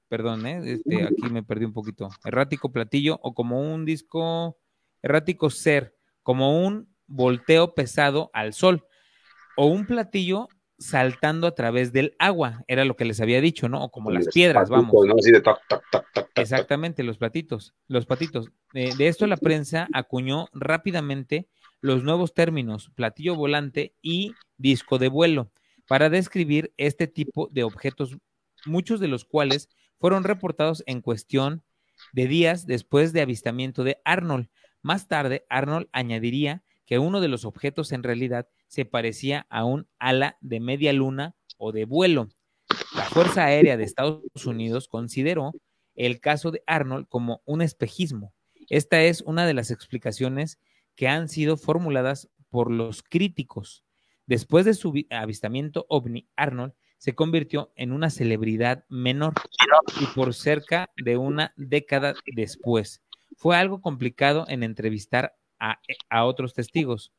perdón, 0.06 0.44
eh, 0.44 0.60
este, 0.74 1.04
aquí 1.04 1.30
me 1.30 1.42
perdí 1.42 1.64
un 1.64 1.72
poquito, 1.72 2.10
errático 2.22 2.70
platillo 2.70 3.18
o 3.22 3.32
como 3.32 3.62
un 3.62 3.86
disco 3.86 4.58
errático 5.00 5.48
ser, 5.48 5.96
como 6.22 6.62
un 6.62 6.94
volteo 7.06 7.74
pesado 7.74 8.30
al 8.34 8.52
sol, 8.52 8.86
o 9.56 9.68
un 9.68 9.86
platillo 9.86 10.48
saltando 10.78 11.46
a 11.46 11.54
través 11.54 11.90
del 11.90 12.16
agua, 12.18 12.64
era 12.68 12.84
lo 12.84 12.96
que 12.96 13.06
les 13.06 13.22
había 13.22 13.40
dicho, 13.40 13.70
¿no? 13.70 13.82
O 13.82 13.90
como 13.90 14.10
las 14.10 14.28
piedras, 14.28 14.68
vamos. 14.68 14.94
Exactamente, 16.34 17.02
los 17.02 17.16
platitos, 17.16 17.74
los 17.88 18.04
patitos. 18.04 18.50
de 18.74 19.08
esto 19.08 19.26
la 19.26 19.38
prensa 19.38 19.88
acuñó 19.94 20.48
rápidamente 20.52 21.48
los 21.80 22.04
nuevos 22.04 22.34
términos 22.34 22.90
platillo 22.94 23.36
volante 23.36 23.94
y 24.02 24.34
disco 24.58 24.98
de 24.98 25.08
vuelo 25.08 25.50
para 25.86 26.10
describir 26.10 26.72
este 26.76 27.06
tipo 27.06 27.48
de 27.50 27.64
objetos, 27.64 28.16
muchos 28.64 29.00
de 29.00 29.08
los 29.08 29.24
cuales 29.24 29.68
fueron 29.98 30.24
reportados 30.24 30.82
en 30.86 31.00
cuestión 31.00 31.62
de 32.12 32.26
días 32.26 32.66
después 32.66 33.12
de 33.12 33.20
avistamiento 33.20 33.84
de 33.84 34.00
Arnold. 34.04 34.48
Más 34.82 35.08
tarde, 35.08 35.44
Arnold 35.48 35.88
añadiría 35.92 36.62
que 36.86 36.98
uno 36.98 37.20
de 37.20 37.28
los 37.28 37.44
objetos 37.44 37.92
en 37.92 38.02
realidad 38.02 38.48
se 38.68 38.84
parecía 38.84 39.46
a 39.50 39.64
un 39.64 39.88
ala 39.98 40.38
de 40.40 40.60
media 40.60 40.92
luna 40.92 41.34
o 41.56 41.72
de 41.72 41.84
vuelo. 41.84 42.28
La 42.94 43.04
Fuerza 43.04 43.44
Aérea 43.44 43.76
de 43.76 43.84
Estados 43.84 44.46
Unidos 44.46 44.88
consideró 44.88 45.52
el 45.94 46.20
caso 46.20 46.50
de 46.50 46.62
Arnold 46.66 47.06
como 47.08 47.42
un 47.44 47.62
espejismo. 47.62 48.32
Esta 48.68 49.02
es 49.02 49.20
una 49.22 49.46
de 49.46 49.54
las 49.54 49.70
explicaciones 49.70 50.58
que 51.00 51.08
han 51.08 51.30
sido 51.30 51.56
formuladas 51.56 52.28
por 52.50 52.70
los 52.70 53.02
críticos. 53.02 53.86
Después 54.26 54.66
de 54.66 54.74
su 54.74 54.92
avistamiento 55.08 55.86
ovni, 55.88 56.28
Arnold 56.36 56.74
se 56.98 57.14
convirtió 57.14 57.72
en 57.74 57.92
una 57.92 58.10
celebridad 58.10 58.84
menor 58.90 59.32
y 59.98 60.04
por 60.14 60.34
cerca 60.34 60.90
de 61.02 61.16
una 61.16 61.54
década 61.56 62.12
después. 62.36 63.02
Fue 63.34 63.56
algo 63.56 63.80
complicado 63.80 64.44
en 64.48 64.62
entrevistar 64.62 65.38
a, 65.58 65.80
otros 66.26 66.52
testigos, 66.52 67.14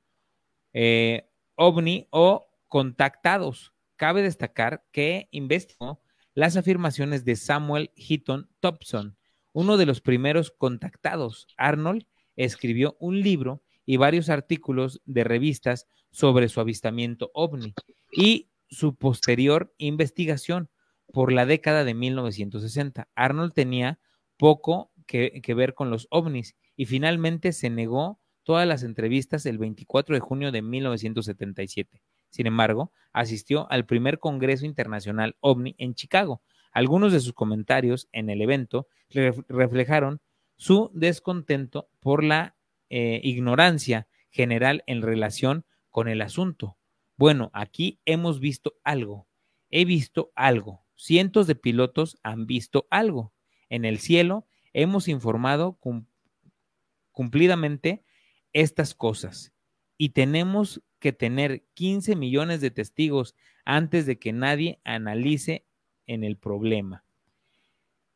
eh, 0.73 1.27
ovni 1.55 2.07
o 2.11 2.51
contactados. 2.67 3.73
Cabe 3.95 4.21
destacar 4.21 4.85
que 4.91 5.27
investigó 5.31 6.03
las 6.35 6.55
afirmaciones 6.55 7.25
de 7.25 7.35
Samuel 7.35 7.89
Heaton 7.95 8.47
Thompson, 8.59 9.17
uno 9.53 9.77
de 9.77 9.87
los 9.87 10.01
primeros 10.01 10.51
contactados. 10.51 11.47
Arnold 11.57 12.05
escribió 12.35 12.95
un 12.99 13.21
libro 13.21 13.63
y 13.85 13.97
varios 13.97 14.29
artículos 14.29 15.01
de 15.05 15.23
revistas 15.23 15.87
sobre 16.11 16.49
su 16.49 16.59
avistamiento 16.59 17.31
ovni 17.33 17.73
y 18.11 18.49
su 18.69 18.95
posterior 18.95 19.73
investigación 19.77 20.69
por 21.11 21.31
la 21.31 21.45
década 21.45 21.83
de 21.83 21.93
1960. 21.93 23.09
Arnold 23.15 23.53
tenía 23.53 23.99
poco 24.37 24.91
que, 25.07 25.53
ver 25.55 25.73
con 25.73 25.89
los 25.89 26.07
ovnis 26.09 26.55
y 26.75 26.85
finalmente 26.85 27.51
se 27.51 27.69
negó 27.69 28.19
todas 28.43 28.67
las 28.67 28.83
entrevistas 28.83 29.45
el 29.45 29.57
24 29.57 30.15
de 30.15 30.21
junio 30.21 30.51
de 30.51 30.61
1977. 30.61 32.01
Sin 32.29 32.47
embargo, 32.47 32.91
asistió 33.11 33.69
al 33.69 33.85
primer 33.85 34.19
Congreso 34.19 34.65
Internacional 34.65 35.35
OVNI 35.41 35.75
en 35.77 35.95
Chicago. 35.95 36.41
Algunos 36.71 37.11
de 37.11 37.19
sus 37.19 37.33
comentarios 37.33 38.07
en 38.13 38.29
el 38.29 38.41
evento 38.41 38.87
reflejaron 39.49 40.21
su 40.55 40.89
descontento 40.93 41.89
por 41.99 42.23
la 42.23 42.55
eh, 42.93 43.21
ignorancia 43.23 44.05
general 44.31 44.83
en 44.85 45.01
relación 45.01 45.63
con 45.89 46.09
el 46.09 46.21
asunto. 46.21 46.77
Bueno, 47.15 47.49
aquí 47.53 48.01
hemos 48.03 48.41
visto 48.41 48.73
algo. 48.83 49.27
He 49.69 49.85
visto 49.85 50.33
algo. 50.35 50.83
Cientos 50.95 51.47
de 51.47 51.55
pilotos 51.55 52.17
han 52.21 52.47
visto 52.47 52.87
algo. 52.89 53.31
En 53.69 53.85
el 53.85 53.99
cielo 53.99 54.45
hemos 54.73 55.07
informado 55.07 55.79
cumplidamente 57.13 58.03
estas 58.51 58.93
cosas 58.93 59.53
y 59.97 60.09
tenemos 60.09 60.81
que 60.99 61.13
tener 61.13 61.63
15 61.75 62.17
millones 62.17 62.59
de 62.59 62.71
testigos 62.71 63.35
antes 63.63 64.05
de 64.05 64.19
que 64.19 64.33
nadie 64.33 64.81
analice 64.83 65.65
en 66.07 66.25
el 66.25 66.35
problema. 66.35 67.05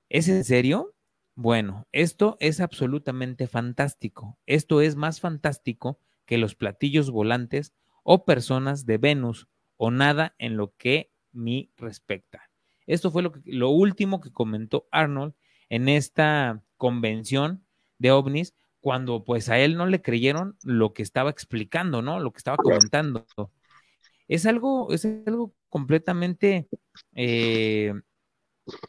¿Es 0.09 0.27
en 0.27 0.43
serio? 0.43 0.94
Bueno, 1.35 1.85
esto 1.91 2.37
es 2.39 2.61
absolutamente 2.61 3.47
fantástico. 3.47 4.37
Esto 4.45 4.79
es 4.79 4.95
más 4.95 5.19
fantástico 5.19 5.99
que 6.25 6.37
los 6.37 6.55
platillos 6.55 7.11
volantes 7.11 7.73
o 8.03 8.23
personas 8.23 8.85
de 8.85 8.97
Venus 8.97 9.47
o 9.75 9.91
nada 9.91 10.33
en 10.37 10.55
lo 10.55 10.73
que 10.77 11.11
me 11.33 11.69
respecta. 11.75 12.49
Esto 12.87 13.11
fue 13.11 13.21
lo, 13.21 13.33
lo 13.43 13.69
último 13.69 14.21
que 14.21 14.31
comentó 14.31 14.87
Arnold 14.91 15.33
en 15.69 15.89
esta 15.89 16.63
convención 16.77 17.65
de 17.97 18.11
ovnis 18.11 18.53
cuando 18.79 19.23
pues 19.23 19.49
a 19.49 19.59
él 19.59 19.75
no 19.75 19.87
le 19.87 20.01
creyeron 20.01 20.57
lo 20.63 20.93
que 20.93 21.01
estaba 21.01 21.31
explicando, 21.31 22.01
¿no? 22.01 22.19
Lo 22.19 22.31
que 22.31 22.37
estaba 22.37 22.57
comentando. 22.57 23.25
Es 24.27 24.45
algo, 24.45 24.93
es 24.93 25.05
algo 25.05 25.53
completamente 25.69 26.67
eh, 27.13 27.93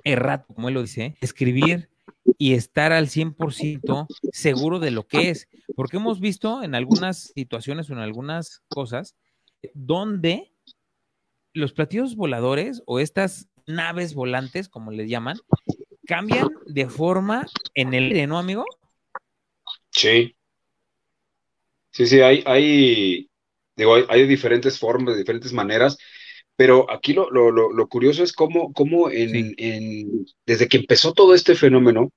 errato, 0.04 0.54
como 0.54 0.68
él 0.68 0.74
lo 0.74 0.82
dice, 0.82 1.16
escribir 1.20 1.90
y 2.38 2.54
estar 2.54 2.92
al 2.92 3.08
100% 3.08 4.06
seguro 4.32 4.78
de 4.78 4.90
lo 4.90 5.06
que 5.06 5.30
es. 5.30 5.48
Porque 5.74 5.96
hemos 5.96 6.20
visto 6.20 6.62
en 6.62 6.74
algunas 6.74 7.32
situaciones 7.34 7.90
o 7.90 7.92
en 7.92 8.00
algunas 8.00 8.62
cosas 8.68 9.16
donde 9.74 10.52
los 11.52 11.72
platillos 11.72 12.16
voladores 12.16 12.82
o 12.86 13.00
estas 13.00 13.48
naves 13.66 14.14
volantes, 14.14 14.68
como 14.68 14.90
les 14.90 15.08
llaman, 15.08 15.38
cambian 16.06 16.48
de 16.66 16.88
forma 16.88 17.46
en 17.74 17.94
el 17.94 18.04
aire, 18.04 18.26
¿no, 18.26 18.38
amigo? 18.38 18.64
Sí. 19.90 20.36
Sí, 21.90 22.06
sí, 22.06 22.20
hay, 22.20 22.42
hay, 22.46 23.30
digo, 23.74 23.96
hay, 24.08 24.26
diferentes 24.26 24.78
formas, 24.78 25.16
diferentes 25.16 25.52
maneras, 25.52 25.96
pero 26.56 26.90
aquí 26.90 27.12
lo, 27.14 27.88
curioso 27.88 28.22
es 28.24 28.32
cómo, 28.32 28.72
cómo 28.72 29.10
en, 29.10 30.26
desde 30.46 30.68
que 30.68 30.78
empezó 30.78 31.12
todo 31.12 31.34
este 31.34 31.54
fenómeno, 31.54 32.10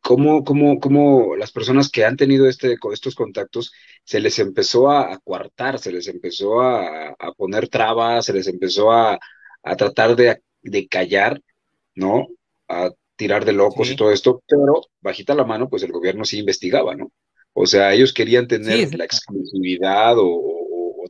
cómo, 0.00 0.44
cómo, 0.44 0.80
cómo 0.80 1.36
las 1.36 1.52
personas 1.52 1.90
que 1.90 2.04
han 2.04 2.16
tenido 2.16 2.48
este, 2.48 2.76
estos 2.92 3.14
contactos 3.14 3.72
se 4.04 4.20
les 4.20 4.38
empezó 4.38 4.90
a, 4.90 5.18
coartar, 5.20 5.78
se 5.78 5.92
les 5.92 6.08
empezó 6.08 6.60
a, 6.60 7.14
poner 7.36 7.68
trabas, 7.68 8.26
se 8.26 8.32
les 8.32 8.48
empezó 8.48 8.90
a, 8.92 9.18
tratar 9.76 10.16
de, 10.16 10.40
callar, 10.88 11.40
¿no? 11.94 12.28
A 12.68 12.90
tirar 13.16 13.44
de 13.44 13.52
locos 13.52 13.90
y 13.90 13.96
todo 13.96 14.12
esto, 14.12 14.42
pero 14.46 14.82
bajita 15.00 15.34
la 15.34 15.44
mano, 15.44 15.68
pues 15.68 15.82
el 15.82 15.92
gobierno 15.92 16.24
sí 16.24 16.38
investigaba, 16.38 16.94
¿no? 16.94 17.12
O 17.52 17.66
sea, 17.66 17.92
ellos 17.92 18.12
querían 18.12 18.46
tener 18.46 18.94
la 18.94 19.04
exclusividad 19.04 20.14
o, 20.16 20.54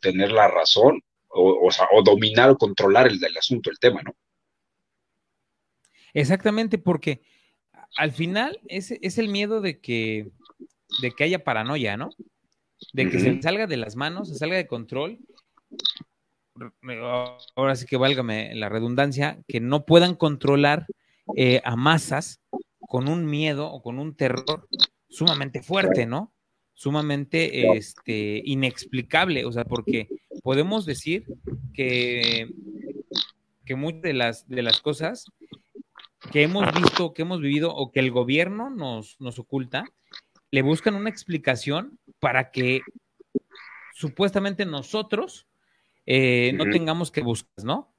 tener 0.00 0.30
la 0.30 0.48
razón, 0.48 1.02
o, 1.28 1.68
o, 1.92 2.02
dominar 2.02 2.50
o 2.50 2.58
controlar 2.58 3.06
el, 3.06 3.22
el 3.22 3.36
asunto, 3.36 3.70
el 3.70 3.78
tema, 3.78 4.02
¿no? 4.02 4.14
Exactamente, 6.14 6.78
porque 6.78 7.22
al 7.96 8.12
final 8.12 8.60
es, 8.66 8.90
es 8.90 9.18
el 9.18 9.28
miedo 9.28 9.60
de 9.60 9.80
que, 9.80 10.30
de 11.02 11.10
que 11.12 11.24
haya 11.24 11.44
paranoia, 11.44 11.96
¿no? 11.96 12.10
De 12.92 13.10
que 13.10 13.18
se 13.18 13.42
salga 13.42 13.66
de 13.66 13.76
las 13.76 13.96
manos, 13.96 14.28
se 14.28 14.36
salga 14.36 14.56
de 14.56 14.66
control. 14.66 15.18
Ahora 17.54 17.76
sí 17.76 17.86
que 17.86 17.96
válgame 17.96 18.54
la 18.54 18.68
redundancia, 18.68 19.38
que 19.46 19.60
no 19.60 19.84
puedan 19.84 20.14
controlar 20.14 20.86
eh, 21.36 21.60
a 21.64 21.76
masas 21.76 22.40
con 22.80 23.08
un 23.08 23.26
miedo 23.26 23.70
o 23.70 23.82
con 23.82 23.98
un 23.98 24.16
terror 24.16 24.68
sumamente 25.08 25.62
fuerte, 25.62 26.06
¿no? 26.06 26.32
Sumamente 26.78 27.76
este, 27.76 28.40
inexplicable, 28.44 29.44
o 29.44 29.50
sea, 29.50 29.64
porque 29.64 30.06
podemos 30.44 30.86
decir 30.86 31.26
que, 31.74 32.48
que 33.64 33.74
muchas 33.74 34.02
de 34.02 34.12
las, 34.12 34.48
de 34.48 34.62
las 34.62 34.80
cosas 34.80 35.24
que 36.30 36.44
hemos 36.44 36.72
visto, 36.72 37.14
que 37.14 37.22
hemos 37.22 37.40
vivido 37.40 37.74
o 37.74 37.90
que 37.90 37.98
el 37.98 38.12
gobierno 38.12 38.70
nos, 38.70 39.20
nos 39.20 39.40
oculta, 39.40 39.86
le 40.52 40.62
buscan 40.62 40.94
una 40.94 41.10
explicación 41.10 41.98
para 42.20 42.52
que 42.52 42.82
supuestamente 43.92 44.64
nosotros 44.64 45.48
eh, 46.06 46.52
no 46.54 46.70
tengamos 46.70 47.10
que 47.10 47.22
buscar, 47.22 47.64
¿no? 47.64 47.92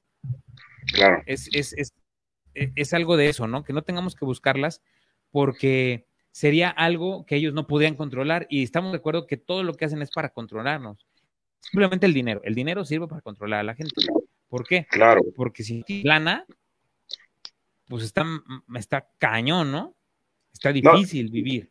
Claro. 0.94 1.22
Es, 1.26 1.50
es, 1.52 1.74
es, 1.74 1.92
e, 2.54 2.72
es, 2.76 2.94
algo 2.94 3.18
de 3.18 3.28
eso, 3.28 3.46
¿no? 3.46 3.62
Que 3.62 3.74
no 3.74 3.82
tengamos 3.82 4.14
que 4.14 4.24
buscarlas 4.24 4.80
porque 5.30 6.06
sería 6.32 6.70
algo 6.70 7.24
que 7.26 7.36
ellos 7.36 7.54
no 7.54 7.66
podrían 7.66 7.96
controlar 7.96 8.46
y 8.50 8.62
estamos 8.62 8.92
de 8.92 8.98
acuerdo 8.98 9.26
que 9.26 9.36
todo 9.36 9.62
lo 9.62 9.74
que 9.74 9.84
hacen 9.84 10.02
es 10.02 10.10
para 10.10 10.30
controlarnos. 10.30 11.06
Simplemente 11.60 12.06
el 12.06 12.14
dinero. 12.14 12.40
El 12.44 12.54
dinero 12.54 12.84
sirve 12.84 13.06
para 13.06 13.20
controlar 13.20 13.60
a 13.60 13.64
la 13.64 13.74
gente. 13.74 13.94
¿Por 14.48 14.66
qué? 14.66 14.86
Claro. 14.90 15.20
Porque 15.36 15.62
si 15.62 15.82
plana, 16.02 16.44
pues 17.86 18.04
está, 18.04 18.24
está 18.74 19.08
cañón, 19.18 19.70
¿no? 19.70 19.94
Está 20.52 20.72
difícil 20.72 21.30
vivir. 21.30 21.70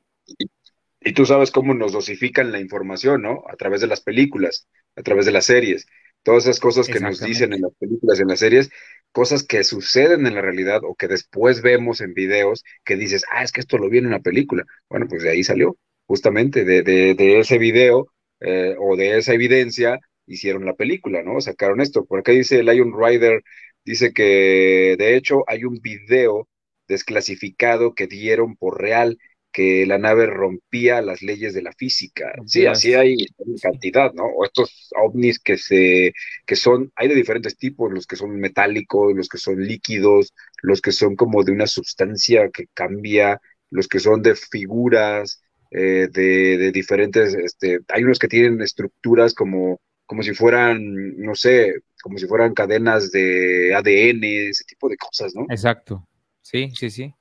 Y, 1.02 1.14
tú 1.14 1.26
sabes 1.26 1.52
cómo 1.52 1.74
nos 1.74 1.92
dosifican 1.92 2.52
la 2.52 2.60
información, 2.60 3.22
¿no? 3.22 3.44
A 3.50 3.56
través 3.56 3.82
de 3.82 3.88
las 3.88 4.02
películas, 4.02 4.68
a 4.96 5.02
través 5.02 5.26
de 5.26 5.32
las 5.32 5.46
series. 5.46 5.88
Todas 6.24 6.44
esas 6.44 6.60
cosas 6.60 6.88
que 6.88 7.00
nos 7.00 7.20
dicen 7.20 7.54
en 7.54 7.62
las 7.62 7.72
películas, 7.80 8.20
en 8.20 8.28
las 8.28 8.40
series, 8.40 8.70
cosas 9.12 9.44
que 9.44 9.64
suceden 9.64 10.28
en 10.28 10.36
la 10.36 10.42
realidad 10.42 10.82
o 10.84 10.96
que 10.96 11.08
después 11.08 11.62
vemos 11.62 12.02
en 12.02 12.14
videos 12.14 12.64
que 12.84 12.96
dices, 12.96 13.24
ah, 13.32 13.44
es 13.44 13.52
que 13.52 13.62
esto 13.62 13.78
lo 13.78 13.90
vi 13.90 14.00
en 14.00 14.08
una 14.08 14.20
película. 14.20 14.66
Bueno, 14.90 15.08
pues 15.08 15.24
de 15.24 15.32
ahí 15.32 15.44
salió, 15.44 15.78
justamente 16.06 16.66
de, 16.66 16.84
de, 16.84 17.40
ese 17.40 17.58
video 17.58 18.12
eh, 18.42 18.76
o 18.80 18.96
de 18.96 19.18
esa 19.18 19.34
evidencia 19.34 20.00
hicieron 20.28 20.66
la 20.66 20.76
película, 20.76 21.24
¿no? 21.24 21.42
Sacaron 21.42 21.82
esto. 21.82 22.06
Por 22.06 22.20
acá 22.20 22.32
dice 22.32 22.62
Lion 22.64 22.94
Rider 22.96 23.42
Dice 23.90 24.14
que 24.14 24.96
de 25.00 25.16
hecho 25.16 25.44
hay 25.48 25.64
un 25.64 25.80
video 25.82 26.48
desclasificado 26.88 27.96
que 27.96 28.06
dieron 28.08 28.56
por 28.56 28.80
real 28.80 29.18
que 29.52 29.86
la 29.86 29.98
nave 29.98 30.28
rompía 30.28 31.02
las 31.02 31.22
leyes 31.22 31.54
de 31.54 31.62
la 31.62 31.74
física. 31.74 32.34
Sí, 32.46 32.66
así 32.66 32.94
hay 32.94 33.18
cantidad, 33.62 34.14
¿no? 34.14 34.26
O 34.26 34.46
estos 34.46 34.90
ovnis 35.02 35.40
que 35.40 35.58
se, 35.58 36.14
que 36.46 36.56
son, 36.56 36.92
hay 36.96 37.08
de 37.08 37.16
diferentes 37.16 37.58
tipos, 37.58 37.92
los 37.92 38.06
que 38.06 38.16
son 38.16 38.40
metálicos, 38.40 39.16
los 39.16 39.28
que 39.28 39.38
son 39.38 39.60
líquidos, 39.66 40.34
los 40.62 40.82
que 40.82 40.92
son 40.92 41.16
como 41.16 41.44
de 41.44 41.52
una 41.52 41.68
sustancia 41.68 42.50
que 42.50 42.68
cambia, 42.74 43.42
los 43.72 43.88
que 43.88 44.00
son 44.00 44.22
de 44.22 44.36
figuras, 44.36 45.42
eh, 45.72 46.08
de, 46.12 46.58
de, 46.58 46.72
diferentes, 46.72 47.34
este, 47.36 47.80
hay 47.90 48.04
unos 48.04 48.18
que 48.18 48.28
tienen 48.28 48.62
estructuras 48.62 49.34
como, 49.34 49.80
como 50.06 50.24
si 50.24 50.34
fueran, 50.34 51.16
no 51.18 51.36
sé, 51.36 51.82
como 52.02 52.18
si 52.18 52.26
fueran 52.26 52.54
cadenas 52.54 53.12
de 53.12 53.76
ADN, 53.76 54.24
ese 54.50 54.64
tipo 54.64 54.90
de 54.90 54.98
cosas, 54.98 55.36
¿no? 55.36 55.46
Exacto. 55.50 56.08
Sí, 56.42 56.72
sí, 56.74 56.90
sí. 56.90 57.14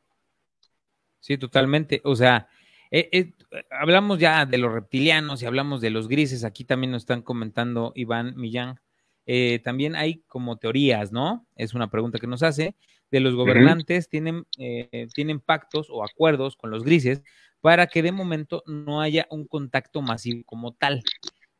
Sí, 1.28 1.36
totalmente. 1.36 2.00
O 2.04 2.16
sea, 2.16 2.48
eh, 2.90 3.10
eh, 3.12 3.32
hablamos 3.70 4.18
ya 4.18 4.46
de 4.46 4.56
los 4.56 4.72
reptilianos 4.72 5.42
y 5.42 5.46
hablamos 5.46 5.82
de 5.82 5.90
los 5.90 6.08
grises. 6.08 6.42
Aquí 6.42 6.64
también 6.64 6.90
nos 6.90 7.02
están 7.02 7.20
comentando 7.20 7.92
Iván 7.94 8.34
Millán. 8.36 8.80
eh, 9.26 9.58
también 9.62 9.94
hay 9.94 10.22
como 10.26 10.56
teorías, 10.56 11.12
¿no? 11.12 11.46
Es 11.54 11.74
una 11.74 11.90
pregunta 11.90 12.18
que 12.18 12.26
nos 12.26 12.42
hace, 12.42 12.76
de 13.10 13.20
los 13.20 13.34
gobernantes 13.34 14.08
tienen, 14.08 14.46
eh, 14.58 15.06
tienen 15.12 15.38
pactos 15.38 15.88
o 15.90 16.02
acuerdos 16.02 16.56
con 16.56 16.70
los 16.70 16.82
grises 16.82 17.22
para 17.60 17.88
que 17.88 18.02
de 18.02 18.10
momento 18.10 18.62
no 18.66 19.02
haya 19.02 19.26
un 19.30 19.46
contacto 19.46 20.00
masivo 20.00 20.44
como 20.46 20.72
tal. 20.72 21.02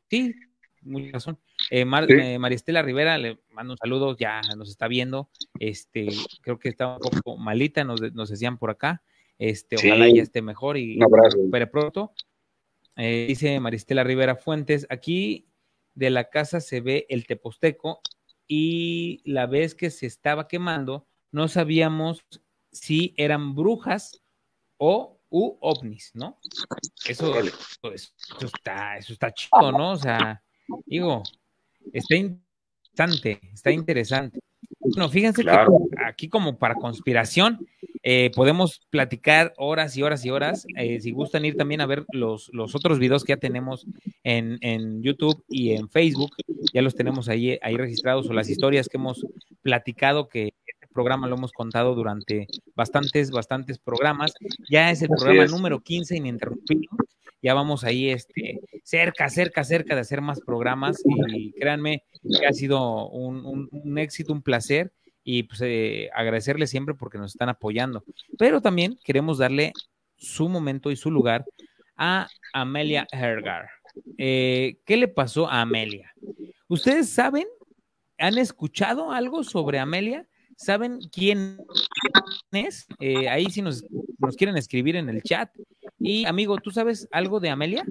Sí, 0.08 0.34
mucha 0.80 1.12
razón. 1.12 1.38
Eh, 1.70 1.84
Maristela 1.84 2.80
Rivera, 2.80 3.18
le 3.18 3.38
mando 3.50 3.74
un 3.74 3.78
saludo, 3.78 4.16
ya 4.16 4.40
nos 4.56 4.70
está 4.70 4.88
viendo. 4.88 5.28
Este, 5.60 6.08
creo 6.40 6.58
que 6.58 6.70
está 6.70 6.96
un 6.96 7.00
poco 7.00 7.36
malita, 7.36 7.84
nos, 7.84 8.00
decían 8.00 8.56
por 8.56 8.70
acá. 8.70 9.02
Este, 9.38 9.76
ojalá 9.76 10.08
ya 10.08 10.22
esté 10.22 10.42
mejor 10.42 10.76
y 10.76 10.98
recupere 10.98 11.66
pronto. 11.66 12.12
Eh, 12.96 13.26
dice 13.28 13.60
Maristela 13.60 14.02
Rivera 14.02 14.34
Fuentes, 14.34 14.86
aquí 14.90 15.46
de 15.94 16.10
la 16.10 16.30
casa 16.30 16.60
se 16.60 16.80
ve 16.80 17.06
el 17.08 17.26
teposteco 17.26 18.00
y 18.48 19.20
la 19.24 19.46
vez 19.46 19.74
que 19.74 19.90
se 19.90 20.06
estaba 20.06 20.48
quemando, 20.48 21.06
no 21.30 21.48
sabíamos 21.48 22.24
si 22.72 23.14
eran 23.16 23.54
brujas 23.54 24.22
o 24.78 25.20
u 25.30 25.58
ovnis, 25.60 26.10
¿no? 26.14 26.38
Eso, 27.06 27.32
pues, 27.80 28.14
eso 28.38 28.46
está, 28.46 28.96
eso 28.96 29.12
está 29.12 29.32
chido, 29.32 29.72
¿no? 29.72 29.92
O 29.92 29.96
sea, 29.96 30.42
digo, 30.86 31.22
está 31.92 32.16
interesante, 32.16 33.40
está 33.52 33.70
interesante. 33.70 34.40
Bueno, 34.94 35.08
fíjense 35.08 35.44
que 35.44 35.50
aquí 36.04 36.28
como 36.28 36.58
para 36.58 36.74
conspiración 36.74 37.66
eh, 38.02 38.30
podemos 38.34 38.80
platicar 38.90 39.52
horas 39.56 39.96
y 39.96 40.02
horas 40.02 40.24
y 40.24 40.30
horas. 40.30 40.66
Eh, 40.76 41.00
si 41.00 41.10
gustan 41.10 41.44
ir 41.44 41.56
también 41.56 41.80
a 41.80 41.86
ver 41.86 42.04
los, 42.12 42.50
los 42.52 42.74
otros 42.74 42.98
videos 42.98 43.24
que 43.24 43.32
ya 43.32 43.36
tenemos 43.36 43.86
en, 44.24 44.58
en, 44.60 45.02
YouTube 45.02 45.44
y 45.48 45.72
en 45.72 45.88
Facebook, 45.88 46.36
ya 46.72 46.82
los 46.82 46.94
tenemos 46.94 47.28
ahí, 47.28 47.58
ahí 47.62 47.76
registrados 47.76 48.28
o 48.28 48.32
las 48.32 48.48
historias 48.48 48.88
que 48.88 48.96
hemos 48.96 49.26
platicado 49.62 50.28
que 50.28 50.52
programa 50.88 51.28
lo 51.28 51.36
hemos 51.36 51.52
contado 51.52 51.94
durante 51.94 52.46
bastantes, 52.74 53.30
bastantes 53.30 53.78
programas. 53.78 54.34
Ya 54.70 54.90
es 54.90 55.02
el 55.02 55.08
programa 55.08 55.46
número 55.46 55.80
15 55.80 56.16
ininterrumpido 56.16 56.90
ya 57.42 57.54
vamos 57.54 57.84
ahí 57.84 58.10
este, 58.10 58.60
cerca, 58.82 59.28
cerca, 59.28 59.62
cerca 59.64 59.94
de 59.94 60.00
hacer 60.00 60.20
más 60.20 60.40
programas 60.40 61.02
y 61.28 61.52
créanme 61.52 62.02
que 62.22 62.46
ha 62.46 62.52
sido 62.52 63.08
un, 63.08 63.98
éxito, 63.98 64.32
un 64.32 64.42
placer 64.42 64.92
y 65.22 65.44
pues 65.44 65.60
eh, 65.62 66.10
agradecerle 66.14 66.66
siempre 66.66 66.94
porque 66.94 67.18
nos 67.18 67.32
están 67.32 67.48
apoyando. 67.48 68.02
Pero 68.38 68.60
también 68.60 68.98
queremos 69.04 69.38
darle 69.38 69.72
su 70.16 70.48
momento 70.48 70.90
y 70.90 70.96
su 70.96 71.10
lugar 71.10 71.44
a 71.96 72.28
Amelia 72.52 73.06
Hergar. 73.12 73.68
Eh, 74.16 74.78
¿Qué 74.84 74.96
le 74.96 75.08
pasó 75.08 75.48
a 75.48 75.60
Amelia? 75.60 76.12
¿Ustedes 76.66 77.08
saben? 77.08 77.46
¿Han 78.18 78.38
escuchado 78.38 79.12
algo 79.12 79.44
sobre 79.44 79.78
Amelia? 79.78 80.26
¿Saben 80.58 80.98
quién 81.12 81.56
es? 82.50 82.88
Eh, 82.98 83.28
ahí 83.28 83.46
si 83.46 83.62
nos, 83.62 83.84
nos 84.18 84.34
quieren 84.34 84.56
escribir 84.56 84.96
en 84.96 85.08
el 85.08 85.22
chat. 85.22 85.50
Y 86.00 86.24
amigo, 86.26 86.58
¿tú 86.58 86.72
sabes 86.72 87.06
algo 87.12 87.38
de 87.38 87.50
Amelia? 87.50 87.84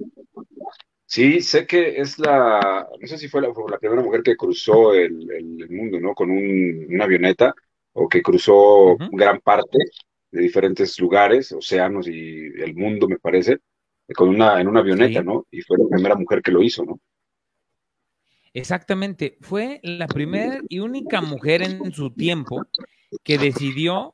Sí, 1.06 1.40
sé 1.40 1.66
que 1.66 1.98
es 1.98 2.18
la, 2.18 2.86
no 3.00 3.06
sé 3.06 3.16
si 3.16 3.28
fue 3.28 3.40
la, 3.40 3.54
primera 3.80 4.02
mujer 4.02 4.22
que 4.22 4.36
cruzó 4.36 4.92
el, 4.92 5.66
mundo, 5.70 5.98
¿no? 5.98 6.14
Con 6.14 6.30
una 6.30 7.04
avioneta 7.04 7.54
o 7.94 8.06
que 8.06 8.20
cruzó 8.20 8.98
gran 9.12 9.40
parte 9.40 9.78
de 10.30 10.42
diferentes 10.42 11.00
lugares, 11.00 11.50
océanos 11.52 12.06
y 12.06 12.48
el 12.62 12.74
mundo, 12.74 13.08
me 13.08 13.18
parece, 13.18 13.60
con 14.14 14.28
una, 14.28 14.60
en 14.60 14.68
una 14.68 14.80
avioneta, 14.80 15.22
¿no? 15.22 15.46
Y 15.50 15.62
fue 15.62 15.78
la 15.78 15.88
primera 15.88 16.16
mujer 16.16 16.42
que 16.42 16.52
lo 16.52 16.62
hizo, 16.62 16.84
¿no? 16.84 17.00
Exactamente, 18.54 19.36
fue 19.40 19.80
la 19.82 20.06
primera 20.06 20.60
y 20.68 20.80
única 20.80 21.20
mujer 21.20 21.62
en 21.62 21.92
su 21.92 22.10
tiempo 22.10 22.66
que 23.22 23.38
decidió 23.38 24.12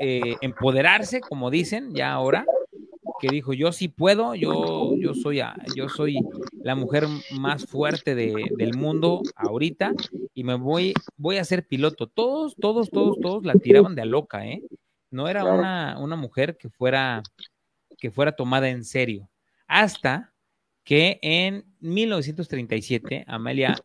eh, 0.00 0.36
empoderarse, 0.40 1.20
como 1.20 1.50
dicen 1.50 1.94
ya 1.94 2.12
ahora, 2.12 2.44
que 3.20 3.28
dijo, 3.28 3.52
yo 3.52 3.72
sí 3.72 3.88
puedo, 3.88 4.34
yo, 4.34 4.94
yo, 4.98 5.14
soy, 5.14 5.40
yo 5.74 5.88
soy 5.88 6.18
la 6.62 6.74
mujer 6.74 7.06
más 7.38 7.66
fuerte 7.66 8.14
del 8.14 8.76
mundo 8.76 9.22
ahorita 9.34 9.92
y 10.34 10.44
me 10.44 10.54
voy, 10.54 10.92
voy 11.16 11.38
a 11.38 11.44
ser 11.44 11.66
piloto. 11.66 12.08
Todos, 12.08 12.56
todos, 12.56 12.90
todos, 12.90 13.18
todos 13.20 13.44
la 13.44 13.54
tiraban 13.54 13.94
de 13.94 14.02
a 14.02 14.04
loca, 14.04 14.46
¿eh? 14.46 14.62
No 15.10 15.28
era 15.28 15.44
una, 15.44 15.98
una 15.98 16.16
mujer 16.16 16.56
que 16.58 16.68
fuera, 16.68 17.22
que 17.96 18.10
fuera 18.10 18.32
tomada 18.32 18.68
en 18.68 18.84
serio. 18.84 19.30
Hasta 19.66 20.34
que 20.86 21.18
en 21.20 21.66
1937, 21.80 23.24
Amelia 23.26 23.76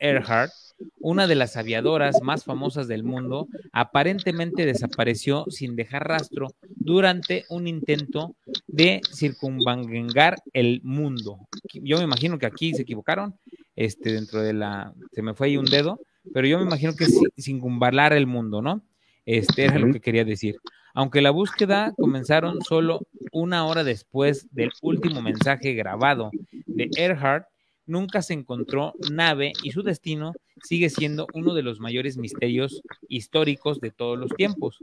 Earhart 0.00 0.50
una 0.98 1.26
de 1.26 1.34
las 1.34 1.56
aviadoras 1.56 2.20
más 2.22 2.44
famosas 2.44 2.88
del 2.88 3.04
mundo, 3.04 3.48
aparentemente 3.72 4.66
desapareció 4.66 5.44
sin 5.48 5.76
dejar 5.76 6.08
rastro 6.08 6.48
durante 6.68 7.44
un 7.48 7.66
intento 7.68 8.34
de 8.66 9.00
circunvangar 9.12 10.36
el 10.52 10.80
mundo. 10.82 11.38
Yo 11.72 11.98
me 11.98 12.04
imagino 12.04 12.38
que 12.38 12.46
aquí 12.46 12.74
se 12.74 12.82
equivocaron, 12.82 13.38
este, 13.76 14.12
dentro 14.12 14.42
de 14.42 14.52
la, 14.52 14.92
se 15.12 15.22
me 15.22 15.34
fue 15.34 15.48
ahí 15.48 15.56
un 15.56 15.66
dedo, 15.66 16.00
pero 16.34 16.46
yo 16.46 16.58
me 16.58 16.64
imagino 16.64 16.94
que 16.94 17.04
es 17.04 17.18
circunvalar 17.38 18.12
el 18.12 18.26
mundo, 18.26 18.60
¿no? 18.60 18.82
Este 19.24 19.64
era 19.64 19.78
lo 19.78 19.92
que 19.92 20.00
quería 20.00 20.24
decir. 20.24 20.56
Aunque 20.96 21.20
la 21.20 21.30
búsqueda 21.30 21.92
comenzaron 21.94 22.62
solo 22.62 23.02
una 23.30 23.66
hora 23.66 23.84
después 23.84 24.48
del 24.50 24.72
último 24.80 25.20
mensaje 25.20 25.74
grabado 25.74 26.30
de 26.64 26.88
Earhart, 26.96 27.46
nunca 27.84 28.22
se 28.22 28.32
encontró 28.32 28.94
nave 29.12 29.52
y 29.62 29.72
su 29.72 29.82
destino 29.82 30.32
sigue 30.62 30.88
siendo 30.88 31.26
uno 31.34 31.52
de 31.52 31.62
los 31.62 31.80
mayores 31.80 32.16
misterios 32.16 32.80
históricos 33.10 33.78
de 33.78 33.90
todos 33.90 34.18
los 34.18 34.30
tiempos. 34.36 34.78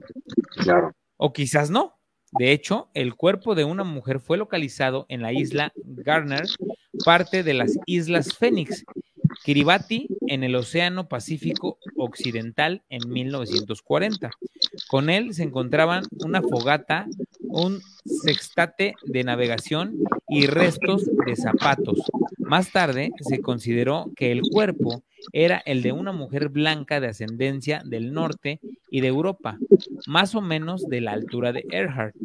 Claro. 0.57 0.93
O 1.17 1.33
quizás 1.33 1.71
no. 1.71 1.97
De 2.37 2.51
hecho, 2.51 2.89
el 2.93 3.15
cuerpo 3.15 3.55
de 3.55 3.63
una 3.63 3.83
mujer 3.83 4.19
fue 4.19 4.37
localizado 4.37 5.07
en 5.09 5.23
la 5.23 5.33
isla 5.33 5.73
Garner, 5.83 6.45
parte 7.03 7.41
de 7.41 7.55
las 7.55 7.75
Islas 7.87 8.37
Fénix, 8.37 8.85
Kiribati, 9.43 10.07
en 10.27 10.43
el 10.43 10.55
Océano 10.55 11.07
Pacífico 11.07 11.77
Occidental 11.97 12.81
en 12.89 13.09
1940. 13.09 14.31
Con 14.87 15.09
él 15.09 15.33
se 15.33 15.43
encontraban 15.43 16.03
una 16.23 16.41
fogata, 16.41 17.07
un 17.41 17.81
sextate 18.05 18.95
de 19.03 19.23
navegación 19.23 19.97
y 20.27 20.47
restos 20.47 21.05
de 21.25 21.35
zapatos, 21.35 21.99
más 22.53 22.71
tarde 22.71 23.11
se 23.19 23.41
consideró 23.41 24.11
que 24.15 24.31
el 24.31 24.41
cuerpo 24.41 25.03
era 25.31 25.61
el 25.65 25.81
de 25.81 25.91
una 25.91 26.11
mujer 26.11 26.49
blanca 26.49 26.99
de 26.99 27.07
ascendencia 27.07 27.81
del 27.85 28.13
norte 28.13 28.59
y 28.91 29.01
de 29.01 29.07
Europa, 29.07 29.57
más 30.07 30.35
o 30.35 30.41
menos 30.41 30.87
de 30.87 31.01
la 31.01 31.13
altura 31.13 31.53
de 31.53 31.65
Earhart. 31.71 32.15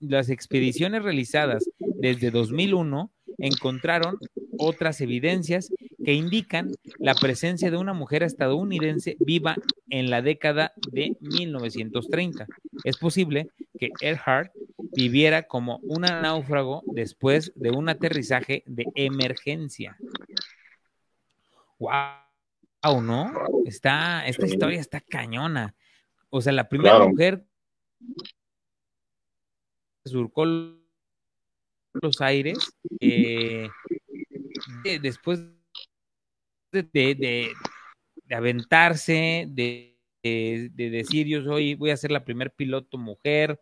las 0.00 0.30
expediciones 0.30 1.02
realizadas 1.02 1.70
desde 1.78 2.30
2001 2.30 3.10
encontraron 3.38 4.18
otras 4.60 5.00
evidencias 5.00 5.72
que 6.04 6.12
indican 6.12 6.70
la 6.98 7.14
presencia 7.14 7.70
de 7.70 7.76
una 7.76 7.92
mujer 7.92 8.22
estadounidense 8.22 9.16
viva 9.20 9.56
en 9.88 10.10
la 10.10 10.22
década 10.22 10.72
de 10.90 11.16
1930. 11.20 12.46
Es 12.84 12.96
posible 12.96 13.48
que 13.78 13.90
Earhart 14.00 14.52
viviera 14.92 15.44
como 15.44 15.78
un 15.82 16.02
náufrago 16.02 16.82
después 16.86 17.52
de 17.56 17.70
un 17.70 17.88
aterrizaje 17.88 18.62
de 18.66 18.84
emergencia. 18.94 19.96
¡Wow! 21.78 23.00
¿No? 23.02 23.32
Está, 23.66 24.26
esta 24.26 24.46
historia 24.46 24.80
está 24.80 25.00
cañona. 25.00 25.74
O 26.28 26.40
sea, 26.40 26.52
la 26.52 26.68
primera 26.68 26.98
mujer 26.98 27.44
surcó 30.04 30.44
los 30.44 32.20
aires 32.20 32.58
eh, 33.00 33.68
después 35.00 35.40
de, 36.72 36.82
de, 36.92 37.52
aventarse, 38.30 39.46
de, 39.48 39.98
de, 40.22 40.90
decir 40.90 41.26
yo 41.26 41.42
soy, 41.42 41.74
voy 41.74 41.90
a 41.90 41.96
ser 41.96 42.10
la 42.10 42.24
primer 42.24 42.52
piloto 42.52 42.98
mujer, 42.98 43.60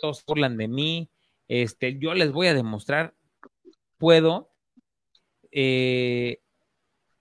todos 0.00 0.24
burlan 0.24 0.56
de 0.56 0.68
mí, 0.68 1.10
este, 1.48 1.98
yo 1.98 2.14
les 2.14 2.32
voy 2.32 2.48
a 2.48 2.54
demostrar, 2.54 3.14
puedo, 3.96 4.52
eh, 5.50 6.40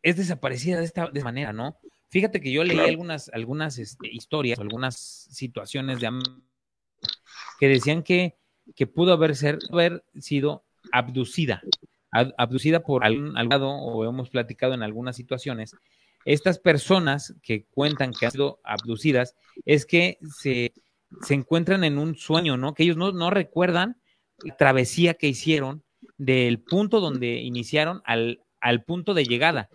es 0.02 0.18
desaparecida 0.18 0.80
de 0.80 0.86
esta 0.86 1.12
manera, 1.24 1.54
¿no? 1.54 1.78
Fíjate 2.10 2.40
que 2.40 2.52
yo 2.52 2.64
leí 2.64 2.80
algunas, 2.80 3.30
algunas 3.30 3.78
este, 3.78 4.08
historias, 4.10 4.60
algunas 4.60 4.96
situaciones 4.96 6.00
de 6.00 6.10
que 7.60 7.68
decían 7.68 8.04
que, 8.04 8.38
que 8.76 8.88
pudo 8.88 9.14
haber, 9.14 9.36
ser, 9.36 9.60
haber 9.72 10.06
sido 10.20 10.66
abducida, 10.92 11.62
abducida 12.12 12.82
por 12.82 13.04
algún 13.04 13.34
lado, 13.34 13.70
o 13.70 14.06
hemos 14.06 14.30
platicado 14.30 14.74
en 14.74 14.84
algunas 14.84 15.16
situaciones. 15.16 15.76
Estas 16.26 16.60
personas 16.60 17.36
que 17.42 17.66
cuentan 17.66 18.12
que 18.14 18.26
han 18.26 18.32
sido 18.32 18.60
abducidas 18.64 19.36
es 19.66 19.86
que 19.86 20.18
se 20.38 20.74
se 21.22 21.34
encuentran 21.34 21.84
en 21.84 21.98
un 21.98 22.16
sueño, 22.16 22.58
¿no? 22.58 22.74
Que 22.74 22.84
ellos 22.84 22.98
no, 22.98 23.30
recuerdan 23.30 23.98
la 24.44 24.56
travesía 24.56 25.14
que 25.14 25.28
hicieron 25.28 25.84
del 26.18 26.60
punto 26.60 27.00
donde 27.00 27.38
iniciaron 27.42 28.02
al, 28.06 28.42
al 28.60 28.84
punto 28.84 29.14
de 29.14 29.26
llegada. 29.26 29.70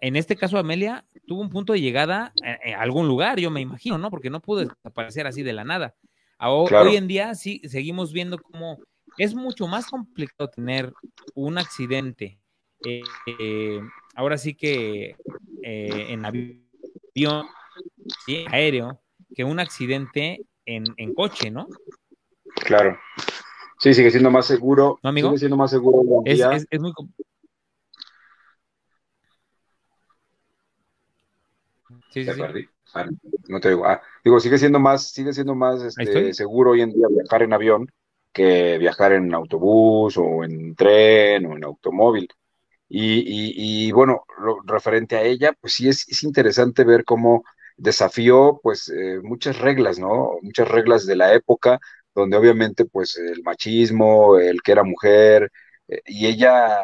en 0.00 0.16
este 0.16 0.36
caso 0.36 0.58
Amelia 0.58 1.04
tuvo 1.26 1.42
un 1.42 1.50
punto 1.50 1.72
de 1.72 1.80
llegada 1.80 2.32
en, 2.42 2.74
algún 2.74 3.08
lugar, 3.08 3.38
yo 3.38 3.50
me 3.50 3.60
imagino, 3.60 3.98
¿no? 3.98 4.10
Porque 4.10 4.30
no 4.30 4.40
pudo 4.40 4.60
desaparecer 4.60 5.26
así 5.26 5.42
de 5.42 5.52
la 5.52 5.64
nada. 5.64 5.94
Hoy 6.40 6.96
en 6.96 7.08
día 7.08 7.34
sí 7.34 7.60
seguimos 7.64 8.12
viendo 8.12 8.38
cómo 8.38 8.78
es 9.18 9.34
mucho 9.34 9.66
más 9.66 9.86
complicado 9.86 10.48
tener 10.48 10.92
un 11.34 11.58
accidente. 11.58 12.40
Eh, 12.84 13.80
ahora 14.14 14.38
sí 14.38 14.54
que 14.54 15.16
eh, 15.62 16.06
en 16.08 16.24
avión, 16.24 17.46
aéreo, 18.50 19.02
que 19.34 19.44
un 19.44 19.58
accidente 19.58 20.40
en, 20.64 20.84
en, 20.96 21.14
coche, 21.14 21.50
¿no? 21.50 21.66
Claro. 22.64 22.96
Sí, 23.80 23.94
sigue 23.94 24.10
siendo 24.10 24.30
más 24.30 24.46
seguro. 24.46 24.98
¿No, 25.02 25.10
amigo? 25.10 25.28
Sigue 25.30 25.38
siendo 25.38 25.56
más 25.56 25.70
seguro. 25.70 26.22
Es, 26.24 26.40
es, 26.40 26.66
es, 26.70 26.80
muy 26.80 26.92
Sí, 32.10 32.24
sí, 32.24 32.40
ah, 32.94 33.06
no 33.48 33.60
te 33.60 33.68
digo. 33.68 33.86
Ah, 33.86 34.00
digo, 34.24 34.40
sigue 34.40 34.58
siendo 34.58 34.78
más, 34.78 35.10
sigue 35.10 35.32
siendo 35.32 35.54
más 35.54 35.82
este, 35.82 36.32
seguro 36.32 36.70
hoy 36.70 36.80
en 36.80 36.90
día 36.90 37.06
viajar 37.10 37.42
en 37.42 37.52
avión 37.52 37.86
que 38.38 38.78
viajar 38.78 39.12
en 39.12 39.34
autobús 39.34 40.16
o 40.18 40.44
en 40.44 40.74
tren 40.76 41.46
o 41.46 41.56
en 41.56 41.64
automóvil. 41.64 42.28
Y, 42.88 43.92
bueno, 43.92 44.24
referente 44.66 45.16
a 45.16 45.22
ella, 45.22 45.52
pues 45.60 45.74
sí 45.74 45.88
es, 45.88 46.08
es 46.08 46.22
interesante 46.24 46.84
ver 46.84 47.04
cómo 47.04 47.44
desafió 47.76 48.60
pues 48.62 48.88
eh, 48.90 49.20
muchas 49.22 49.58
reglas, 49.58 49.98
¿no? 49.98 50.32
Muchas 50.42 50.68
reglas 50.68 51.06
de 51.06 51.16
la 51.16 51.34
época, 51.34 51.78
donde 52.14 52.36
obviamente 52.36 52.84
pues 52.86 53.16
el 53.18 53.42
machismo, 53.44 54.38
el 54.38 54.62
que 54.62 54.72
era 54.72 54.84
mujer, 54.84 55.50
eh, 55.88 56.02
y 56.06 56.26
ella, 56.26 56.78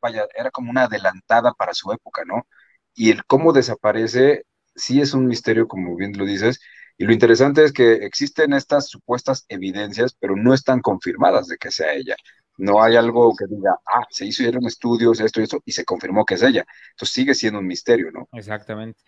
vaya, 0.00 0.26
era 0.34 0.50
como 0.50 0.70
una 0.70 0.84
adelantada 0.84 1.52
para 1.54 1.74
su 1.74 1.92
época, 1.92 2.24
¿no? 2.26 2.46
Y 2.94 3.10
el 3.10 3.24
cómo 3.26 3.52
desaparece 3.52 4.44
sí 4.74 5.00
es 5.00 5.14
un 5.14 5.26
misterio, 5.26 5.68
como 5.68 5.96
bien 5.96 6.16
lo 6.18 6.24
dices, 6.26 6.60
y 6.98 7.04
lo 7.04 7.12
interesante 7.12 7.64
es 7.64 7.72
que 7.72 7.94
existen 7.94 8.52
estas 8.52 8.88
supuestas 8.88 9.44
evidencias, 9.48 10.16
pero 10.18 10.34
no 10.36 10.54
están 10.54 10.80
confirmadas 10.80 11.46
de 11.46 11.58
que 11.58 11.70
sea 11.70 11.92
ella. 11.92 12.16
No 12.58 12.82
hay 12.82 12.96
algo 12.96 13.34
que 13.36 13.44
diga, 13.46 13.78
ah, 13.86 14.06
se 14.10 14.24
hicieron 14.26 14.64
estudios, 14.66 15.20
esto 15.20 15.40
y 15.40 15.44
esto, 15.44 15.62
y 15.66 15.72
se 15.72 15.84
confirmó 15.84 16.24
que 16.24 16.34
es 16.34 16.42
ella. 16.42 16.64
Entonces 16.92 17.14
sigue 17.14 17.34
siendo 17.34 17.60
un 17.60 17.66
misterio, 17.66 18.10
¿no? 18.10 18.28
Exactamente. 18.32 19.02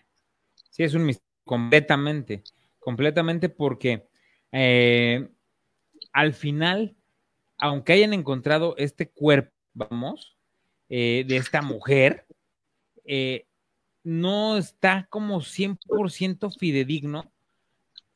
Sí, 0.71 0.83
es 0.83 0.93
un 0.93 1.07
misterio 1.07 1.29
completamente, 1.45 2.43
completamente 2.79 3.49
porque 3.49 4.07
eh, 4.53 5.31
al 6.13 6.35
final, 6.35 6.95
aunque 7.57 7.95
hayan 7.95 8.13
encontrado 8.13 8.75
este 8.77 9.09
cuerpo, 9.09 9.51
vamos, 9.73 10.37
eh, 10.91 11.25
de 11.27 11.37
esta 11.39 11.63
mujer, 11.63 12.27
eh, 13.05 13.47
no 14.05 14.59
está 14.59 15.07
como 15.09 15.41
100% 15.41 16.51
fidedigno 16.59 17.33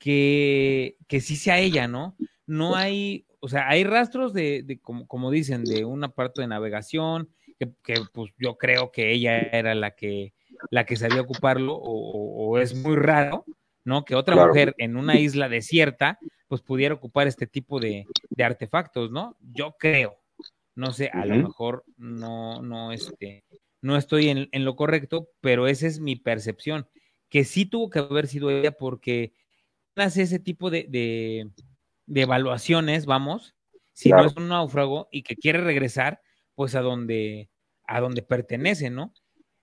que, 0.02 0.96
que 1.06 1.20
sí 1.20 1.36
sea 1.36 1.60
ella, 1.60 1.86
¿no? 1.86 2.16
No 2.44 2.74
hay, 2.74 3.24
o 3.38 3.48
sea, 3.48 3.68
hay 3.68 3.84
rastros 3.84 4.32
de, 4.32 4.80
como, 4.82 5.06
como, 5.06 5.30
dicen, 5.30 5.62
de 5.62 5.84
un 5.84 6.02
aparato 6.02 6.40
de 6.40 6.48
navegación, 6.48 7.28
que, 7.56 7.94
pues 8.12 8.32
yo 8.36 8.58
creo 8.58 8.90
que 8.90 9.12
ella 9.12 9.38
era 9.38 9.76
la 9.76 9.92
que, 9.92 10.34
la 10.72 10.84
que 10.86 10.96
sabía 10.96 11.20
ocuparlo, 11.20 11.76
o, 11.80 12.58
es 12.58 12.74
muy 12.74 12.96
raro, 12.96 13.44
¿no? 13.84 14.04
Que 14.04 14.16
otra 14.16 14.34
mujer 14.34 14.74
en 14.78 14.96
una 14.96 15.20
isla 15.20 15.48
desierta, 15.48 16.18
pues 16.48 16.62
pudiera 16.62 16.96
ocupar 16.96 17.28
este 17.28 17.46
tipo 17.46 17.78
de, 17.78 18.06
de 18.30 18.42
artefactos, 18.44 19.12
¿no? 19.12 19.36
Yo 19.54 19.76
creo, 19.78 20.18
no 20.74 20.92
sé, 20.92 21.10
a 21.12 21.24
lo 21.24 21.36
mejor 21.36 21.84
no, 21.96 22.60
no, 22.60 22.90
este, 22.90 23.44
no 23.80 23.96
estoy 23.96 24.30
en, 24.30 24.64
lo 24.64 24.74
correcto, 24.74 25.28
pero 25.40 25.68
esa 25.68 25.86
es 25.86 26.00
mi 26.00 26.16
percepción, 26.16 26.88
que 27.28 27.44
sí 27.44 27.66
tuvo 27.66 27.88
que 27.88 28.00
haber 28.00 28.26
sido 28.26 28.50
ella 28.50 28.72
porque 28.72 29.32
hace 29.96 30.22
ese 30.22 30.38
tipo 30.38 30.70
de, 30.70 30.86
de, 30.88 32.20
evaluaciones, 32.20 33.06
vamos, 33.06 33.54
si 33.92 34.10
no 34.10 34.24
es 34.24 34.36
un 34.36 34.48
náufrago 34.48 35.08
y 35.10 35.22
que 35.22 35.36
quiere 35.36 35.60
regresar, 35.60 36.20
pues 36.54 36.74
a 36.74 36.80
donde, 36.80 37.50
a 37.86 38.00
donde 38.00 38.22
pertenece, 38.22 38.90
¿no? 38.90 39.12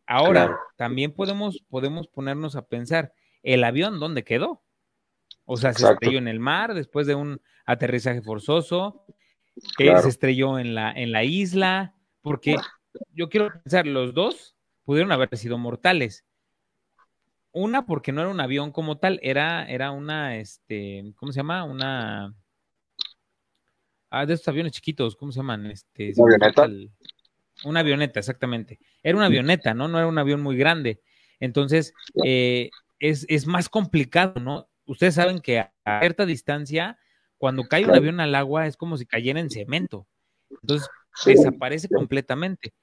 Ahora, 0.05 0.57
también 0.75 1.13
podemos, 1.13 1.63
podemos 1.69 2.07
ponernos 2.07 2.55
a 2.55 2.67
pensar, 2.67 3.13
¿el 3.43 3.63
avión 3.63 3.99
dónde 3.99 4.23
quedó? 4.23 4.63
O 5.45 5.57
sea, 5.57 5.73
se 5.73 5.87
estrelló 5.87 6.17
en 6.17 6.27
el 6.27 6.39
mar 6.39 6.73
después 6.73 7.05
de 7.07 7.15
un 7.15 7.41
aterrizaje 7.65 8.21
forzoso, 8.21 9.05
eh, 9.77 9.97
se 10.01 10.09
estrelló 10.09 10.57
en 10.57 10.73
la, 10.73 10.91
en 10.91 11.11
la 11.11 11.23
isla, 11.23 11.95
porque 12.21 12.55
yo 13.13 13.29
quiero 13.29 13.51
pensar, 13.63 13.85
los 13.85 14.13
dos 14.13 14.55
pudieron 14.83 15.11
haber 15.11 15.35
sido 15.37 15.57
mortales. 15.57 16.25
Una, 17.51 17.85
porque 17.85 18.11
no 18.11 18.21
era 18.21 18.29
un 18.29 18.39
avión 18.39 18.71
como 18.71 18.97
tal, 18.97 19.19
era, 19.23 19.65
era 19.65 19.91
una, 19.91 20.37
este, 20.37 21.13
¿cómo 21.15 21.31
se 21.31 21.37
llama? 21.37 21.63
Una. 21.63 22.35
Ah, 24.11 24.25
de 24.25 24.33
estos 24.33 24.47
aviones 24.47 24.71
chiquitos, 24.71 25.15
¿cómo 25.15 25.31
se 25.31 25.39
llaman? 25.39 25.65
Este, 25.67 26.13
¿Una 26.15 26.35
avioneta? 26.35 26.69
Una 27.63 27.79
avioneta, 27.81 28.19
exactamente. 28.19 28.79
Era 29.03 29.17
una 29.17 29.27
avioneta, 29.27 29.73
¿no? 29.73 29.87
No 29.87 29.97
era 29.97 30.07
un 30.07 30.17
avión 30.17 30.41
muy 30.41 30.57
grande. 30.57 31.01
Entonces, 31.39 31.93
eh, 32.23 32.69
es, 32.99 33.25
es, 33.29 33.45
más 33.47 33.69
complicado, 33.69 34.39
¿no? 34.39 34.69
Ustedes 34.85 35.15
saben 35.15 35.39
que 35.39 35.59
a 35.59 35.71
cierta 35.99 36.25
distancia, 36.25 36.97
cuando 37.37 37.63
cae 37.67 37.85
un 37.85 37.95
avión 37.95 38.19
al 38.19 38.35
agua, 38.35 38.67
es 38.67 38.77
como 38.77 38.97
si 38.97 39.05
cayera 39.05 39.39
en 39.39 39.49
cemento. 39.49 40.07
Entonces, 40.61 40.89
desaparece 41.25 41.87
completamente. 41.89 42.73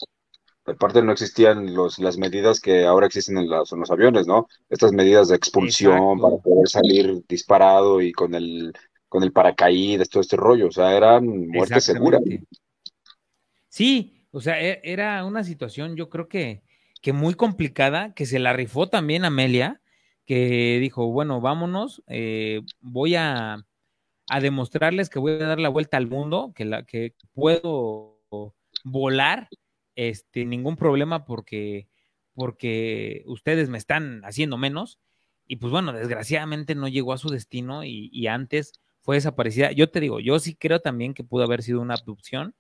Aparte 0.67 1.03
no 1.03 1.13
existían 1.13 1.75
los, 1.75 1.99
las 1.99 2.19
medidas 2.19 2.61
que 2.61 2.85
ahora 2.85 3.07
existen 3.07 3.39
en, 3.39 3.49
los 3.49 3.91
aviones, 3.91 4.27
¿no? 4.27 4.49
Estas 4.69 4.93
medidas 4.93 5.29
de 5.29 5.37
expulsión 5.37 6.21
para 6.21 6.37
poder 6.39 6.69
salir 6.69 7.23
disparado 7.29 8.01
y 8.01 8.13
con 8.13 8.35
el, 8.35 8.73
con 9.09 9.23
el 9.23 9.33
paracaídas, 9.33 10.09
todo 10.09 10.21
este 10.21 10.37
rollo, 10.37 10.69
o 10.69 10.73
sea, 10.73 10.97
eran 10.97 11.49
muerte 11.49 11.81
segura. 11.81 12.19
Sí, 13.69 14.27
o 14.31 14.41
sea, 14.41 14.61
e, 14.61 14.81
era 14.83 15.25
una 15.25 15.45
situación 15.45 15.97
yo 15.97 16.09
creo 16.09 16.29
que, 16.29 16.63
que 17.01 17.13
muy 17.13 17.35
complicada, 17.35 18.13
que 18.15 18.27
se 18.27 18.39
la 18.39 18.53
rifó 18.53 18.89
también 18.89 19.25
Amelia, 19.25 19.81
que 20.25 20.79
dijo, 20.81 21.07
bueno, 21.13 21.41
vámonos, 21.41 22.03
eh, 22.09 22.63
voy 22.81 23.15
a, 23.15 23.65
a 24.29 24.41
demostrarles 24.41 25.09
que 25.09 25.19
voy 25.19 25.33
a 25.33 25.47
dar 25.47 25.61
la 25.61 25.69
vuelta 25.69 25.97
al 25.97 26.09
mundo, 26.09 26.53
que, 26.55 26.65
la, 26.65 26.85
que 26.85 27.15
puedo 27.33 28.21
volar, 28.85 29.49
este, 29.97 30.45
ningún 30.45 30.77
problema 30.77 31.25
porque, 31.25 31.89
porque 32.35 33.25
ustedes 33.27 33.69
me 33.69 33.79
están 33.79 34.23
haciendo 34.25 34.57
menos. 34.59 35.01
Y 35.49 35.57
pues 35.57 35.73
bueno, 35.73 35.93
desgraciadamente 35.93 36.75
no 36.75 36.89
llegó 36.89 37.13
a 37.13 37.19
su 37.19 37.31
destino 37.31 37.85
y, 37.85 38.27
antes 38.27 38.73
fue 39.01 39.17
desaparecida. 39.17 39.73
Yo 39.73 39.89
te 39.89 40.01
digo, 40.01 40.21
yo 40.21 40.39
sí 40.39 40.55
creo 40.57 40.81
también 40.81 41.15
que 41.15 41.25
pudo 41.25 41.45
haber 41.45 41.63
sido 41.63 41.81
una 41.81 41.95
abducción, 41.95 42.55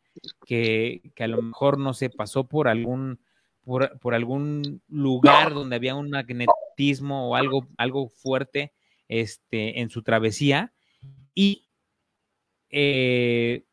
que, 0.46 1.12
que 1.14 1.24
a 1.24 1.28
lo 1.28 1.42
mejor 1.42 1.78
no 1.78 1.94
se 1.94 2.08
pasó 2.08 2.46
por 2.48 2.68
algún, 2.68 3.20
por, 3.62 3.98
por, 3.98 4.14
algún 4.14 4.82
lugar 4.88 5.52
donde 5.52 5.76
había 5.76 5.96
un 5.96 6.10
magnetismo 6.10 7.30
o 7.30 7.34
algo, 7.34 7.66
algo 7.76 8.08
fuerte 8.08 8.72
este, 9.08 9.80
en 9.80 9.90
su 9.90 10.02
travesía. 10.02 10.72
Y 11.34 11.68
eh, 12.70 13.64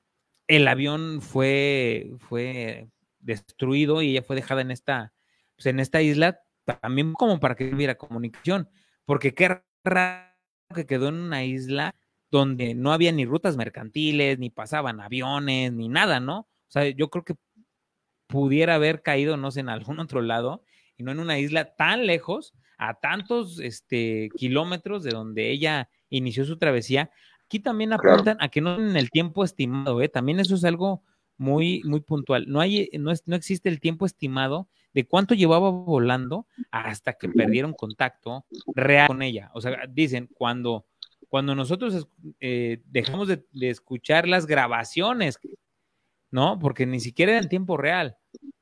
el 0.48 0.68
avión 0.68 1.22
fue, 1.22 2.12
fue 2.18 2.88
destruido 3.24 4.02
y 4.02 4.12
ella 4.12 4.24
fue 4.24 4.36
dejada 4.36 4.62
en 4.62 4.72
esta, 4.72 5.14
pues, 5.56 5.66
en 5.68 5.80
esta 5.80 6.02
isla 6.02 6.40
también 6.82 7.14
como 7.14 7.40
para 7.40 7.56
que 7.56 7.74
hubiera 7.74 7.96
comunicación, 7.96 8.70
porque 9.06 9.34
qué 9.34 9.64
raro 9.84 10.34
que 10.74 10.86
quedó 10.86 11.10
en 11.10 11.16
una 11.16 11.44
isla 11.44 11.96
donde 12.32 12.74
no 12.74 12.94
había 12.94 13.12
ni 13.12 13.26
rutas 13.26 13.58
mercantiles, 13.58 14.40
ni 14.40 14.50
pasaban 14.50 15.00
aviones, 15.00 15.72
ni 15.74 15.90
nada, 15.90 16.20
¿no? 16.20 16.40
O 16.40 16.48
sea, 16.70 16.88
yo 16.90 17.10
creo 17.10 17.24
que 17.24 17.36
pudiera 18.28 18.76
haber 18.76 19.04
caído, 19.04 19.38
no 19.38 19.52
sé, 19.52 19.60
en 19.60 19.70
algún 19.70 20.00
otro 20.00 20.22
lado, 20.22 20.64
y 20.98 21.04
no 21.04 21.12
en 21.12 21.20
una 21.20 21.38
isla 21.38 21.76
tan 21.76 22.08
lejos, 22.08 22.54
a 22.78 22.96
tantos 23.00 23.60
este, 23.60 24.30
kilómetros 24.36 25.04
de 25.04 25.12
donde 25.12 25.52
ella 25.52 25.90
inició 26.10 26.44
su 26.46 26.58
travesía, 26.58 27.12
Aquí 27.54 27.60
también 27.60 27.94
apuntan 27.94 28.38
a 28.40 28.50
que 28.50 28.62
no 28.62 28.80
en 28.80 28.98
el 28.98 29.12
tiempo 29.12 29.44
estimado, 29.44 30.02
¿eh? 30.02 30.10
también 30.10 30.40
eso 30.40 30.56
es 30.56 30.64
algo 30.64 31.04
muy, 31.44 31.82
muy 31.84 32.00
puntual. 32.00 32.46
No, 32.48 32.62
hay, 32.62 32.90
no, 32.94 33.12
es, 33.12 33.28
no 33.28 33.36
existe 33.36 33.68
el 33.68 33.80
tiempo 33.80 34.06
estimado 34.06 34.70
de 34.94 35.06
cuánto 35.06 35.36
llevaba 35.36 35.70
volando 35.70 36.48
hasta 36.72 37.14
que 37.14 37.28
perdieron 37.28 37.74
contacto 37.74 38.46
real 38.76 39.08
con 39.08 39.22
ella. 39.22 39.52
O 39.54 39.62
sea, 39.62 39.86
dicen, 39.90 40.30
cuando, 40.34 40.86
cuando 41.28 41.54
nosotros 41.54 42.08
eh, 42.40 42.82
dejamos 42.86 43.28
de, 43.28 43.44
escuchar 43.62 44.28
las 44.28 44.46
grabaciones, 44.46 45.40
¿no? 46.32 46.60
Porque 46.60 46.86
ni 46.86 47.00
siquiera 47.00 47.34
era 47.34 47.42
en 47.42 47.50
tiempo 47.50 47.76
real, 47.76 48.18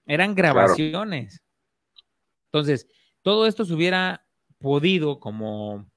eran 0.05 0.33
grabaciones. 0.33 1.43
Entonces, 2.45 2.87
todo 3.21 3.45
esto 3.45 3.63
se 3.63 3.73
hubiera 3.73 4.25
podido 4.57 5.19
como 5.19 5.90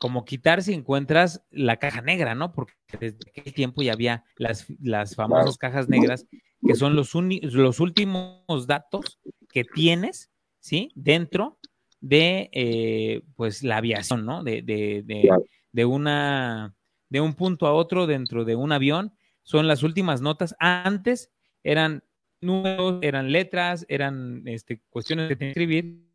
como 0.00 0.24
quitar 0.24 0.62
si 0.62 0.72
encuentras 0.72 1.44
la 1.50 1.76
caja 1.76 2.00
negra, 2.00 2.34
¿no? 2.34 2.52
Porque 2.52 2.74
desde 2.98 3.18
aquel 3.28 3.52
tiempo 3.52 3.82
ya 3.82 3.92
había 3.92 4.24
las, 4.36 4.66
las 4.80 5.14
famosas 5.14 5.58
cajas 5.58 5.88
negras, 5.88 6.26
que 6.66 6.74
son 6.74 6.96
los, 6.96 7.14
los 7.14 7.80
últimos 7.80 8.66
datos 8.66 9.20
que 9.48 9.62
tienes 9.62 10.30
¿sí? 10.60 10.90
Dentro 10.94 11.58
de, 12.00 12.50
eh, 12.52 13.22
pues, 13.34 13.62
la 13.62 13.78
aviación, 13.78 14.24
¿no? 14.24 14.44
De, 14.44 14.62
de, 14.62 15.02
de, 15.04 15.28
de, 15.72 15.84
una, 15.84 16.74
de 17.08 17.20
un 17.20 17.34
punto 17.34 17.66
a 17.66 17.72
otro 17.72 18.06
dentro 18.06 18.44
de 18.44 18.56
un 18.56 18.72
avión. 18.72 19.14
Son 19.42 19.66
las 19.66 19.82
últimas 19.82 20.20
notas. 20.20 20.54
Antes 20.60 21.30
eran 21.64 22.04
números, 22.40 23.00
eran 23.02 23.32
letras, 23.32 23.84
eran 23.88 24.46
este, 24.46 24.80
cuestiones 24.88 25.38
de 25.38 25.48
escribir. 25.48 26.09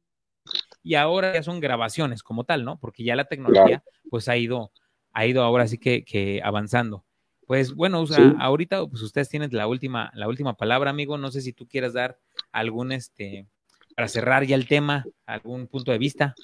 Y 0.85 0.95
ahora 0.95 1.33
ya 1.33 1.43
son 1.43 1.59
grabaciones 1.59 2.23
como 2.23 2.43
tal, 2.43 2.63
¿no? 2.63 2.77
Porque 2.79 3.03
ya 3.03 3.15
la 3.15 3.25
tecnología, 3.25 3.83
pues, 4.09 4.29
ha 4.29 4.37
ido, 4.37 4.71
ha 5.11 5.25
ido 5.25 5.43
ahora 5.43 5.67
sí 5.67 5.79
que, 5.79 6.05
que 6.05 6.41
avanzando. 6.43 7.03
Pues 7.47 7.73
bueno, 7.75 8.03
ahorita 8.39 8.87
pues 8.87 9.01
ustedes 9.03 9.29
tienen 9.29 9.49
la 9.51 9.67
última, 9.67 10.11
la 10.15 10.27
última 10.27 10.55
palabra, 10.55 10.89
amigo. 10.89 11.17
No 11.17 11.31
sé 11.31 11.41
si 11.41 11.53
tú 11.53 11.67
quieras 11.67 11.93
dar 11.93 12.17
algún 12.51 12.91
este 12.91 13.47
para 13.95 14.07
cerrar 14.07 14.45
ya 14.45 14.55
el 14.55 14.67
tema, 14.67 15.05
algún 15.25 15.67
punto 15.67 15.91
de 15.91 15.97
vista. 15.97 16.35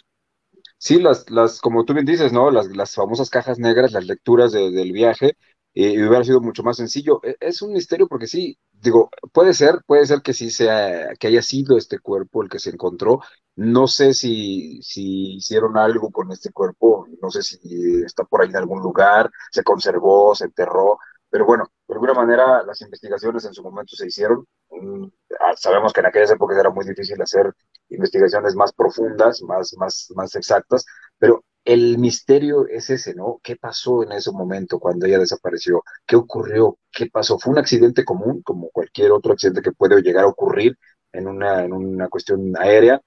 Sí, 0.77 0.99
las, 0.99 1.29
las, 1.29 1.59
como 1.59 1.85
tú 1.85 1.93
bien 1.93 2.05
dices, 2.05 2.31
¿no? 2.31 2.49
Las, 2.49 2.67
las 2.75 2.95
famosas 2.95 3.29
cajas 3.29 3.59
negras, 3.59 3.91
las 3.91 4.05
lecturas 4.05 4.51
del 4.51 4.91
viaje, 4.91 5.37
eh, 5.73 6.07
hubiera 6.07 6.23
sido 6.23 6.41
mucho 6.41 6.63
más 6.63 6.77
sencillo. 6.77 7.19
E, 7.23 7.35
es 7.39 7.61
un 7.61 7.73
misterio 7.73 8.07
porque 8.07 8.27
sí, 8.27 8.57
digo, 8.71 9.09
puede 9.31 9.53
ser, 9.53 9.81
puede 9.85 10.05
ser 10.05 10.21
que 10.21 10.33
sí 10.33 10.49
sea, 10.49 11.13
que 11.19 11.27
haya 11.27 11.41
sido 11.41 11.77
este 11.77 11.99
cuerpo 11.99 12.41
el 12.43 12.49
que 12.49 12.59
se 12.59 12.69
encontró. 12.71 13.21
No 13.55 13.87
sé 13.87 14.13
si, 14.13 14.81
si 14.81 15.35
hicieron 15.35 15.77
algo 15.77 16.09
con 16.11 16.31
este 16.31 16.51
cuerpo, 16.51 17.05
no 17.21 17.29
sé 17.29 17.43
si 17.43 18.01
está 18.03 18.23
por 18.23 18.41
ahí 18.41 18.49
en 18.49 18.55
algún 18.57 18.81
lugar, 18.81 19.29
se 19.51 19.63
conservó, 19.63 20.33
se 20.35 20.45
enterró, 20.45 20.97
pero 21.29 21.45
bueno, 21.45 21.65
de 21.87 21.93
alguna 21.93 22.13
manera 22.13 22.63
las 22.63 22.81
investigaciones 22.81 23.45
en 23.45 23.53
su 23.53 23.61
momento 23.63 23.95
se 23.95 24.07
hicieron. 24.07 24.45
Mm, 24.69 25.05
ah, 25.39 25.53
sabemos 25.57 25.93
que 25.93 25.99
en 25.99 26.07
aquellas 26.07 26.31
épocas 26.31 26.57
era 26.57 26.69
muy 26.69 26.85
difícil 26.85 27.21
hacer 27.21 27.53
investigaciones 27.89 28.55
más 28.55 28.73
profundas, 28.73 29.41
más, 29.43 29.73
más, 29.77 30.07
más 30.15 30.35
exactas, 30.35 30.85
pero 31.17 31.43
el 31.65 31.97
misterio 31.99 32.67
es 32.67 32.89
ese, 32.89 33.13
¿no? 33.13 33.39
¿Qué 33.43 33.55
pasó 33.57 34.03
en 34.03 34.13
ese 34.13 34.31
momento 34.31 34.79
cuando 34.79 35.05
ella 35.05 35.19
desapareció? 35.19 35.83
¿Qué 36.05 36.15
ocurrió? 36.15 36.77
¿Qué 36.91 37.07
pasó? 37.07 37.37
¿Fue 37.37 37.51
un 37.53 37.59
accidente 37.59 38.03
común, 38.05 38.41
como 38.43 38.69
cualquier 38.71 39.11
otro 39.11 39.33
accidente 39.33 39.61
que 39.61 39.71
puede 39.73 40.01
llegar 40.01 40.23
a 40.25 40.27
ocurrir 40.29 40.77
en 41.11 41.27
una, 41.27 41.63
en 41.63 41.73
una 41.73 42.07
cuestión 42.09 42.53
aérea? 42.57 42.99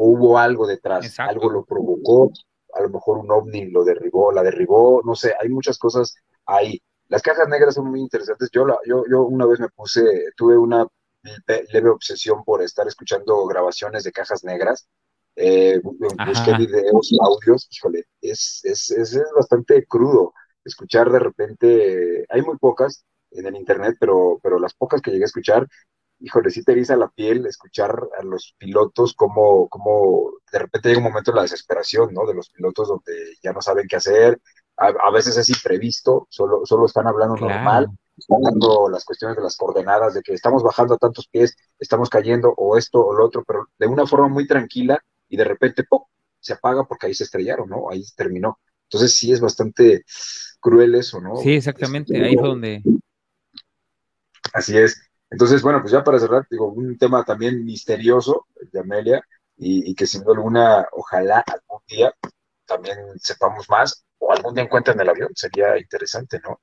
¿O 0.00 0.12
hubo 0.12 0.38
algo 0.38 0.66
detrás? 0.66 1.14
¿Algo 1.18 1.50
lo 1.50 1.64
provocó? 1.64 2.30
A 2.74 2.82
lo 2.82 2.88
mejor 2.88 3.18
un 3.18 3.30
ovni 3.30 3.70
lo 3.70 3.84
derribó, 3.84 4.32
la 4.32 4.42
derribó, 4.42 5.02
no 5.04 5.14
sé, 5.14 5.34
hay 5.38 5.48
muchas 5.48 5.78
cosas 5.78 6.14
ahí. 6.46 6.80
Las 7.08 7.22
cajas 7.22 7.48
negras 7.48 7.74
son 7.74 7.90
muy 7.90 8.00
interesantes. 8.00 8.48
Yo, 8.52 8.64
la, 8.64 8.78
yo, 8.86 9.04
yo 9.10 9.24
una 9.24 9.44
vez 9.46 9.60
me 9.60 9.68
puse, 9.68 10.02
tuve 10.36 10.56
una 10.56 10.86
leve 11.46 11.90
obsesión 11.90 12.44
por 12.44 12.62
estar 12.62 12.86
escuchando 12.86 13.44
grabaciones 13.46 14.04
de 14.04 14.12
cajas 14.12 14.42
negras 14.42 14.88
eh, 15.36 15.80
busqué 15.82 16.56
videos 16.58 17.10
audios, 17.20 17.68
híjole, 17.70 18.04
es, 18.20 18.60
es, 18.64 18.90
es, 18.90 19.18
bastante 19.34 19.86
crudo 19.86 20.34
escuchar 20.64 21.10
de 21.10 21.18
repente, 21.18 22.26
hay 22.28 22.42
muy 22.42 22.58
pocas 22.58 23.04
en 23.30 23.46
el 23.46 23.56
internet, 23.56 23.96
pero, 23.98 24.38
pero 24.42 24.58
las 24.58 24.74
pocas 24.74 25.00
que 25.00 25.10
llegué 25.10 25.24
a 25.24 25.26
escuchar, 25.26 25.66
híjole, 26.20 26.50
sí 26.50 26.62
te 26.62 26.72
eriza 26.72 26.96
la 26.96 27.08
piel 27.08 27.46
escuchar 27.46 27.98
a 28.18 28.22
los 28.22 28.54
pilotos 28.58 29.14
como, 29.14 29.68
como 29.68 30.30
de 30.52 30.58
repente 30.58 30.88
llega 30.88 30.98
un 30.98 31.04
momento 31.04 31.32
de 31.32 31.36
la 31.36 31.42
desesperación, 31.42 32.12
¿no? 32.12 32.26
De 32.26 32.34
los 32.34 32.50
pilotos 32.50 32.88
donde 32.88 33.34
ya 33.42 33.52
no 33.52 33.62
saben 33.62 33.86
qué 33.88 33.96
hacer, 33.96 34.40
a, 34.80 35.10
veces 35.10 35.36
es 35.36 35.50
imprevisto, 35.50 36.26
solo, 36.30 36.62
solo 36.64 36.86
están 36.86 37.06
hablando 37.06 37.36
normal, 37.36 37.88
están 38.16 38.40
dando 38.40 38.88
las 38.88 39.04
cuestiones 39.04 39.36
de 39.36 39.42
las 39.42 39.56
coordenadas, 39.56 40.14
de 40.14 40.22
que 40.22 40.32
estamos 40.32 40.62
bajando 40.62 40.94
a 40.94 40.98
tantos 40.98 41.28
pies, 41.28 41.54
estamos 41.78 42.08
cayendo, 42.08 42.54
o 42.56 42.78
esto 42.78 43.04
o 43.04 43.14
lo 43.14 43.26
otro, 43.26 43.44
pero 43.46 43.68
de 43.78 43.86
una 43.86 44.06
forma 44.06 44.28
muy 44.28 44.46
tranquila, 44.46 44.98
y 45.28 45.36
de 45.36 45.44
repente 45.44 45.84
¡pum! 45.84 46.02
se 46.40 46.54
apaga 46.54 46.84
porque 46.84 47.06
ahí 47.06 47.14
se 47.14 47.24
estrellaron, 47.24 47.68
¿no? 47.68 47.90
Ahí 47.90 48.02
terminó. 48.16 48.58
Entonces 48.84 49.14
sí 49.14 49.32
es 49.32 49.40
bastante 49.40 50.04
cruel 50.58 50.94
eso, 50.94 51.20
¿no? 51.20 51.36
Sí, 51.36 51.52
exactamente, 51.52 52.14
este, 52.14 52.26
ahí 52.26 52.36
fue 52.36 52.48
donde... 52.48 52.82
Así 54.52 54.76
es. 54.76 55.09
Entonces, 55.30 55.62
bueno, 55.62 55.80
pues 55.80 55.92
ya 55.92 56.02
para 56.02 56.18
cerrar, 56.18 56.46
digo, 56.50 56.66
un 56.68 56.98
tema 56.98 57.24
también 57.24 57.64
misterioso 57.64 58.46
de 58.72 58.80
Amelia 58.80 59.24
y, 59.56 59.94
que 59.94 60.06
sin 60.06 60.22
duda 60.22 60.34
alguna, 60.34 60.88
ojalá 60.92 61.44
algún 61.46 61.80
día 61.86 62.14
también 62.66 62.98
sepamos 63.16 63.68
más 63.68 64.04
o 64.18 64.32
algún 64.32 64.54
día 64.54 64.64
encuentren 64.64 65.00
el 65.00 65.08
avión, 65.08 65.30
sería 65.34 65.78
interesante, 65.78 66.40
¿no? 66.42 66.60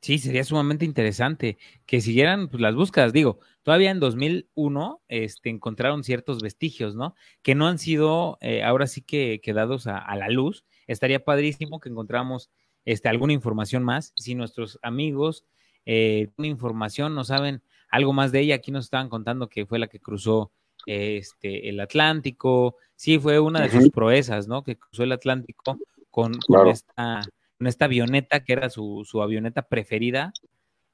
Sí, 0.00 0.18
sería 0.18 0.42
sumamente 0.42 0.84
interesante 0.84 1.58
que 1.86 2.00
siguieran 2.00 2.48
pues, 2.48 2.60
las 2.60 2.74
búsquedas. 2.74 3.12
Digo, 3.12 3.38
todavía 3.62 3.92
en 3.92 4.00
2001 4.00 5.00
este, 5.06 5.48
encontraron 5.48 6.02
ciertos 6.02 6.42
vestigios, 6.42 6.96
¿no? 6.96 7.14
Que 7.42 7.54
no 7.54 7.68
han 7.68 7.78
sido 7.78 8.36
eh, 8.40 8.64
ahora 8.64 8.88
sí 8.88 9.02
que 9.02 9.40
quedados 9.40 9.86
a, 9.86 10.12
la 10.16 10.28
luz. 10.28 10.64
Estaría 10.88 11.24
padrísimo 11.24 11.78
que 11.78 11.88
encontráramos 11.88 12.50
este, 12.84 13.08
alguna 13.08 13.32
información 13.32 13.84
más. 13.84 14.12
Si 14.16 14.34
nuestros 14.34 14.80
amigos 14.82 15.44
eh, 15.86 16.30
una 16.36 16.48
información, 16.48 17.14
no 17.14 17.24
saben 17.24 17.62
algo 17.90 18.12
más 18.12 18.32
de 18.32 18.40
ella, 18.40 18.56
aquí 18.56 18.70
nos 18.70 18.84
estaban 18.84 19.08
contando 19.08 19.48
que 19.48 19.66
fue 19.66 19.78
la 19.78 19.86
que 19.86 20.00
cruzó 20.00 20.52
este, 20.86 21.68
el 21.68 21.78
Atlántico. 21.80 22.76
Sí, 22.96 23.18
fue 23.18 23.38
una 23.38 23.60
de 23.60 23.70
sus 23.70 23.90
proezas, 23.90 24.48
¿no? 24.48 24.62
Que 24.62 24.76
cruzó 24.76 25.02
el 25.02 25.12
Atlántico 25.12 25.78
con, 26.10 26.34
con 26.46 26.68
esta 26.68 27.22
con 27.62 27.68
esta 27.68 27.84
avioneta 27.84 28.42
que 28.42 28.54
era 28.54 28.68
su, 28.70 29.06
avioneta 29.22 29.62
preferida, 29.62 30.32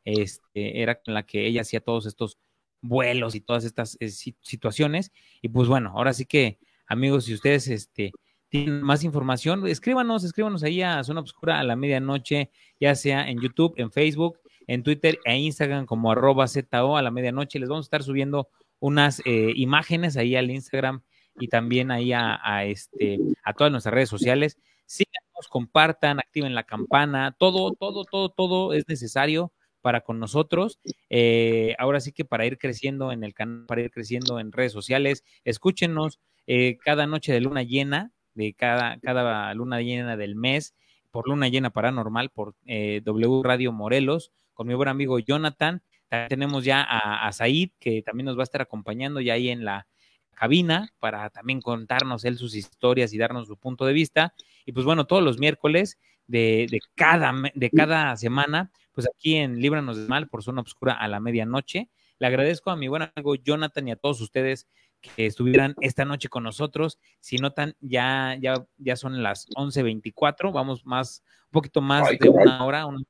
este, 0.05 0.83
era 0.83 1.01
con 1.01 1.15
la 1.15 1.23
que 1.23 1.47
ella 1.47 1.63
hacía 1.63 1.81
todos 1.81 2.05
estos 2.05 2.37
vuelos 2.83 3.35
y 3.35 3.41
todas 3.41 3.65
estas 3.65 3.97
eh, 4.01 4.11
situaciones. 4.11 5.11
Y 5.41 5.49
pues 5.49 5.67
bueno, 5.67 5.93
ahora 5.95 6.13
sí 6.13 6.27
que, 6.27 6.59
amigos, 6.87 7.25
si 7.25 7.33
ustedes 7.33 7.69
este, 7.69 8.13
tienen 8.51 8.83
más 8.83 9.03
información, 9.03 9.67
escríbanos, 9.67 10.25
escríbanos 10.25 10.63
ahí 10.63 10.83
a 10.83 11.03
Zona 11.05 11.21
Obscura 11.21 11.59
a 11.59 11.65
la 11.65 11.75
medianoche, 11.75 12.51
ya 12.79 12.95
sea 12.95 13.31
en 13.31 13.41
YouTube, 13.41 13.73
en 13.79 13.91
Facebook, 13.91 14.39
en 14.69 14.85
Twitter 14.85 15.19
e 15.25 15.37
Instagram 15.37 15.87
como 15.87 16.13
arroba 16.13 16.47
ZO 16.47 16.97
a 16.97 17.03
la 17.03 17.11
medianoche. 17.11 17.59
Les 17.59 17.69
vamos 17.69 17.87
a 17.87 17.89
estar 17.89 18.05
subiendo 18.05 18.49
unas 18.79 19.21
eh, 19.25 19.53
imágenes 19.57 20.17
ahí 20.17 20.37
al 20.37 20.53
Instagram 20.53 21.03
y 21.41 21.49
también 21.49 21.91
ahí 21.91 22.13
a, 22.13 22.39
a, 22.41 22.65
este, 22.65 23.19
a 23.43 23.53
todas 23.53 23.73
nuestras 23.73 23.93
redes 23.93 24.09
sociales 24.09 24.57
síganos, 24.89 25.49
compartan, 25.51 26.19
activen 26.19 26.55
la 26.55 26.65
campana, 26.65 27.37
todo, 27.39 27.73
todo, 27.73 28.05
todo, 28.05 28.31
todo 28.31 28.73
es 28.73 28.89
necesario 28.89 29.53
para 29.83 30.01
con 30.01 30.19
nosotros. 30.19 30.81
Eh, 31.11 31.77
ahora 31.79 32.01
sí 32.01 32.13
que 32.13 32.25
para 32.25 32.47
ir 32.47 32.59
creciendo 32.59 33.13
en 33.13 33.23
el 33.23 33.35
canal, 33.35 33.67
para 33.67 33.83
ir 33.83 33.91
creciendo 33.91 34.41
en 34.41 34.51
redes 34.51 34.73
sociales, 34.73 35.25
escúchenos 35.45 36.21
eh, 36.47 36.79
cada 36.79 37.07
noche 37.07 37.33
de 37.33 37.41
luna 37.41 37.63
llena, 37.63 38.13
de 38.35 38.55
cada, 38.55 38.99
cada 39.01 39.53
luna 39.55 39.81
llena 39.83 40.17
del 40.17 40.35
mes, 40.35 40.75
por 41.11 41.29
luna 41.29 41.49
llena 41.49 41.71
paranormal, 41.71 42.31
por 42.31 42.55
eh, 42.65 43.03
W 43.05 43.43
Radio 43.45 43.73
Morelos, 43.73 44.33
con 44.59 44.67
mi 44.67 44.75
buen 44.75 44.89
amigo 44.89 45.21
Jonathan. 45.21 45.81
También 46.09 46.29
tenemos 46.29 46.65
ya 46.65 46.83
a, 46.83 47.29
a 47.29 47.33
Said, 47.33 47.71
que 47.79 48.03
también 48.03 48.27
nos 48.27 48.37
va 48.37 48.41
a 48.41 48.43
estar 48.43 48.61
acompañando 48.61 49.21
ya 49.21 49.35
ahí 49.35 49.51
en 49.51 49.65
la 49.65 49.87
cabina 50.35 50.93
para 50.99 51.31
también 51.31 51.61
contarnos 51.61 52.25
él 52.25 52.37
sus 52.37 52.57
historias 52.57 53.13
y 53.13 53.19
darnos 53.19 53.47
su 53.47 53.57
punto 53.57 53.87
de 53.87 53.93
vista. 53.93 54.35
Y 54.67 54.73
pues 54.73 54.85
bueno, 54.85 55.07
todos 55.07 55.23
los 55.23 55.39
miércoles 55.39 55.97
de, 56.27 56.67
cada, 56.97 57.33
de 57.55 57.71
cada 57.71 58.17
semana, 58.17 58.73
pues 58.91 59.07
aquí 59.07 59.37
en 59.37 59.61
Líbranos 59.61 59.97
del 59.97 60.09
Mal 60.09 60.27
por 60.27 60.43
Zona 60.43 60.61
Obscura 60.61 60.95
a 60.95 61.07
la 61.07 61.21
medianoche. 61.21 61.89
Le 62.19 62.27
agradezco 62.27 62.73
a 62.73 62.77
mi 62.77 62.89
buen 62.89 63.03
amigo 63.15 63.37
Jonathan 63.37 63.87
y 63.87 63.93
a 63.93 63.97
todos 63.97 64.21
ustedes 64.21 64.67
que 65.01 65.27
estuvieran 65.27 65.77
esta 65.83 66.05
noche 66.05 66.29
con 66.29 66.43
nosotros. 66.43 66.99
Si 67.21 67.37
notan, 67.37 67.77
ya, 67.79 68.37
ya, 68.41 68.67
ya 68.77 68.97
son 68.97 69.23
las 69.23 69.47
11.24, 69.51 70.53
vamos 70.53 70.85
más, 70.85 71.23
un 71.47 71.53
poquito 71.53 71.81
más 71.81 72.09
de 72.11 72.29
una 72.29 72.65
hora, 72.65 72.87
un 72.87 73.07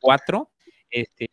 cuatro. 0.00 0.51
Este, 0.92 1.28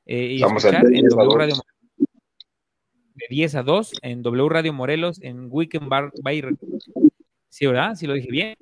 Eh, 0.05 0.33
y 0.33 0.41
Vamos 0.41 0.63
escuchar 0.63 0.85
en 0.93 1.07
W 1.07 1.37
Radio 1.37 1.55
de 3.15 3.25
10 3.29 3.55
a 3.55 3.63
2 3.63 3.93
en 4.01 4.21
W 4.23 4.49
Radio 4.49 4.73
Morelos 4.73 5.21
en 5.21 5.47
Weekend 5.49 5.87
Bar 5.87 6.11
Sí, 7.53 7.67
¿verdad? 7.67 7.93
Sí 7.93 8.07
lo 8.07 8.15
dije 8.15 8.31
bien. 8.31 8.55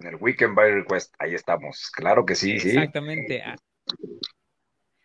En 0.00 0.06
el 0.06 0.14
Weekend 0.14 0.54
by 0.54 0.70
Request, 0.70 1.14
ahí 1.18 1.34
estamos. 1.34 1.90
Claro 1.90 2.24
que 2.24 2.34
sí, 2.34 2.58
sí. 2.58 2.70
Exactamente. 2.70 3.44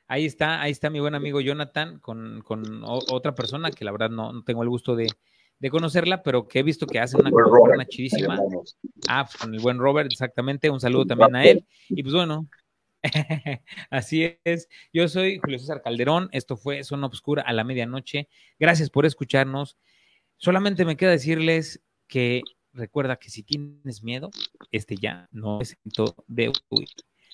Ahí 0.08 0.26
está, 0.26 0.62
ahí 0.62 0.72
está 0.72 0.90
mi 0.90 1.02
buen 1.02 1.14
amigo 1.14 1.42
Jonathan 1.42 2.00
con, 2.00 2.42
otra 2.86 3.36
persona 3.36 3.70
que 3.72 3.84
la 3.84 3.92
verdad 3.92 4.10
no, 4.10 4.46
tengo 4.46 4.64
el 4.64 4.70
gusto 4.70 4.96
de, 4.96 5.10
conocerla, 5.70 6.24
pero 6.24 6.48
que 6.48 6.60
he 6.60 6.64
visto 6.64 6.88
que 6.88 7.02
hace 7.02 7.18
una 7.18 7.86
chidísima. 7.86 8.40
Ah, 9.10 9.26
pues 9.26 9.36
con 9.36 9.54
el 9.54 9.60
buen 9.60 9.78
Robert, 9.78 10.10
exactamente. 10.10 10.70
Un 10.70 10.80
saludo 10.80 11.06
también 11.06 11.36
a 11.36 11.44
él. 11.44 11.68
Y 11.90 12.04
pues 12.04 12.16
bueno, 12.16 12.48
Así 13.90 14.40
es. 14.46 14.70
Yo 14.94 15.10
soy 15.10 15.40
Julio 15.40 15.60
César 15.60 15.82
Calderón. 15.82 16.30
Esto 16.32 16.56
fue 16.56 16.82
Zona 16.86 17.08
Obscura 17.08 17.44
a 17.46 17.52
la 17.52 17.66
medianoche. 17.66 18.30
Gracias 18.58 18.90
por 18.90 19.06
escucharnos. 19.06 19.78
Solamente 20.38 20.86
me 20.86 20.96
queda 20.96 21.12
decirles 21.12 21.82
que 22.08 22.42
recuerda 22.78 23.18
que 23.18 23.30
si 23.30 23.44
tienes 23.44 24.04
miedo, 24.04 24.30
este 24.72 24.96
ya 24.96 25.28
no 25.32 25.60
es 25.62 25.78
de 26.28 26.52
huir. 26.70 26.90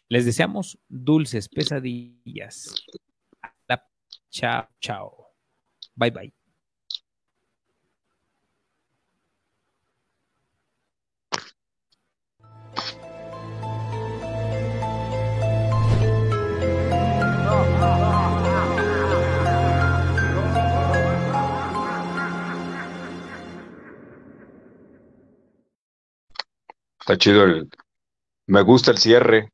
Les 0.10 0.26
deseamos 0.26 0.80
dulces 0.90 1.48
pesadillas. 1.50 2.74
Chao, 4.30 4.68
chao. 4.80 5.28
Bye, 5.96 6.12
bye. 6.12 6.43
Está 27.04 27.18
chido 27.18 27.44
el. 27.44 27.70
Me 28.48 28.62
gusta 28.62 28.92
el 28.92 28.98
cierre. 28.98 29.50